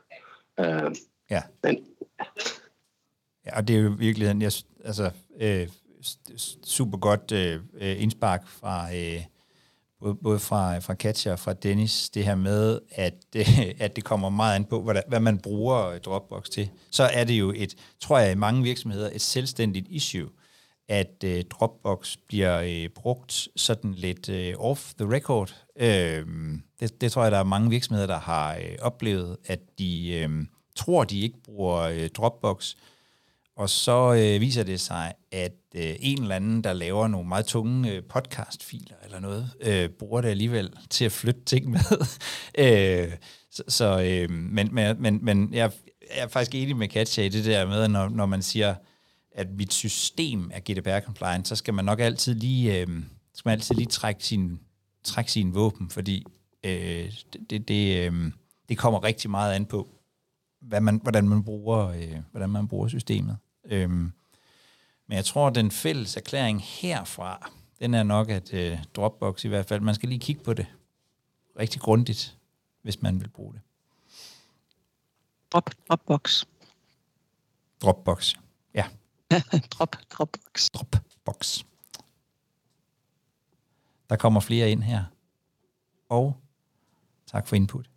Øh, 0.59 0.95
Ja. 1.31 1.41
men 1.63 1.85
Ja, 3.45 3.57
og 3.57 3.67
det 3.67 3.75
er 3.75 3.79
jo 3.79 3.93
i 3.93 3.97
virkeligheden, 3.97 4.41
jeg, 4.41 4.51
altså, 4.85 5.11
øh, 5.41 5.67
super 6.65 6.97
godt 6.97 7.31
øh, 7.31 7.59
indspark 8.01 8.47
fra, 8.47 8.95
øh, 8.95 9.21
både, 10.23 10.39
fra, 10.39 10.79
fra 10.79 10.93
Katja 10.93 11.31
og 11.31 11.39
fra 11.39 11.53
Dennis, 11.53 12.09
det 12.09 12.25
her 12.25 12.35
med, 12.35 12.79
at, 12.91 13.13
at 13.85 13.95
det 13.95 14.03
kommer 14.03 14.29
meget 14.29 14.55
an 14.55 14.65
på, 14.65 14.81
hvad, 14.81 15.01
hvad 15.07 15.19
man 15.19 15.37
bruger 15.37 15.97
Dropbox 15.97 16.49
til. 16.49 16.69
Så 16.91 17.03
er 17.03 17.23
det 17.23 17.33
jo 17.33 17.53
et, 17.55 17.75
tror 17.99 18.19
jeg 18.19 18.31
i 18.31 18.35
mange 18.35 18.63
virksomheder, 18.63 19.09
et 19.13 19.21
selvstændigt 19.21 19.87
issue, 19.89 20.29
at 20.89 21.23
øh, 21.23 21.43
Dropbox 21.51 22.15
bliver 22.27 22.59
øh, 22.59 22.89
brugt 22.89 23.47
sådan 23.55 23.93
lidt 23.93 24.29
øh, 24.29 24.53
off 24.57 24.93
the 24.99 25.15
record. 25.15 25.55
Øh, 25.79 26.25
det, 26.79 27.01
det 27.01 27.11
tror 27.11 27.23
jeg, 27.23 27.31
der 27.31 27.37
er 27.39 27.43
mange 27.43 27.69
virksomheder, 27.69 28.07
der 28.07 28.19
har 28.19 28.55
øh, 28.55 28.77
oplevet, 28.81 29.37
at 29.45 29.59
de 29.79 30.11
øh, 30.13 30.29
tror, 30.75 31.03
de 31.03 31.19
ikke 31.19 31.43
bruger 31.43 31.77
øh, 31.77 32.09
Dropbox, 32.09 32.75
og 33.59 33.69
så 33.69 34.13
øh, 34.13 34.41
viser 34.41 34.63
det 34.63 34.79
sig, 34.79 35.13
at 35.31 35.55
øh, 35.75 35.95
en 35.99 36.21
eller 36.21 36.35
anden, 36.35 36.63
der 36.63 36.73
laver 36.73 37.07
nogle 37.07 37.27
meget 37.27 37.45
tunge 37.45 37.91
øh, 37.91 38.03
podcastfiler 38.03 38.95
eller 39.05 39.19
noget, 39.19 39.51
øh, 39.61 39.89
bruger 39.89 40.21
det 40.21 40.29
alligevel 40.29 40.73
til 40.89 41.05
at 41.05 41.11
flytte 41.11 41.41
ting 41.45 41.69
med. 41.69 41.79
øh, 42.63 43.11
så, 43.51 43.63
så, 43.67 44.01
øh, 44.01 44.29
men, 44.31 44.69
men, 44.73 45.25
men, 45.25 45.53
jeg, 45.53 45.71
jeg 46.15 46.23
er 46.23 46.27
faktisk 46.27 46.55
enig 46.55 46.75
med 46.75 46.87
Katja 46.87 47.23
i 47.23 47.29
det 47.29 47.45
der 47.45 47.67
med, 47.67 47.87
når, 47.87 48.09
når 48.09 48.25
man 48.25 48.41
siger, 48.41 48.75
at 49.31 49.47
mit 49.51 49.73
system 49.73 50.51
er 50.53 50.59
GDPR-compliant, 50.59 51.47
så 51.47 51.55
skal 51.55 51.73
man 51.73 51.85
nok 51.85 51.99
altid 51.99 52.35
lige, 52.35 52.79
øh, 52.79 52.87
skal 53.33 53.49
man 53.49 53.53
altid 53.53 53.75
lige 53.75 53.87
trække 53.87 54.25
sin, 54.25 54.59
trække 55.03 55.31
sin 55.31 55.55
våben, 55.55 55.89
fordi 55.89 56.25
øh, 56.63 57.11
det, 57.33 57.49
det, 57.49 57.67
det, 57.67 57.97
øh, 57.97 58.31
det 58.69 58.77
kommer 58.77 59.03
rigtig 59.03 59.29
meget 59.29 59.53
an 59.53 59.65
på, 59.65 59.89
hvad 60.61 60.81
man, 60.81 60.99
hvordan, 61.03 61.29
man 61.29 61.43
bruger, 61.43 61.87
øh, 61.87 62.17
hvordan 62.31 62.49
man 62.49 62.67
bruger 62.67 62.87
systemet. 62.87 63.37
Øhm, 63.69 64.11
men 65.07 65.15
jeg 65.15 65.25
tror, 65.25 65.47
at 65.47 65.55
den 65.55 65.71
fælles 65.71 66.17
erklæring 66.17 66.63
herfra, 66.63 67.51
den 67.79 67.93
er 67.93 68.03
nok, 68.03 68.29
at 68.29 68.53
øh, 68.53 68.83
Dropbox 68.95 69.45
i 69.45 69.47
hvert 69.47 69.65
fald, 69.65 69.81
man 69.81 69.95
skal 69.95 70.09
lige 70.09 70.19
kigge 70.19 70.43
på 70.43 70.53
det. 70.53 70.67
rigtig 71.59 71.81
grundigt, 71.81 72.37
hvis 72.81 73.01
man 73.01 73.21
vil 73.21 73.29
bruge 73.29 73.53
det. 73.53 73.61
Drop, 75.51 75.69
Dropbox. 75.89 76.43
Dropbox. 77.81 78.33
Ja. 78.73 78.87
drop, 79.71 79.95
Dropbox. 80.09 80.69
Dropbox. 80.69 81.63
Der 84.09 84.15
kommer 84.15 84.39
flere 84.39 84.71
ind 84.71 84.83
her. 84.83 85.03
Og 86.09 86.37
tak 87.25 87.47
for 87.47 87.55
input. 87.55 87.89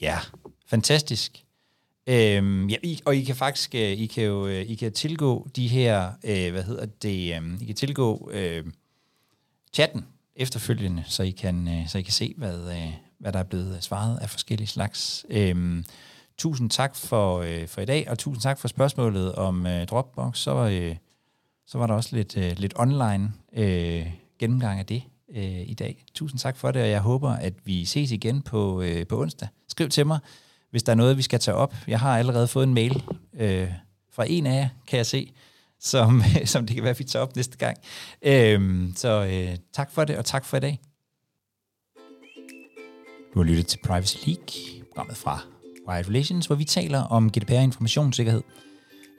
Ja, 0.00 0.18
fantastisk. 0.66 1.44
Øhm, 2.08 2.68
ja, 2.68 2.76
I, 2.82 3.00
og 3.04 3.16
I 3.16 3.24
kan 3.24 3.36
faktisk, 3.36 3.74
øh, 3.74 3.80
I 3.80 4.06
kan 4.06 4.24
jo, 4.24 4.46
øh, 4.46 4.62
I 4.62 4.74
kan 4.74 4.92
tilgå 4.92 5.48
de 5.56 5.68
her, 5.68 6.12
øh, 6.24 6.52
hvad 6.52 6.62
hedder 6.62 6.86
det, 6.86 7.34
øh, 7.36 7.60
I 7.60 7.64
kan 7.64 7.74
tilgå 7.74 8.30
øh, 8.32 8.64
chatten 9.72 10.04
efterfølgende, 10.36 11.04
så 11.06 11.22
I 11.22 11.30
kan, 11.30 11.68
øh, 11.68 11.88
så 11.88 11.98
I 11.98 12.02
kan 12.02 12.12
se, 12.12 12.34
hvad, 12.36 12.70
øh, 12.70 12.92
hvad 13.18 13.32
der 13.32 13.38
er 13.38 13.44
blevet 13.44 13.84
svaret 13.84 14.18
af 14.18 14.30
forskellige 14.30 14.68
slags. 14.68 15.26
Øhm, 15.30 15.84
tusind 16.38 16.70
tak 16.70 16.96
for, 16.96 17.38
øh, 17.38 17.66
for 17.68 17.80
i 17.80 17.84
dag, 17.84 18.10
og 18.10 18.18
tusind 18.18 18.42
tak 18.42 18.58
for 18.58 18.68
spørgsmålet 18.68 19.34
om 19.34 19.66
øh, 19.66 19.86
Dropbox. 19.86 20.38
Så, 20.38 20.68
øh, 20.68 20.96
så 21.66 21.78
var 21.78 21.86
der 21.86 21.94
også 21.94 22.16
lidt, 22.16 22.36
øh, 22.36 22.52
lidt 22.56 22.72
online 22.76 23.32
øh, 23.52 24.06
gennemgang 24.38 24.78
af 24.78 24.86
det 24.86 25.02
øh, 25.34 25.68
i 25.68 25.74
dag. 25.74 26.04
Tusind 26.14 26.38
tak 26.38 26.56
for 26.56 26.70
det, 26.70 26.82
og 26.82 26.88
jeg 26.88 27.00
håber, 27.00 27.30
at 27.30 27.54
vi 27.64 27.84
ses 27.84 28.10
igen 28.10 28.42
på, 28.42 28.82
øh, 28.82 29.06
på 29.06 29.20
onsdag. 29.20 29.48
Skriv 29.68 29.88
til 29.88 30.06
mig, 30.06 30.18
hvis 30.70 30.82
der 30.82 30.92
er 30.92 30.96
noget, 30.96 31.16
vi 31.16 31.22
skal 31.22 31.40
tage 31.40 31.54
op. 31.54 31.74
Jeg 31.86 32.00
har 32.00 32.18
allerede 32.18 32.48
fået 32.48 32.66
en 32.66 32.74
mail 32.74 33.02
øh, 33.40 33.68
fra 34.12 34.24
en 34.28 34.46
af 34.46 34.60
jer, 34.60 34.68
kan 34.86 34.96
jeg 34.96 35.06
se, 35.06 35.32
som, 35.80 36.22
som 36.44 36.66
det 36.66 36.76
kan 36.76 36.82
være, 36.82 36.90
at 36.90 36.98
vi 36.98 37.04
tager 37.04 37.22
op 37.22 37.36
næste 37.36 37.56
gang. 37.56 37.76
Øh, 38.22 38.88
så 38.96 39.24
øh, 39.24 39.56
tak 39.72 39.90
for 39.90 40.04
det, 40.04 40.16
og 40.16 40.24
tak 40.24 40.44
for 40.44 40.56
i 40.56 40.60
dag. 40.60 40.80
Du 43.34 43.38
har 43.38 43.44
lyttet 43.44 43.66
til 43.66 43.78
Privacy 43.84 44.16
League, 44.26 44.84
programmet 44.88 45.16
fra 45.16 45.40
Wired 45.88 46.08
Relations, 46.08 46.46
hvor 46.46 46.56
vi 46.56 46.64
taler 46.64 47.00
om 47.00 47.30
GDPR 47.30 47.52
informationssikkerhed. 47.52 48.42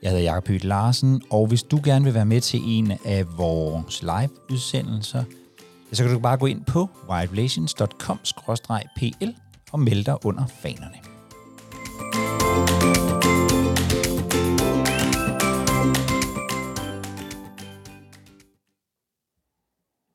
Jeg 0.02 0.10
hedder 0.10 0.24
Jakob 0.24 0.48
Høgh 0.48 0.64
Larsen, 0.64 1.22
og 1.30 1.46
hvis 1.46 1.62
du 1.62 1.80
gerne 1.84 2.04
vil 2.04 2.14
være 2.14 2.26
med 2.26 2.40
til 2.40 2.60
en 2.64 2.92
af 3.04 3.38
vores 3.38 4.02
live-udsendelser, 4.02 5.24
så 5.92 6.04
kan 6.04 6.12
du 6.12 6.18
bare 6.18 6.36
gå 6.36 6.46
ind 6.46 6.64
på 6.64 6.88
wiredrelations.com-pl 7.08 9.30
og 9.72 9.80
melde 9.80 10.04
dig 10.04 10.26
under 10.26 10.46
fanerne. 10.46 11.09